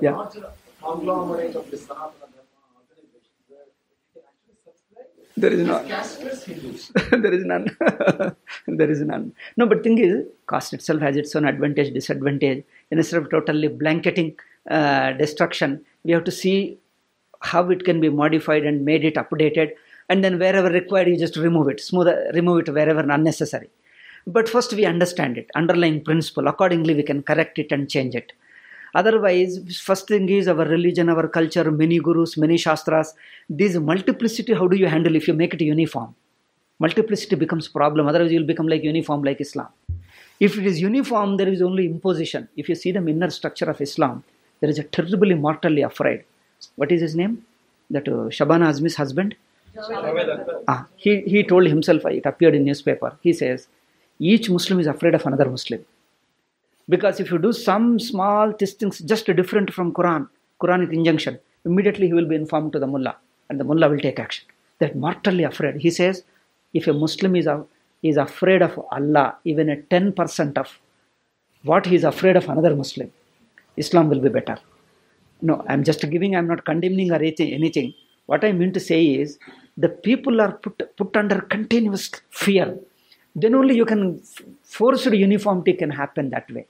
yeah. 0.03 0.29
conglomerate 0.83 1.57
of 1.57 1.71
the 1.71 1.77
Sanatana 1.77 2.29
Dharma 2.35 2.69
organizations 2.79 3.43
where 3.49 3.67
you 3.67 4.13
can 4.15 4.23
actually 4.31 4.57
subscribe 4.65 5.11
There 5.43 5.53
is 5.53 5.67
none. 5.67 5.87
there 7.11 7.35
is 7.35 7.45
none. 7.45 7.69
there 8.67 8.91
is 8.91 9.01
none. 9.03 9.35
No, 9.59 9.67
but 9.67 9.83
thing 9.83 9.99
is, 9.99 10.25
caste 10.49 10.73
itself 10.73 11.03
has 11.03 11.15
its 11.15 11.37
own 11.37 11.45
advantage, 11.45 11.93
disadvantage. 11.93 12.65
Instead 12.91 13.21
of 13.21 13.31
totally 13.31 13.69
blanketing 13.69 14.39
uh, 14.71 15.13
destruction, 15.13 15.85
we 16.05 16.13
have 16.13 16.25
to 16.25 16.31
see 16.31 16.79
how 17.43 17.69
it 17.69 17.85
can 17.85 18.01
be 18.01 18.09
modified 18.09 18.65
and 18.65 18.87
made 18.87 19.05
it 19.05 19.17
updated, 19.17 19.73
and 20.09 20.25
then 20.25 20.39
wherever 20.39 20.71
required, 20.71 21.09
you 21.09 21.19
just 21.19 21.37
remove 21.37 21.69
it, 21.69 21.81
smooth, 21.81 22.09
remove 22.33 22.61
it 22.61 22.73
wherever 22.73 23.01
unnecessary. 23.01 23.69
But 24.27 24.49
first, 24.49 24.73
we 24.73 24.87
understand 24.87 25.37
it, 25.37 25.51
underlying 25.55 26.03
principle. 26.03 26.49
Accordingly, 26.49 26.95
we 26.95 27.03
can 27.03 27.23
correct 27.23 27.59
it 27.59 27.71
and 27.73 27.91
change 27.91 28.15
it. 28.15 28.33
Otherwise, 29.01 29.53
first 29.89 30.09
thing 30.09 30.29
is 30.37 30.49
our 30.53 30.67
religion, 30.75 31.09
our 31.15 31.29
culture, 31.29 31.71
many 31.71 31.99
gurus, 32.07 32.37
many 32.45 32.57
shastras. 32.57 33.09
This 33.49 33.75
multiplicity, 33.77 34.55
how 34.61 34.69
do 34.73 34.77
you 34.83 34.89
handle 34.95 35.17
if 35.21 35.29
you 35.29 35.35
make 35.35 35.53
it 35.57 35.61
uniform? 35.61 36.15
Multiplicity 36.79 37.37
becomes 37.37 37.69
problem. 37.69 38.09
Otherwise, 38.13 38.33
you'll 38.33 38.51
become 38.53 38.69
like 38.69 38.83
uniform 38.83 39.23
like 39.23 39.41
Islam. 39.41 39.69
If 40.47 40.57
it 40.59 40.67
is 40.67 40.81
uniform, 40.81 41.37
there 41.37 41.49
is 41.49 41.63
only 41.63 41.87
imposition. 41.87 42.49
If 42.57 42.69
you 42.71 42.75
see 42.75 42.93
the 42.93 43.07
inner 43.07 43.31
structure 43.31 43.69
of 43.75 43.81
Islam, 43.81 44.25
there 44.61 44.71
is 44.71 44.79
a 44.79 44.85
terribly 44.85 45.35
mortally 45.35 45.83
afraid. 45.83 46.25
What 46.77 46.91
is 46.93 47.01
his 47.01 47.15
name? 47.15 47.45
That 47.91 48.09
uh, 48.09 48.29
Shabana 48.39 48.69
Azmi's 48.69 48.97
husband. 48.97 49.37
Ah, 50.69 50.87
he, 50.97 51.21
he 51.33 51.43
told 51.43 51.67
himself, 51.67 52.07
it 52.07 52.25
appeared 52.25 52.55
in 52.55 52.65
newspaper. 52.65 53.11
He 53.21 53.35
says, 53.35 53.69
each 54.19 54.49
Muslim 54.49 54.81
is 54.81 54.87
afraid 54.87 55.15
of 55.15 55.27
another 55.27 55.49
Muslim. 55.57 55.85
Because 56.89 57.19
if 57.19 57.31
you 57.31 57.39
do 57.39 57.53
some 57.53 57.99
small 57.99 58.53
things 58.53 58.99
just 59.01 59.27
different 59.27 59.73
from 59.73 59.93
Quran, 59.93 60.29
Quranic 60.61 60.93
injunction, 60.93 61.39
immediately 61.65 62.07
he 62.07 62.13
will 62.13 62.29
be 62.29 62.37
informed 62.37 62.73
to 62.73 62.79
the 62.79 62.87
mullah, 62.87 63.17
and 63.49 63.59
the 63.59 63.65
mullah 63.65 63.91
will 63.91 63.99
take 63.99 64.21
action. 64.21 64.47
That 64.79 64.95
mortally 64.95 65.45
afraid. 65.45 65.77
He 65.77 65.91
says, 65.91 66.23
if 66.75 66.87
a 66.87 66.93
Muslim 66.93 67.35
is, 67.35 67.49
is 68.03 68.17
afraid 68.17 68.63
of 68.63 68.79
Allah, 68.93 69.37
even 69.45 69.71
a 69.71 69.77
10% 69.77 70.59
of 70.59 70.79
what 71.63 71.87
he 71.87 71.97
is 71.97 72.05
afraid 72.05 72.37
of 72.37 72.49
another 72.49 72.77
Muslim, 72.77 73.11
Islam 73.77 74.09
will 74.09 74.21
be 74.21 74.29
better. 74.29 74.59
No, 75.43 75.65
I'm 75.69 75.83
just 75.83 76.09
giving, 76.09 76.37
I'm 76.37 76.47
not 76.47 76.65
condemning 76.65 77.11
or 77.11 77.17
anything. 77.17 77.95
What 78.27 78.45
I 78.45 78.53
mean 78.53 78.73
to 78.73 78.81
say 78.81 79.05
is, 79.05 79.39
the 79.77 79.89
people 79.89 80.41
are 80.41 80.53
put, 80.53 80.97
put 80.97 81.17
under 81.17 81.41
continuous 81.41 82.11
fear. 82.31 82.79
Then 83.35 83.55
only 83.55 83.77
you 83.77 83.85
can, 83.85 84.23
forced 84.63 85.07
uniformity 85.07 85.75
can 85.75 85.91
happen 85.91 86.31
that 86.31 86.51
way. 86.51 86.67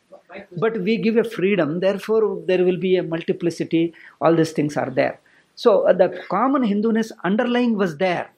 But 0.57 0.81
we 0.81 0.97
give 0.97 1.17
a 1.17 1.25
freedom, 1.25 1.81
therefore 1.81 2.43
there 2.47 2.65
will 2.65 2.77
be 2.79 2.97
a 2.97 3.03
multiplicity, 3.03 3.95
all 4.21 4.35
these 4.35 4.53
things 4.53 4.77
are 4.77 4.91
there. 4.91 5.21
So 5.55 5.87
uh, 5.89 5.93
the 5.93 6.23
common 6.29 6.63
Hinduness 6.63 7.13
underlying 7.25 7.77
was 7.77 7.97
there. 7.97 8.31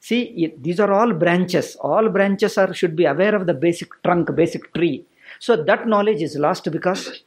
See, 0.00 0.22
it, 0.44 0.62
these 0.62 0.80
are 0.80 0.92
all 0.92 1.12
branches. 1.12 1.76
All 1.76 2.08
branches 2.08 2.58
are 2.58 2.74
should 2.74 2.94
be 2.96 3.06
aware 3.06 3.34
of 3.34 3.46
the 3.46 3.54
basic 3.54 3.90
trunk, 4.02 4.34
basic 4.34 4.72
tree. 4.74 5.04
So 5.38 5.62
that 5.64 5.86
knowledge 5.88 6.20
is 6.22 6.36
lost 6.36 6.70
because 6.70 7.22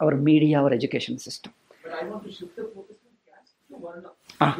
our 0.00 0.14
media, 0.16 0.60
our 0.60 0.72
education 0.72 1.18
system. 1.18 1.52
But 1.82 1.92
I 1.92 2.04
want 2.04 2.24
to 2.24 2.32
shift 2.32 2.56
the 2.56 2.62
focus 2.74 2.96
from 3.02 3.12
caste 3.28 3.52
to 3.70 3.78
Varna, 3.78 4.10
Ah. 4.40 4.58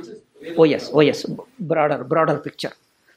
Oh 0.59 0.65
yes, 0.65 0.91
oh 0.93 1.01
yes, 1.01 1.25
broader, 1.59 2.05
broader 2.05 2.39
picture. 2.39 2.73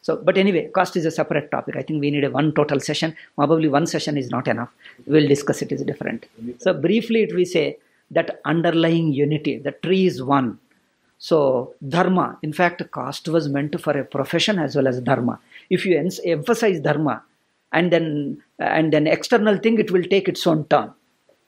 So, 0.08 0.16
but 0.28 0.38
anyway, 0.38 0.70
cost 0.78 0.96
is 0.96 1.06
a 1.06 1.12
separate 1.12 1.48
topic. 1.52 1.76
I 1.76 1.82
think 1.82 2.00
we 2.00 2.12
need 2.12 2.24
a 2.24 2.32
one 2.32 2.54
total 2.54 2.80
session. 2.80 3.14
Probably 3.36 3.68
one 3.68 3.88
session 3.94 4.18
is 4.22 4.30
not 4.36 4.48
enough. 4.48 4.70
We'll 5.06 5.28
discuss 5.28 5.62
it 5.62 5.74
is 5.74 5.82
different. 5.90 6.28
So 6.60 6.74
briefly, 6.74 7.24
it 7.24 7.36
we 7.36 7.44
say 7.44 7.66
that 8.12 8.40
underlying 8.46 9.12
unity, 9.12 9.58
the 9.58 9.74
tree 9.74 10.06
is 10.06 10.24
one. 10.24 10.60
So 11.20 11.74
dharma, 11.96 12.38
in 12.42 12.54
fact, 12.54 12.82
caste 12.94 13.28
was 13.28 13.50
meant 13.50 13.82
for 13.82 13.98
a 13.98 14.06
profession 14.06 14.60
as 14.60 14.78
well 14.78 14.88
as 14.88 15.02
dharma. 15.02 15.40
If 15.70 15.86
you 15.86 15.98
emphasize 16.36 16.80
dharma, 16.80 17.24
and 17.74 17.92
then 17.92 18.42
and 18.60 18.94
then 18.94 19.08
external 19.08 19.58
thing, 19.58 19.78
it 19.78 19.92
will 19.92 20.08
take 20.16 20.30
its 20.30 20.48
own 20.48 20.64
turn. 20.76 20.94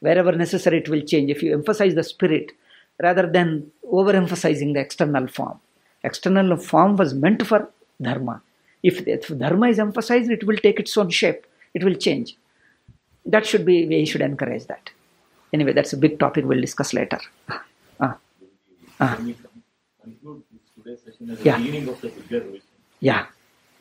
Wherever 0.02 0.34
necessary, 0.34 0.80
it 0.80 0.90
will 0.90 1.06
change. 1.14 1.32
If 1.32 1.42
you 1.44 1.54
emphasize 1.54 1.96
the 1.96 2.04
spirit 2.04 2.52
rather 3.08 3.26
than 3.38 3.72
overemphasizing 3.86 4.74
the 4.74 4.82
external 4.82 5.28
form, 5.28 5.58
external 6.04 6.58
form 6.58 6.98
was 6.98 7.14
meant 7.14 7.48
for 7.48 7.62
dharma. 8.02 8.42
If, 8.84 9.08
if 9.08 9.28
dharma 9.38 9.68
is 9.70 9.80
emphasized, 9.80 10.32
it 10.32 10.44
will 10.46 10.58
take 10.58 10.80
its 10.80 10.96
own 10.98 11.10
shape. 11.10 11.46
It 11.74 11.84
will 11.84 11.96
change. 11.96 12.38
That 13.26 13.46
should 13.46 13.66
be 13.66 13.86
we 13.88 14.06
should 14.06 14.22
encourage 14.22 14.66
that. 14.68 14.90
Anyway, 15.54 15.74
that's 15.74 15.94
a 15.94 15.98
big 15.98 16.20
topic. 16.20 16.46
We'll 16.46 16.62
discuss 16.62 16.94
later. 16.94 17.20
Ah. 18.02 18.16
Ah. 19.02 19.16
Can 19.16 19.26
we 19.26 19.36
conclude 20.02 20.44
this 20.54 20.62
today's 20.76 21.00
session 21.06 21.30
as 21.32 21.42
a 21.42 21.44
Yeah. 21.44 21.58
beginning 21.58 21.90
of 21.90 22.00
the 22.02 22.10
bigger 22.10 22.40
vision? 22.40 22.62
yeah. 23.02 23.26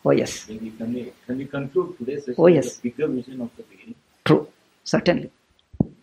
Oh 0.05 0.11
yes. 0.11 0.45
Can 0.47 0.59
we, 0.61 0.71
can 0.71 0.93
we, 0.95 1.13
can 1.27 1.39
we 1.39 1.45
conclude 1.47 1.97
today's 1.99 2.25
session 2.25 2.35
Oh, 2.39 2.47
yes. 2.49 2.79
a 2.79 2.83
bigger 2.83 3.07
vision 3.07 3.41
of 3.41 3.51
the 3.57 3.63
beginning? 3.63 3.95
True. 4.25 4.49
Certainly. 4.85 5.31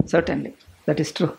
Certainly. 0.05 0.55
That 0.85 0.99
is 0.99 1.11
true. 1.11 1.35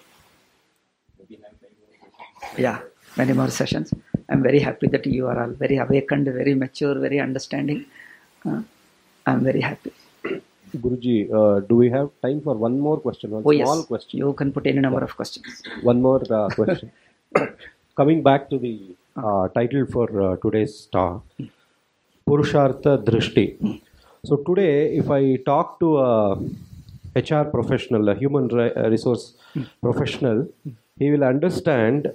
Maybe 1.18 1.36
have 1.42 1.52
many 1.62 1.74
more 1.80 1.88
sessions. 1.98 2.58
Yeah. 2.58 2.78
Many 3.16 3.32
more 3.32 3.48
sessions. 3.50 3.94
I'm 4.28 4.42
very 4.42 4.58
happy 4.60 4.88
that 4.88 5.06
you 5.06 5.26
are 5.28 5.38
all 5.42 5.50
very 5.50 5.76
awakened, 5.78 6.26
very 6.26 6.54
mature, 6.54 6.98
very 6.98 7.20
understanding. 7.20 7.84
Uh, 8.44 8.62
I'm 9.26 9.42
very 9.44 9.60
happy. 9.60 9.92
Guruji, 10.76 11.32
uh, 11.32 11.60
do 11.60 11.76
we 11.76 11.88
have 11.90 12.10
time 12.22 12.40
for 12.40 12.54
one 12.54 12.78
more 12.80 12.98
question? 12.98 13.30
One 13.30 13.42
Oh, 13.46 13.52
small 13.52 13.78
yes. 13.78 13.86
question. 13.86 14.18
You 14.18 14.32
can 14.32 14.52
put 14.52 14.66
any 14.66 14.80
number 14.80 15.02
of 15.02 15.14
questions. 15.16 15.62
One 15.82 16.02
more 16.02 16.22
uh, 16.30 16.48
question. 16.50 16.90
Coming 17.96 18.22
back 18.22 18.50
to 18.50 18.58
the 18.58 18.80
uh, 19.16 19.48
title 19.48 19.86
for 19.86 20.06
uh, 20.20 20.36
today's 20.36 20.86
talk, 20.86 21.24
Purushartha 22.28 23.02
Drishti. 23.04 23.80
So 24.24 24.36
today, 24.36 24.96
if 24.96 25.08
I 25.10 25.36
talk 25.36 25.78
to 25.80 25.98
a 25.98 26.36
HR 27.14 27.44
professional, 27.44 28.08
a 28.08 28.14
human 28.14 28.48
re- 28.48 28.72
resource 28.90 29.34
professional, 29.80 30.48
he 30.98 31.10
will 31.10 31.24
understand 31.24 32.12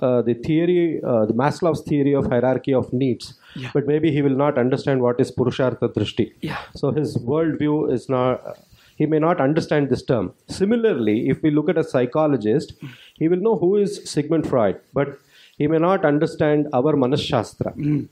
uh, 0.00 0.22
the 0.22 0.34
theory, 0.34 1.00
uh, 1.02 1.24
the 1.26 1.32
Maslow's 1.34 1.82
theory 1.82 2.14
of 2.14 2.26
hierarchy 2.26 2.74
of 2.74 2.92
needs, 2.92 3.34
Yeah. 3.56 3.70
but 3.74 3.86
maybe 3.86 4.10
he 4.10 4.22
will 4.22 4.36
not 4.44 4.58
understand 4.58 5.00
what 5.00 5.20
is 5.20 5.30
Purushartha 5.30 5.88
Drishti. 5.94 6.32
Yeah. 6.40 6.58
So 6.74 6.90
his 6.90 7.16
worldview 7.18 7.92
is 7.92 8.08
not, 8.08 8.58
he 8.96 9.06
may 9.06 9.18
not 9.18 9.40
understand 9.40 9.90
this 9.90 10.02
term. 10.02 10.32
Similarly, 10.48 11.28
if 11.28 11.42
we 11.42 11.50
look 11.50 11.68
at 11.68 11.78
a 11.78 11.84
psychologist, 11.84 12.74
he 13.14 13.28
will 13.28 13.38
know 13.38 13.56
who 13.56 13.76
is 13.76 14.08
Sigmund 14.10 14.46
Freud, 14.48 14.80
but 14.92 15.18
he 15.58 15.66
may 15.68 15.78
not 15.78 16.04
understand 16.04 16.68
our 16.72 16.94
Manashastra. 16.94 18.08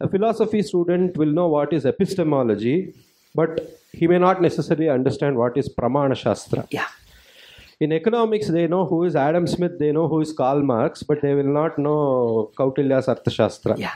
A 0.00 0.08
philosophy 0.08 0.62
student 0.62 1.16
will 1.18 1.26
know 1.38 1.46
what 1.48 1.72
is 1.74 1.84
epistemology, 1.84 2.94
but 3.34 3.78
he 3.92 4.06
may 4.06 4.18
not 4.18 4.40
necessarily 4.40 4.88
understand 4.88 5.36
what 5.36 5.56
is 5.58 5.68
Pramana 5.68 6.16
Shastra. 6.16 6.66
Yeah. 6.70 6.86
In 7.80 7.92
economics, 7.92 8.48
they 8.48 8.66
know 8.66 8.84
who 8.84 9.04
is 9.04 9.16
Adam 9.16 9.46
Smith, 9.46 9.78
they 9.78 9.90
know 9.90 10.06
who 10.06 10.20
is 10.20 10.34
Karl 10.34 10.62
Marx, 10.62 11.02
but 11.02 11.22
they 11.22 11.34
will 11.34 11.52
not 11.60 11.78
know 11.78 12.50
Kautilya's 12.54 13.06
Arthashastra. 13.06 13.78
Yeah. 13.78 13.94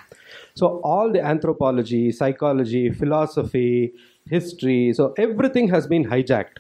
So 0.55 0.81
all 0.83 1.13
the 1.13 1.23
anthropology, 1.23 2.11
psychology, 2.11 2.91
philosophy, 2.91 3.93
history, 4.31 4.95
so 4.95 5.13
everything 5.19 5.69
has 5.69 5.87
been 5.87 6.05
hijacked. 6.07 6.59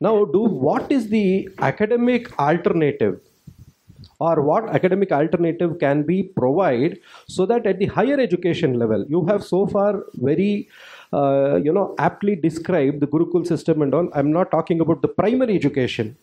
Now, 0.00 0.24
do 0.24 0.40
what 0.40 0.90
is 0.90 1.10
the 1.10 1.50
academic 1.58 2.38
alternative, 2.38 3.20
or 4.18 4.40
what 4.40 4.70
academic 4.70 5.12
alternative 5.12 5.78
can 5.78 6.02
be 6.02 6.22
provided 6.22 6.98
so 7.26 7.44
that 7.44 7.66
at 7.66 7.78
the 7.78 7.86
higher 7.86 8.18
education 8.18 8.78
level, 8.78 9.04
you 9.06 9.26
have 9.26 9.44
so 9.44 9.66
far 9.66 10.02
very, 10.14 10.68
uh, 11.12 11.56
you 11.62 11.72
know, 11.72 11.94
aptly 11.98 12.36
described 12.36 13.00
the 13.00 13.06
Gurukul 13.06 13.46
system 13.46 13.82
and 13.82 13.94
all. 13.94 14.08
I'm 14.14 14.32
not 14.32 14.50
talking 14.50 14.80
about 14.80 15.02
the 15.02 15.08
primary 15.08 15.54
education. 15.54 16.16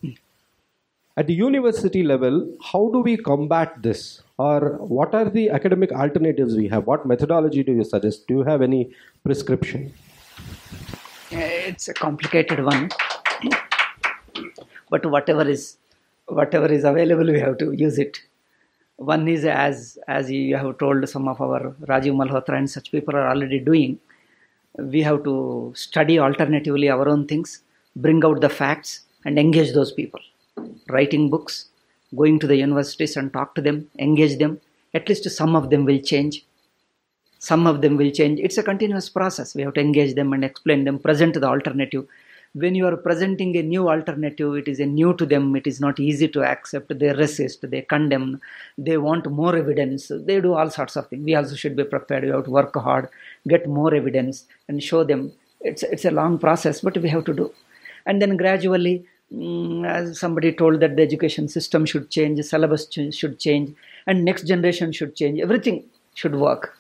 At 1.17 1.27
the 1.27 1.33
university 1.33 2.03
level, 2.03 2.53
how 2.61 2.89
do 2.91 2.99
we 2.99 3.15
combat 3.15 3.81
this? 3.81 4.21
Or 4.37 4.77
what 4.79 5.15
are 5.15 5.29
the 5.29 5.49
academic 5.49 5.93
alternatives 5.93 6.55
we 6.55 6.67
have? 6.67 6.85
What 6.85 7.05
methodology 7.05 7.63
do 7.63 7.71
you 7.71 7.85
suggest? 7.85 8.27
Do 8.27 8.33
you 8.35 8.43
have 8.43 8.61
any 8.61 8.91
prescription? 9.23 9.93
It's 11.31 11.87
a 11.87 11.93
complicated 11.93 12.63
one. 12.63 12.89
but 14.89 15.05
whatever 15.05 15.47
is 15.47 15.77
whatever 16.27 16.67
is 16.67 16.83
available, 16.83 17.31
we 17.31 17.39
have 17.39 17.57
to 17.59 17.71
use 17.71 17.97
it. 17.97 18.19
One 18.97 19.27
is 19.27 19.45
as 19.45 19.97
as 20.07 20.29
you 20.29 20.57
have 20.57 20.77
told 20.77 21.07
some 21.07 21.27
of 21.27 21.41
our 21.41 21.75
Rajiv 21.87 22.13
Malhotra 22.13 22.57
and 22.57 22.69
such 22.69 22.91
people 22.91 23.15
are 23.15 23.29
already 23.29 23.59
doing. 23.59 23.99
We 24.77 25.01
have 25.01 25.23
to 25.23 25.73
study 25.75 26.19
alternatively 26.19 26.89
our 26.89 27.07
own 27.07 27.27
things, 27.27 27.61
bring 27.95 28.23
out 28.23 28.41
the 28.41 28.49
facts, 28.49 29.01
and 29.25 29.39
engage 29.39 29.73
those 29.73 29.91
people. 29.91 30.19
Writing 30.89 31.29
books, 31.29 31.69
going 32.15 32.39
to 32.39 32.47
the 32.47 32.57
universities 32.57 33.17
and 33.17 33.31
talk 33.33 33.55
to 33.55 33.61
them, 33.61 33.89
engage 33.99 34.37
them. 34.37 34.61
At 34.93 35.09
least 35.09 35.29
some 35.29 35.55
of 35.55 35.69
them 35.69 35.85
will 35.85 35.99
change 35.99 36.45
some 37.39 37.67
of 37.67 37.81
them 37.81 37.97
will 37.97 38.11
change 38.19 38.39
it's 38.39 38.57
a 38.57 38.63
continuous 38.69 39.07
process 39.17 39.53
we 39.55 39.61
have 39.61 39.73
to 39.73 39.81
engage 39.81 40.15
them 40.19 40.33
and 40.33 40.43
explain 40.43 40.83
them 40.85 40.97
present 41.07 41.33
the 41.33 41.49
alternative 41.53 42.05
when 42.55 42.73
you 42.73 42.85
are 42.87 42.95
presenting 42.95 43.55
a 43.57 43.61
new 43.61 43.89
alternative 43.89 44.55
it 44.55 44.67
is 44.67 44.79
a 44.79 44.85
new 44.85 45.13
to 45.15 45.25
them. 45.25 45.55
It 45.55 45.67
is 45.67 45.81
not 45.81 45.99
easy 45.99 46.27
to 46.29 46.43
accept. 46.43 46.97
They 46.97 47.11
resist. 47.11 47.69
They 47.69 47.81
condemn. 47.81 48.39
They 48.77 48.97
want 48.97 49.29
more 49.29 49.55
evidence. 49.55 50.09
They 50.09 50.39
do 50.39 50.53
all 50.53 50.69
sorts 50.69 50.95
of 50.95 51.07
things. 51.07 51.25
We 51.25 51.35
also 51.35 51.55
should 51.55 51.75
be 51.75 51.83
prepared. 51.83 52.23
We 52.23 52.29
have 52.29 52.45
to 52.45 52.51
work 52.51 52.75
hard 52.75 53.09
get 53.47 53.67
more 53.67 53.93
evidence 53.93 54.45
and 54.67 54.81
show 54.81 55.03
them. 55.03 55.33
It's 55.61 55.83
it's 55.83 56.05
a 56.05 56.11
long 56.11 56.39
process 56.39 56.81
but 56.81 56.97
we 56.97 57.09
have 57.09 57.25
to 57.25 57.33
do. 57.33 57.51
And 58.05 58.21
then 58.21 58.37
gradually 58.37 59.05
mm, 59.33 59.85
as 59.85 60.19
somebody 60.19 60.53
told 60.53 60.79
that 60.79 60.95
the 60.95 61.01
education 61.01 61.49
system 61.49 61.85
should 61.85 62.09
change 62.09 62.41
syllabus 62.45 62.87
should 63.11 63.39
change 63.39 63.75
and 64.07 64.23
next 64.23 64.43
generation 64.43 64.93
should 64.93 65.15
change. 65.15 65.41
Everything 65.41 65.83
should 66.13 66.35
work. 66.35 66.77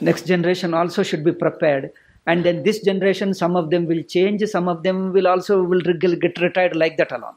Next 0.00 0.26
generation 0.26 0.72
also 0.72 1.02
should 1.02 1.24
be 1.24 1.32
prepared 1.32 1.92
and 2.26 2.44
then 2.44 2.62
this 2.62 2.80
generation 2.82 3.32
some 3.34 3.56
of 3.56 3.70
them 3.70 3.86
will 3.86 4.02
change 4.02 4.42
some 4.44 4.68
of 4.68 4.82
them 4.82 5.12
will 5.12 5.26
also 5.26 5.62
will 5.62 5.80
get 5.80 6.40
retired 6.40 6.76
like 6.76 6.96
that 6.96 7.12
alone. 7.12 7.34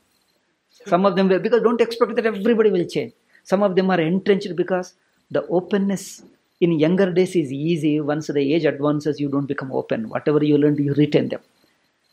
Some 0.86 1.06
of 1.06 1.16
them 1.16 1.30
will 1.30 1.40
because 1.40 1.62
don't 1.62 1.82
expect 1.82 2.16
that 2.16 2.26
everybody 2.26 2.70
will 2.70 2.86
change. 2.86 3.14
Some 3.44 3.64
of 3.64 3.76
them 3.76 3.90
are 3.90 4.00
entrenched 4.00 4.56
because 4.56 4.96
the 5.32 5.46
openness 5.48 6.24
in 6.62 6.72
younger 6.80 7.12
days 7.12 7.36
is 7.36 7.52
easy. 7.52 8.00
Once 8.02 8.28
the 8.28 8.54
age 8.54 8.66
advances 8.66 9.20
you 9.20 9.30
don't 9.30 9.46
become 9.46 9.72
open. 9.72 10.10
Whatever 10.10 10.44
you 10.44 10.58
learn 10.58 10.76
you 10.76 10.94
retain 10.94 11.30
them. 11.30 11.42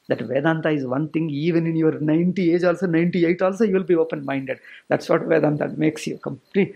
That 0.09 0.21
vedanta 0.23 0.71
is 0.71 0.87
one 0.87 1.09
thing. 1.09 1.31
Even 1.31 1.66
in 1.66 1.77
your 1.77 1.99
90 2.01 2.55
age 2.55 2.64
also 2.64 2.87
98 2.87 3.43
also 3.43 3.64
you 3.64 3.75
will 3.75 3.85
be 3.85 3.95
open 3.95 4.25
minded 4.25 4.59
that's 4.89 5.09
what 5.09 5.23
vedanta 5.23 5.68
makes 5.77 6.07
you 6.07 6.18
complete 6.18 6.75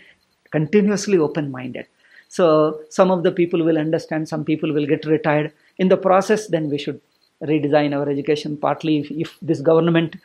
continuously 0.50 1.18
open 1.18 1.50
minded 1.50 1.86
so 2.28 2.80
some 2.90 3.10
of 3.10 3.22
the 3.24 3.32
people 3.32 3.62
will 3.64 3.78
understand 3.78 4.28
some 4.28 4.44
people 4.44 4.72
will 4.72 4.86
get 4.86 5.04
retired 5.04 5.52
in 5.78 5.88
the 5.88 5.96
process 5.96 6.48
then 6.48 6.70
we 6.70 6.78
should 6.78 7.00
redesign 7.42 7.94
our 7.96 8.08
education. 8.08 8.56
Partly 8.56 8.98
if, 9.00 9.10
if 9.10 9.38
this 9.42 9.60
government 9.60 10.16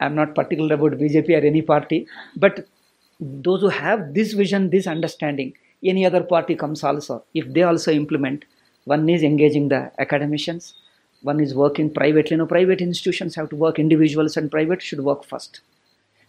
i'm 0.00 0.14
not 0.14 0.34
particular 0.34 0.74
about 0.74 0.92
bjp 0.92 1.30
or 1.30 1.44
any 1.44 1.60
party 1.60 2.06
but 2.36 2.66
those 3.20 3.60
who 3.62 3.68
have 3.68 4.14
this 4.14 4.32
vision 4.32 4.70
this 4.70 4.86
understanding 4.86 5.52
any 5.84 6.04
other 6.04 6.22
party 6.22 6.54
comes 6.56 6.82
also. 6.82 7.24
If 7.34 7.52
they 7.52 7.62
also 7.62 7.92
implement 7.92 8.44
one 8.84 9.08
is 9.08 9.22
engaging 9.22 9.68
the 9.68 9.92
academicians 9.98 10.74
one 11.22 11.40
is 11.40 11.54
working 11.54 11.92
privately. 11.92 12.36
No 12.36 12.46
private 12.46 12.80
institutions 12.80 13.34
have 13.34 13.48
to 13.50 13.56
work 13.56 13.78
individuals 13.78 14.36
and 14.36 14.50
private 14.50 14.80
should 14.82 15.00
work 15.00 15.24
first. 15.24 15.60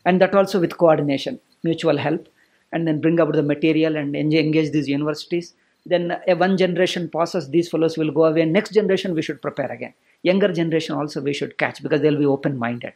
And 0.05 0.19
that 0.21 0.33
also 0.33 0.59
with 0.59 0.77
coordination 0.77 1.39
mutual 1.63 1.97
help 1.97 2.27
and 2.71 2.87
then 2.87 3.01
bring 3.01 3.19
up 3.19 3.31
the 3.31 3.43
material 3.43 3.95
and 3.95 4.15
engage 4.15 4.71
these 4.71 4.87
universities 4.87 5.53
then 5.89 6.11
uh, 6.11 6.35
one 6.45 6.55
generation 6.57 7.09
passes 7.09 7.49
these 7.49 7.69
fellows 7.69 7.97
will 7.97 8.11
go 8.11 8.25
away. 8.25 8.45
Next 8.45 8.71
generation 8.79 9.13
we 9.15 9.21
should 9.21 9.41
prepare 9.41 9.71
again. 9.71 9.93
Younger 10.23 10.51
generation 10.59 10.95
also 10.95 11.21
we 11.21 11.33
should 11.33 11.57
catch 11.57 11.81
because 11.83 12.01
they'll 12.01 12.23
be 12.25 12.25
open 12.25 12.57
minded 12.57 12.93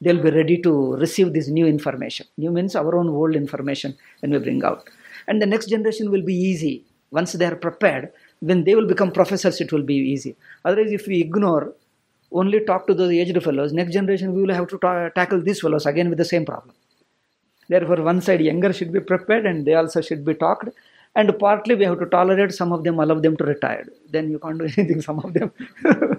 they'll 0.00 0.22
be 0.22 0.30
ready 0.30 0.58
to 0.62 0.94
receive 0.96 1.32
this 1.32 1.48
new 1.48 1.66
information. 1.66 2.26
New 2.36 2.50
means 2.50 2.76
our 2.76 2.96
own 2.96 3.08
old 3.08 3.34
information 3.34 3.96
when 4.20 4.30
we 4.32 4.38
bring 4.38 4.64
out. 4.64 4.88
And 5.26 5.42
the 5.42 5.46
next 5.46 5.66
generation 5.68 6.10
will 6.10 6.22
be 6.22 6.34
easy. 6.34 6.84
Once 7.10 7.32
they 7.32 7.46
are 7.46 7.56
prepared 7.56 8.12
when 8.40 8.64
they 8.64 8.74
will 8.74 8.86
become 8.86 9.10
professors 9.10 9.60
it 9.60 9.72
will 9.72 9.82
be 9.82 9.94
easy. 9.94 10.36
Otherwise 10.64 10.92
if 10.92 11.06
we 11.06 11.20
ignore 11.20 11.74
only 12.30 12.60
talk 12.64 12.86
to 12.86 12.94
those 12.94 13.10
aged 13.10 13.42
fellows 13.42 13.72
next 13.72 13.92
generation 13.92 14.34
we 14.34 14.42
will 14.42 14.54
have 14.54 14.68
to 14.68 14.78
ta- 14.78 15.08
tackle 15.08 15.40
these 15.40 15.60
fellows 15.60 15.86
again 15.86 16.08
with 16.08 16.18
the 16.18 16.24
same 16.24 16.44
problem. 16.44 16.74
Therefore 17.68 18.02
one 18.02 18.20
side 18.20 18.42
younger 18.42 18.72
should 18.72 18.92
be 18.92 19.00
prepared 19.00 19.46
and 19.46 19.66
they 19.66 19.74
also 19.74 20.00
should 20.00 20.24
be 20.24 20.34
talked 20.34 20.68
and 21.18 21.30
partly 21.44 21.74
we 21.80 21.84
have 21.88 21.98
to 22.02 22.06
tolerate 22.16 22.52
some 22.60 22.72
of 22.76 22.82
them 22.86 22.98
allow 23.04 23.18
them 23.26 23.36
to 23.40 23.44
retire 23.52 23.86
then 24.14 24.30
you 24.32 24.38
can't 24.44 24.58
do 24.62 24.68
anything 24.76 25.00
some 25.08 25.18
of 25.24 25.32
them. 25.34 25.50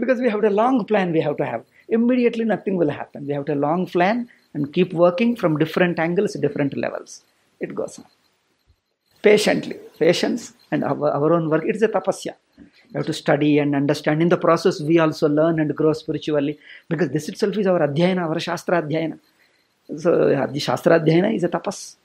Because 0.00 0.20
we 0.20 0.28
have 0.28 0.44
a 0.44 0.50
long 0.50 0.84
plan 0.84 1.12
we 1.12 1.20
have 1.20 1.36
to 1.38 1.44
have. 1.44 1.64
Immediately 1.88 2.44
nothing 2.44 2.76
will 2.76 2.90
happen. 2.90 3.26
We 3.26 3.32
have 3.32 3.46
to 3.46 3.54
long 3.54 3.86
plan 3.86 4.28
and 4.54 4.72
keep 4.72 4.92
working 4.92 5.36
from 5.36 5.58
different 5.58 5.98
angles 5.98 6.34
different 6.34 6.76
levels. 6.76 7.22
It 7.60 7.74
goes 7.74 7.98
on. 7.98 8.06
Patiently. 9.22 9.78
Patience 9.98 10.52
and 10.70 10.84
our, 10.84 11.10
our 11.10 11.32
own 11.32 11.48
work. 11.50 11.64
It 11.66 11.76
is 11.76 11.82
a 11.82 11.88
tapasya. 11.88 12.34
You 12.58 12.96
have 12.96 13.06
to 13.06 13.12
study 13.12 13.58
and 13.58 13.74
understand. 13.74 14.22
In 14.22 14.28
the 14.28 14.36
process 14.36 14.80
we 14.80 14.98
also 14.98 15.28
learn 15.28 15.58
and 15.60 15.74
grow 15.74 15.92
spiritually. 15.92 16.58
Because 16.88 17.10
this 17.10 17.28
itself 17.28 17.56
is 17.56 17.66
our 17.66 17.80
adhyayana 17.80 18.28
our 18.28 18.38
shastra 18.38 18.82
adhyayana. 18.82 19.18
So 20.04 20.10
shastra 20.58 21.00
adhyayana 21.00 21.34
is 21.34 21.44
a 21.44 21.48
tapas. 21.48 21.96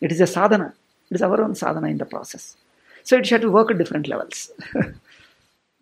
It 0.00 0.12
is 0.12 0.20
a 0.20 0.26
sadhana 0.26 0.74
it 1.10 1.14
is 1.16 1.22
our 1.22 1.40
own 1.40 1.54
sadhana 1.54 1.88
in 1.88 1.98
the 1.98 2.10
process 2.14 2.56
so 3.02 3.16
it 3.16 3.26
should 3.26 3.44
work 3.58 3.70
at 3.70 3.78
different 3.78 4.08
levels 4.08 4.50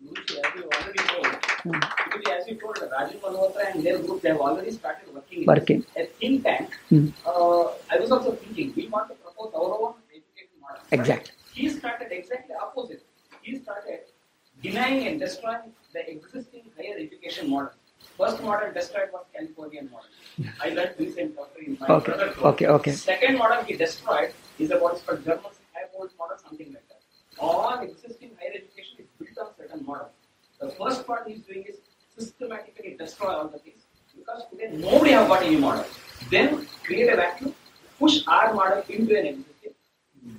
as 0.01 0.55
you 0.95 1.03
told, 1.07 1.25
Guruji, 1.65 2.39
as 2.39 2.47
you 2.47 2.55
told, 2.55 2.77
Rajiv 2.77 3.19
Malhotra 3.19 3.73
and 3.73 3.83
their 3.83 3.99
group, 3.99 4.23
have 4.23 4.37
already 4.39 4.71
started 4.71 5.13
working. 5.13 5.41
in 5.41 5.45
Working. 5.45 5.85
A 5.97 6.05
think 6.05 6.43
tank. 6.43 6.69
Hmm. 6.89 7.07
Uh, 7.25 7.63
I 7.89 7.99
was 7.99 8.11
also 8.11 8.31
thinking, 8.33 8.73
we 8.75 8.87
want 8.87 9.09
to 9.09 9.15
propose 9.15 9.53
our 9.53 9.81
own 9.81 9.93
education 10.09 10.55
model. 10.61 10.81
Exactly. 10.91 11.33
He 11.53 11.69
started 11.69 12.07
exactly 12.11 12.55
opposite. 12.61 13.03
He 13.41 13.57
started 13.57 13.99
denying 14.63 15.07
and 15.07 15.19
destroying 15.19 15.73
the 15.93 16.09
existing 16.09 16.63
higher 16.77 16.97
education 16.97 17.49
model. 17.49 17.71
First 18.17 18.41
model 18.41 18.71
destroyed 18.73 19.09
was 19.11 19.25
Californian 19.33 19.89
model. 19.91 20.53
I 20.61 20.69
learned 20.69 20.95
this 20.97 21.15
in 21.15 21.33
doctor 21.35 21.59
in 21.59 21.77
my 21.79 21.87
Okay, 21.87 22.13
okay, 22.51 22.67
okay. 22.67 22.91
Second 22.91 23.37
model 23.37 23.63
he 23.63 23.75
destroyed 23.75 24.31
is 24.59 24.71
about 24.71 24.93
it's 24.93 25.03
called 25.03 25.23
German 25.23 25.51
Humboldt 25.73 26.11
model, 26.17 26.37
something 26.37 26.67
like 26.73 26.87
that. 26.89 27.01
All 27.39 27.79
existing 27.79 28.31
higher 28.39 28.51
education 28.55 28.99
is 28.99 29.07
built 29.17 29.47
on 29.47 29.53
certain 29.57 29.85
model. 29.85 30.09
The 30.59 30.69
first 30.69 31.07
part 31.07 31.27
he's 31.27 31.41
doing 31.41 31.63
is 31.63 31.77
systematically 32.17 32.95
destroy 32.99 33.29
all 33.29 33.47
the 33.47 33.59
things 33.59 33.83
because 34.17 34.43
today 34.51 34.71
nobody 34.73 35.11
have 35.11 35.27
got 35.27 35.43
any 35.43 35.55
model. 35.55 35.85
Then 36.29 36.67
create 36.83 37.13
a 37.13 37.15
vacuum, 37.15 37.55
push 37.97 38.21
our 38.27 38.53
model 38.53 38.83
into 38.89 39.17
an 39.17 39.25
existing, 39.27 39.73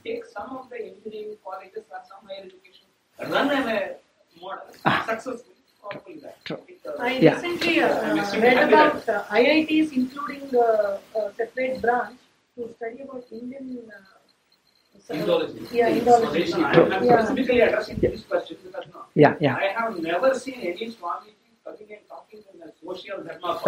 take 0.04 0.24
some 0.26 0.56
of 0.56 0.68
the 0.68 0.78
engineering 0.90 1.36
colleges 1.42 1.84
or 1.90 2.00
some 2.08 2.28
higher 2.28 2.44
education, 2.44 2.86
run 3.30 3.50
a 3.50 3.96
model 4.40 4.66
successfully, 5.06 5.56
probably 5.80 6.18
that. 6.18 6.44
True. 6.44 6.58
It, 6.68 6.80
I 6.98 7.18
recently 7.18 7.80
uh, 7.80 8.40
read 8.40 8.68
about 8.68 9.08
uh, 9.08 9.24
IITs 9.24 9.92
including 9.92 10.54
uh, 10.54 10.98
a 11.16 11.32
separate 11.34 11.80
branch 11.80 12.19
to 12.60 12.74
study 12.76 13.02
about 13.02 13.24
Indian. 13.32 13.90
Uh, 13.90 15.14
Indology. 15.14 15.72
Yeah, 15.72 15.90
Indology. 15.90 16.54
I'm, 16.54 16.92
I'm 16.92 17.04
Yeah. 17.04 17.24
specifically 17.24 17.60
addressing 17.60 17.96
this 17.98 18.22
question 18.24 18.56
because 18.62 18.84
no, 18.94 19.00
Yeah, 19.14 19.34
yeah. 19.40 19.56
I 19.56 19.68
have 19.80 19.98
never 20.00 20.34
seen 20.38 20.60
any 20.60 20.86
Swamiji 20.92 21.34
coming 21.64 21.88
and 21.96 22.04
talking 22.08 22.40
in 22.52 22.62
a 22.62 22.70
social 22.84 23.18
dharma 23.24 23.60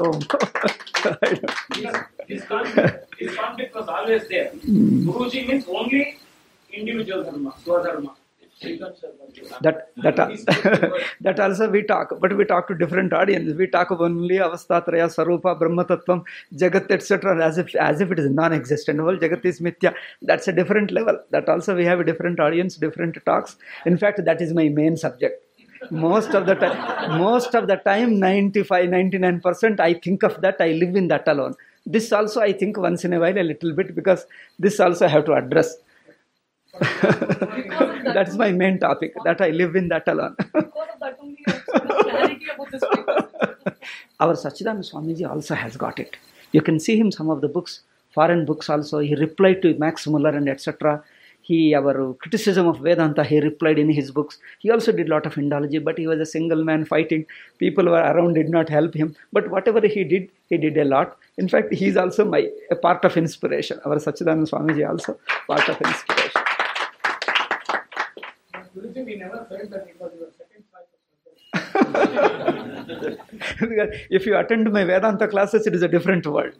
Oh. 0.00 0.12
this, 1.76 1.96
this, 2.28 2.44
conflict, 2.44 3.14
this 3.18 3.34
conflict 3.34 3.74
was 3.74 3.88
always 3.88 4.28
there. 4.28 4.50
Guruji 5.06 5.48
means 5.48 5.64
only 5.68 6.18
individual 6.72 7.24
dharma, 7.24 7.52
swadharma. 7.64 8.12
That 8.60 9.90
that 9.96 10.18
uh, 10.18 10.90
that 11.20 11.38
also 11.38 11.70
we 11.70 11.82
talk 11.84 12.12
but 12.20 12.36
we 12.36 12.44
talk 12.44 12.66
to 12.66 12.74
different 12.74 13.12
audience 13.12 13.54
we 13.54 13.68
talk 13.68 13.90
of 13.92 14.00
only 14.00 14.38
avastatraya 14.46 15.06
sarupa 15.16 15.56
brahma 15.60 15.84
tattvam 15.90 16.24
jagat 16.62 16.90
etc 16.90 17.36
as 17.48 17.58
if 17.62 17.74
as 17.88 18.00
if 18.00 18.10
it 18.10 18.18
is 18.18 18.28
non-existent 18.30 18.98
whole 18.98 19.16
jagat 19.16 19.44
is 19.44 19.60
mithya. 19.60 19.94
That's 20.22 20.48
a 20.48 20.52
different 20.52 20.90
level. 20.90 21.20
That 21.30 21.48
also 21.48 21.76
we 21.76 21.84
have 21.84 22.00
a 22.00 22.04
different 22.04 22.40
audience 22.40 22.76
different 22.76 23.16
talks. 23.24 23.56
In 23.86 23.96
fact 23.96 24.24
that 24.24 24.40
is 24.40 24.52
my 24.52 24.68
main 24.68 24.96
subject. 24.96 25.44
Most 25.90 26.34
of 26.34 26.46
the 26.46 26.56
time 26.56 27.18
most 27.18 27.54
of 27.54 27.68
the 27.68 27.76
time 27.76 28.18
95 28.18 28.88
99% 28.88 29.80
i 29.80 29.94
think 29.94 30.24
of 30.24 30.40
that 30.40 30.56
i 30.60 30.72
live 30.82 30.96
in 30.96 31.08
that 31.08 31.28
alone. 31.28 31.54
This 31.86 32.12
also 32.12 32.40
i 32.40 32.52
think 32.52 32.76
once 32.76 33.04
in 33.04 33.12
a 33.12 33.20
while 33.20 33.38
a 33.38 33.46
little 33.52 33.72
bit 33.72 33.94
because 33.94 34.26
this 34.58 34.80
also 34.80 35.06
I 35.06 35.10
have 35.10 35.26
to 35.26 35.34
address 35.34 35.76
that's 38.14 38.36
my 38.36 38.52
main 38.52 38.78
topic 38.78 39.12
that 39.24 39.40
i 39.40 39.50
live 39.50 39.74
in 39.74 39.88
that 39.88 40.06
alone 40.08 40.36
that 41.00 41.18
our 44.20 44.34
Sachidananda 44.34 44.90
Swamiji 44.90 45.28
also 45.28 45.54
has 45.54 45.76
got 45.76 45.98
it. 45.98 46.16
You 46.52 46.62
can 46.62 46.80
see 46.80 46.98
him 46.98 47.12
some 47.12 47.30
of 47.30 47.40
the 47.40 47.48
books, 47.48 47.80
foreign 48.10 48.44
books 48.44 48.68
also. 48.68 48.98
He 48.98 49.14
replied 49.14 49.62
to 49.62 49.78
Max 49.78 50.06
Muller 50.06 50.30
and 50.30 50.48
etc. 50.48 51.02
He 51.40 51.74
our 51.74 52.14
criticism 52.14 52.66
of 52.66 52.80
Vedanta. 52.80 53.24
He 53.24 53.40
replied 53.40 53.78
in 53.78 53.90
his 53.90 54.10
books. 54.10 54.38
He 54.58 54.70
also 54.70 54.92
did 54.92 55.08
a 55.08 55.10
lot 55.10 55.24
of 55.24 55.36
Indology, 55.36 55.82
but 55.82 55.98
he 55.98 56.06
was 56.06 56.20
a 56.20 56.26
single 56.26 56.64
man 56.64 56.84
fighting. 56.84 57.26
People 57.58 57.86
were 57.86 58.04
around 58.12 58.34
did 58.34 58.50
not 58.50 58.68
help 58.68 58.94
him. 58.94 59.16
But 59.32 59.50
whatever 59.50 59.86
he 59.86 60.04
did, 60.04 60.30
he 60.48 60.58
did 60.58 60.76
a 60.76 60.84
lot. 60.84 61.16
In 61.38 61.48
fact, 61.48 61.72
he 61.72 61.86
is 61.86 61.96
also 61.96 62.24
my 62.24 62.50
a 62.70 62.76
part 62.76 63.04
of 63.04 63.16
inspiration. 63.16 63.80
Our 63.84 63.96
Sachidananda 63.96 64.50
Swamiji 64.50 64.88
also 64.88 65.18
part 65.46 65.68
of 65.68 65.80
inspiration. 65.80 66.17
Guruji, 68.78 69.04
we 69.04 69.16
never 69.16 69.44
felt 69.48 69.70
that 69.70 69.86
it 69.88 69.96
was 70.00 70.12
your 70.18 70.30
second 70.40 70.64
choice 70.70 70.90
of 70.94 71.00
subject. 72.86 73.20
Because 73.60 73.88
if 74.10 74.26
you 74.26 74.36
attend 74.36 74.72
my 74.72 74.84
Vedanta 74.84 75.26
classes, 75.28 75.66
it 75.66 75.74
is 75.74 75.82
a 75.82 75.88
different 75.88 76.26
world. 76.26 76.54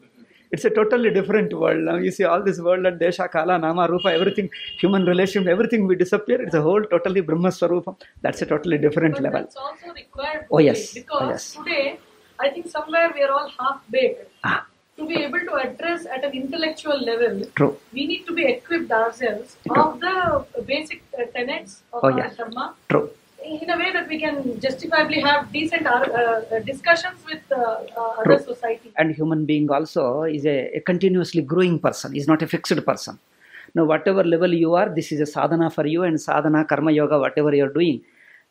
It's 0.51 0.65
a 0.65 0.71
totally 0.71 1.11
different 1.11 1.53
world. 1.53 1.81
Now 1.85 1.97
you 1.97 2.11
see 2.11 2.25
all 2.25 2.43
this 2.43 2.59
world 2.59 2.87
and 2.87 2.99
Desha, 2.99 3.31
Kala, 3.31 3.59
Nama, 3.59 3.87
Rupa, 3.87 4.09
everything, 4.13 4.49
human 4.81 5.05
relation, 5.05 5.47
everything 5.47 5.87
we 5.87 5.95
disappear. 5.95 6.41
It's 6.41 6.55
a 6.55 6.63
whole 6.63 6.83
totally 6.85 7.21
Brahma 7.21 7.49
Swarupa. 7.51 7.97
That's 8.23 8.41
a 8.43 8.47
totally 8.47 8.79
different 8.79 9.15
But 9.17 9.23
level. 9.25 9.41
that's 9.41 9.57
also 9.57 9.93
required 9.93 10.47
Oh, 10.51 10.57
today, 10.59 10.69
yes. 10.71 10.99
Oh, 11.11 11.29
yes. 11.29 11.53
today 11.53 12.01
I 12.41 12.49
think 12.51 12.67
somewhere 12.69 13.11
we 13.15 13.23
are 13.23 13.31
all 13.31 13.51
half 13.61 13.83
baked. 13.91 14.27
Ah. 14.43 14.67
To 14.99 15.07
be 15.07 15.17
able 15.23 15.41
to 15.49 15.55
address 15.55 16.07
at 16.07 16.25
an 16.25 16.33
intellectual 16.33 16.99
level, 17.11 17.45
True. 17.55 17.77
we 17.93 18.07
need 18.07 18.25
to 18.27 18.33
be 18.35 18.45
equipped 18.47 18.91
ourselves 18.91 19.57
of 19.71 20.01
the 20.01 20.45
basic 20.67 21.03
uh, 21.17 21.23
tenets 21.35 21.83
of 21.93 22.01
Oh, 22.03 22.11
our 22.11 22.19
yeah. 22.19 22.31
dharma 22.39 22.75
True. 22.89 23.09
in 23.45 23.71
a 23.71 23.79
way 23.79 23.93
that 23.93 24.09
we 24.09 24.19
can 24.19 24.61
justifiably 24.61 25.21
have 25.21 25.53
decent 25.53 25.87
uh, 25.87 25.93
uh, 25.93 26.59
discussions 26.71 27.19
with 27.31 27.41
uh, 27.53 27.61
uh, 27.97 28.23
other 28.23 28.39
society. 28.43 28.91
And 28.97 29.15
human 29.15 29.45
being 29.47 29.71
also 29.71 30.25
is 30.25 30.45
a, 30.45 30.59
a 30.79 30.81
continuously 30.81 31.43
growing 31.43 31.79
person, 31.79 32.17
is 32.17 32.27
not 32.27 32.43
a 32.43 32.49
fixed 32.49 32.85
person. 32.85 33.21
Now, 33.77 33.85
whatever 33.85 34.25
level 34.25 34.53
you 34.53 34.75
are, 34.75 34.89
this 34.93 35.13
is 35.13 35.21
a 35.21 35.27
sadhana 35.27 35.71
for 35.71 35.87
you, 35.87 36.03
and 36.03 36.21
sadhana, 36.21 36.65
karma 36.65 36.91
yoga, 36.91 37.19
whatever 37.21 37.55
you 37.55 37.65
are 37.67 37.73
doing. 37.81 38.01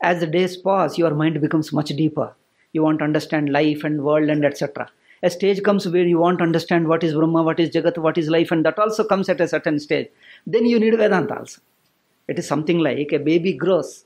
As 0.02 0.22
the 0.22 0.28
days 0.28 0.56
pass, 0.56 0.98
your 0.98 1.14
mind 1.14 1.42
becomes 1.42 1.74
much 1.74 1.90
deeper. 1.90 2.34
You 2.72 2.84
want 2.84 3.00
to 3.00 3.04
understand 3.04 3.50
life 3.52 3.84
and 3.84 4.04
world 4.04 4.30
and 4.30 4.46
etc. 4.46 4.90
A 5.24 5.30
stage 5.30 5.64
comes 5.64 5.88
where 5.88 6.06
you 6.06 6.20
want 6.20 6.38
to 6.40 6.44
understand 6.44 6.88
what 6.88 7.04
is 7.04 7.14
Brahma, 7.14 7.42
what 7.44 7.60
is 7.60 7.70
Jagat, 7.70 7.98
what 7.98 8.18
is 8.18 8.30
life, 8.30 8.52
and 8.52 8.64
that 8.66 8.78
also 8.78 9.04
comes 9.04 9.30
at 9.30 9.42
a 9.42 9.48
certain 9.48 9.80
stage. 9.80 10.10
Then 10.46 10.66
you 10.66 10.80
need 10.80 10.96
Vedanta 10.96 11.40
also. 11.40 11.62
It 12.28 12.38
is 12.38 12.48
something 12.48 12.80
like 12.80 13.12
a 13.12 13.20
baby 13.20 13.54
grows. 13.54 14.06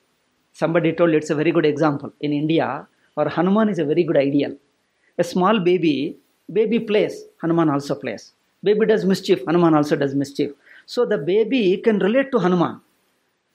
Somebody 0.53 0.93
told 0.93 1.14
it's 1.14 1.30
a 1.30 1.36
very 1.36 1.51
good 1.51 1.66
example. 1.66 2.14
In 2.22 2.32
India, 2.32 2.88
or 3.18 3.28
Hanuman 3.28 3.70
is 3.70 3.80
a 3.80 3.86
very 3.86 4.03
good 4.03 4.18
ideal. 4.18 4.55
A 5.18 5.24
small 5.24 5.59
baby, 5.59 6.18
baby 6.51 6.80
plays, 6.80 7.24
Hanuman 7.41 7.70
also 7.70 7.95
plays. 7.95 8.32
Baby 8.64 8.86
does 8.86 9.05
mischief, 9.05 9.43
Hanuman 9.45 9.74
also 9.74 9.95
does 9.95 10.16
mischief. 10.16 10.51
So 10.86 11.05
the 11.05 11.18
baby 11.18 11.78
can 11.78 11.99
relate 11.99 12.32
to 12.32 12.39
Hanuman. 12.39 12.80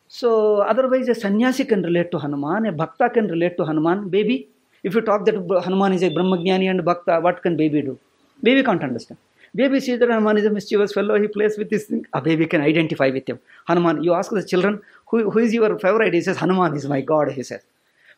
So 0.08 0.60
otherwise, 0.60 1.08
a 1.08 1.14
sannyasi 1.14 1.64
can 1.64 1.82
relate 1.82 2.10
to 2.12 2.18
Hanuman, 2.18 2.66
a 2.66 2.72
bhakta 2.72 3.10
can 3.10 3.28
relate 3.28 3.56
to 3.56 3.64
Hanuman. 3.64 4.08
Baby, 4.08 4.48
if 4.86 4.94
you 4.94 5.00
talk 5.00 5.24
that 5.26 5.34
Hanuman 5.64 5.92
is 5.94 6.02
a 6.02 6.10
Brahmagyani 6.10 6.70
and 6.70 6.84
bhakta, 6.84 7.18
what 7.20 7.42
can 7.42 7.56
baby 7.56 7.82
do? 7.82 7.98
Baby 8.42 8.62
can't 8.62 8.82
understand. 8.82 9.18
Baby 9.54 9.80
sees 9.80 9.98
that 9.98 10.10
Hanuman 10.10 10.38
is 10.38 10.44
a 10.44 10.50
mischievous 10.50 10.92
fellow, 10.92 11.20
he 11.20 11.28
plays 11.28 11.58
with 11.58 11.70
this 11.70 11.86
thing. 11.86 12.04
A 12.12 12.20
baby 12.20 12.46
can 12.46 12.60
identify 12.60 13.08
with 13.10 13.28
him. 13.28 13.40
Hanuman, 13.66 14.04
you 14.04 14.14
ask 14.14 14.30
the 14.30 14.44
children, 14.44 14.80
who, 15.08 15.30
who 15.30 15.40
is 15.40 15.52
your 15.52 15.76
favorite? 15.78 16.14
He 16.14 16.20
says, 16.20 16.36
Hanuman 16.36 16.76
is 16.76 16.86
my 16.86 17.00
God, 17.00 17.32
he 17.32 17.42
says. 17.42 17.62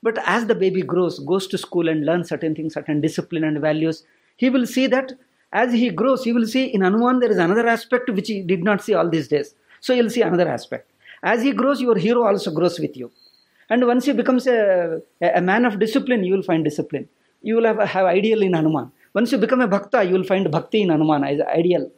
But 0.02 0.18
as 0.26 0.46
the 0.46 0.54
baby 0.54 0.82
grows, 0.82 1.18
goes 1.20 1.46
to 1.48 1.58
school 1.58 1.88
and 1.88 2.04
learns 2.04 2.28
certain 2.28 2.54
things, 2.54 2.74
certain 2.74 3.00
discipline 3.00 3.44
and 3.44 3.60
values, 3.60 4.04
he 4.36 4.50
will 4.50 4.66
see 4.66 4.86
that 4.88 5.12
as 5.52 5.72
he 5.72 5.88
grows, 5.90 6.24
he 6.24 6.32
will 6.32 6.46
see 6.46 6.66
in 6.66 6.82
Hanuman 6.82 7.20
there 7.20 7.30
is 7.30 7.38
another 7.38 7.66
aspect 7.66 8.10
which 8.10 8.28
he 8.28 8.42
did 8.42 8.62
not 8.62 8.82
see 8.82 8.94
all 8.94 9.08
these 9.08 9.28
days. 9.28 9.54
So 9.80 9.94
he'll 9.94 10.10
see 10.10 10.22
another 10.22 10.48
aspect. 10.48 10.90
As 11.22 11.42
he 11.42 11.52
grows, 11.52 11.80
your 11.80 11.96
hero 11.96 12.26
also 12.26 12.50
grows 12.50 12.78
with 12.78 12.96
you. 12.96 13.10
And 13.70 13.86
once 13.86 14.06
he 14.06 14.12
becomes 14.12 14.46
a, 14.46 15.00
a 15.20 15.40
man 15.40 15.64
of 15.64 15.78
discipline, 15.78 16.24
you 16.24 16.34
will 16.34 16.42
find 16.42 16.64
discipline. 16.64 17.08
You 17.42 17.56
will 17.56 17.64
have, 17.64 17.78
have 17.78 18.06
ideal 18.06 18.42
in 18.42 18.54
Hanuman. 18.54 18.90
Once 19.14 19.32
you 19.32 19.38
become 19.38 19.60
a 19.60 19.68
bhakta, 19.68 20.04
you 20.04 20.14
will 20.14 20.24
find 20.24 20.50
bhakti 20.50 20.82
in 20.82 20.88
Hanuman 20.88 21.24
as 21.24 21.40
ideal. 21.40 21.90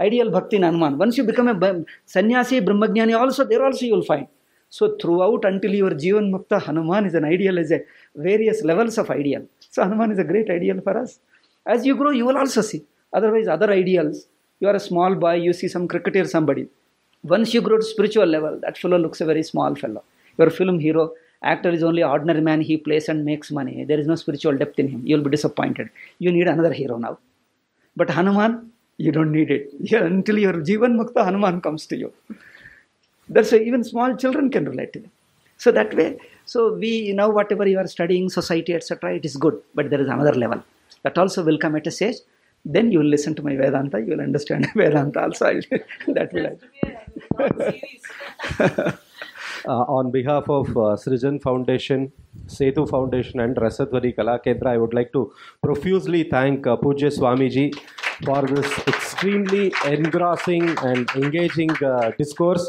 Ideal 0.00 0.30
bhakti 0.30 0.56
in 0.56 0.62
Hanuman. 0.62 0.98
Once 0.98 1.16
you 1.16 1.24
become 1.24 1.48
a 1.48 1.84
sannyasi, 2.06 2.60
brahmagyani, 2.60 3.18
also 3.18 3.44
there 3.44 3.64
also 3.64 3.86
you 3.86 3.94
will 3.94 4.04
find. 4.04 4.26
So 4.68 4.96
throughout 5.00 5.44
until 5.44 5.74
your 5.74 5.90
Jivan 5.90 6.30
Mukta, 6.32 6.60
Hanuman 6.60 7.06
is 7.06 7.14
an 7.14 7.24
ideal, 7.24 7.58
is 7.58 7.70
a 7.70 7.80
various 8.16 8.64
levels 8.64 8.98
of 8.98 9.10
ideal. 9.10 9.46
So 9.70 9.82
Hanuman 9.82 10.12
is 10.12 10.18
a 10.18 10.24
great 10.24 10.50
ideal 10.50 10.80
for 10.80 10.96
us. 10.96 11.18
As 11.66 11.86
you 11.86 11.94
grow, 11.94 12.10
you 12.10 12.26
will 12.26 12.38
also 12.38 12.62
see. 12.62 12.84
Otherwise, 13.12 13.46
other 13.48 13.70
ideals, 13.70 14.26
you 14.60 14.68
are 14.68 14.74
a 14.74 14.80
small 14.80 15.14
boy, 15.14 15.34
you 15.34 15.52
see 15.52 15.68
some 15.68 15.86
cricketer, 15.86 16.24
somebody. 16.24 16.68
Once 17.22 17.52
you 17.54 17.60
grow 17.60 17.76
to 17.76 17.84
spiritual 17.84 18.26
level, 18.26 18.58
that 18.62 18.78
fellow 18.78 18.98
looks 18.98 19.20
a 19.20 19.24
very 19.24 19.42
small 19.42 19.74
fellow. 19.74 20.02
Your 20.38 20.50
film 20.50 20.78
hero, 20.78 21.12
actor 21.42 21.70
is 21.70 21.82
only 21.82 22.02
ordinary 22.02 22.40
man, 22.40 22.60
he 22.60 22.76
plays 22.76 23.08
and 23.08 23.24
makes 23.24 23.50
money. 23.50 23.84
There 23.84 23.98
is 23.98 24.06
no 24.06 24.14
spiritual 24.14 24.56
depth 24.56 24.78
in 24.78 24.88
him. 24.88 25.02
You 25.04 25.16
will 25.16 25.24
be 25.24 25.30
disappointed. 25.30 25.90
You 26.18 26.32
need 26.32 26.48
another 26.48 26.72
hero 26.72 26.98
now. 26.98 27.18
But 27.96 28.10
Hanuman, 28.10 28.72
you 28.96 29.12
don't 29.12 29.32
need 29.32 29.50
it. 29.50 29.70
Yeah, 29.80 30.04
until 30.04 30.38
your 30.38 30.54
Jivan 30.54 30.96
Mukta, 31.00 31.24
Hanuman 31.24 31.60
comes 31.60 31.86
to 31.86 31.96
you. 31.96 32.12
That's 33.28 33.52
why 33.52 33.58
even 33.58 33.84
small 33.84 34.16
children 34.16 34.50
can 34.50 34.64
relate 34.64 34.92
to 34.94 35.00
them. 35.00 35.10
So 35.56 35.70
that 35.72 35.94
way, 35.94 36.18
so 36.44 36.74
we 36.74 37.12
now 37.12 37.30
whatever 37.30 37.66
you 37.68 37.78
are 37.78 37.86
studying, 37.86 38.28
society, 38.28 38.74
etc., 38.74 39.14
it 39.14 39.24
is 39.24 39.36
good. 39.36 39.60
But 39.74 39.90
there 39.90 40.00
is 40.00 40.08
another 40.08 40.34
level. 40.34 40.62
That 41.04 41.16
also 41.18 41.44
will 41.44 41.58
come 41.58 41.76
at 41.76 41.86
a 41.86 41.90
stage. 41.90 42.16
Then 42.64 42.92
you 42.92 42.98
will 43.00 43.06
listen 43.06 43.34
to 43.36 43.42
my 43.42 43.56
Vedanta, 43.56 44.00
you 44.00 44.10
will 44.12 44.20
understand 44.20 44.68
Vedanta 44.74 45.22
also. 45.22 45.60
That 46.08 46.32
will 46.32 46.58
on 49.68 50.10
behalf 50.10 50.48
of 50.48 50.68
uh, 50.70 50.96
Srijan 51.02 51.40
Foundation, 51.42 52.12
Setu 52.46 52.88
Foundation, 52.88 53.40
and 53.40 53.56
Rasatwari 53.56 54.14
Kala 54.14 54.38
Kendra, 54.38 54.68
I 54.68 54.78
would 54.78 54.94
like 54.94 55.12
to 55.12 55.32
profusely 55.62 56.24
thank 56.24 56.66
uh, 56.66 56.76
Pujya 56.76 57.10
Swamiji 57.16 57.74
for 58.24 58.42
this 58.42 58.78
extremely 58.86 59.72
engrossing 59.84 60.76
and 60.78 61.08
engaging 61.16 61.70
uh, 61.84 62.12
discourse. 62.18 62.68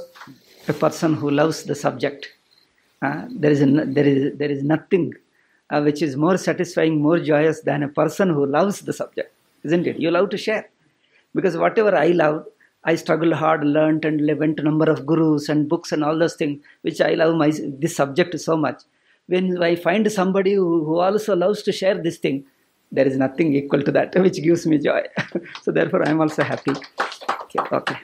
a 0.68 0.74
person 0.74 1.14
who 1.14 1.30
loves 1.30 1.64
the 1.64 1.76
subject. 1.76 2.30
Uh, 3.02 3.26
there, 3.30 3.52
is 3.52 3.62
n 3.62 3.94
there, 3.94 4.06
is, 4.06 4.38
there 4.38 4.50
is 4.50 4.64
nothing 4.64 5.14
uh, 5.70 5.82
which 5.82 6.02
is 6.02 6.16
more 6.16 6.38
satisfying, 6.38 7.02
more 7.02 7.20
joyous 7.20 7.62
than 7.62 7.84
a 7.84 7.88
person 7.88 8.30
who 8.30 8.46
loves 8.46 8.82
the 8.82 8.94
subject, 8.94 9.34
isn't 9.64 9.86
it? 9.86 10.00
You 10.00 10.12
love 10.12 10.30
to 10.30 10.38
share. 10.38 10.70
Because 11.36 11.58
whatever 11.58 11.96
I 11.98 12.08
love, 12.08 12.46
I 12.86 12.96
struggled 12.96 13.34
hard, 13.34 13.64
learnt, 13.64 14.06
and 14.06 14.22
went 14.38 14.58
to 14.58 14.64
number 14.64 14.90
of 14.90 15.06
gurus 15.06 15.50
and 15.50 15.70
books 15.70 15.92
and 15.92 16.04
all 16.04 16.18
those 16.18 16.36
things, 16.36 16.62
which 16.82 17.00
I 17.02 17.14
love 17.14 17.36
my 17.36 17.52
this 17.80 17.96
subject 17.96 18.40
so 18.40 18.58
much. 18.58 18.82
When 19.28 19.62
I 19.64 19.76
find 19.76 20.12
somebody 20.12 20.54
who, 20.54 20.84
who 20.86 21.00
also 21.00 21.36
loves 21.36 21.64
to 21.64 21.72
share 21.72 22.02
this 22.02 22.18
thing, 22.18 22.46
there 22.92 23.08
is 23.08 23.18
nothing 23.18 23.54
equal 23.56 23.82
to 23.84 23.92
that, 23.92 24.16
which 24.20 24.42
gives 24.44 24.66
me 24.68 24.78
joy. 24.78 25.04
so 25.62 25.72
therefore, 25.72 26.06
I 26.06 26.12
am 26.12 26.22
also 26.22 26.44
happy. 26.44 26.72
Okay. 26.72 27.60
okay. 27.72 27.98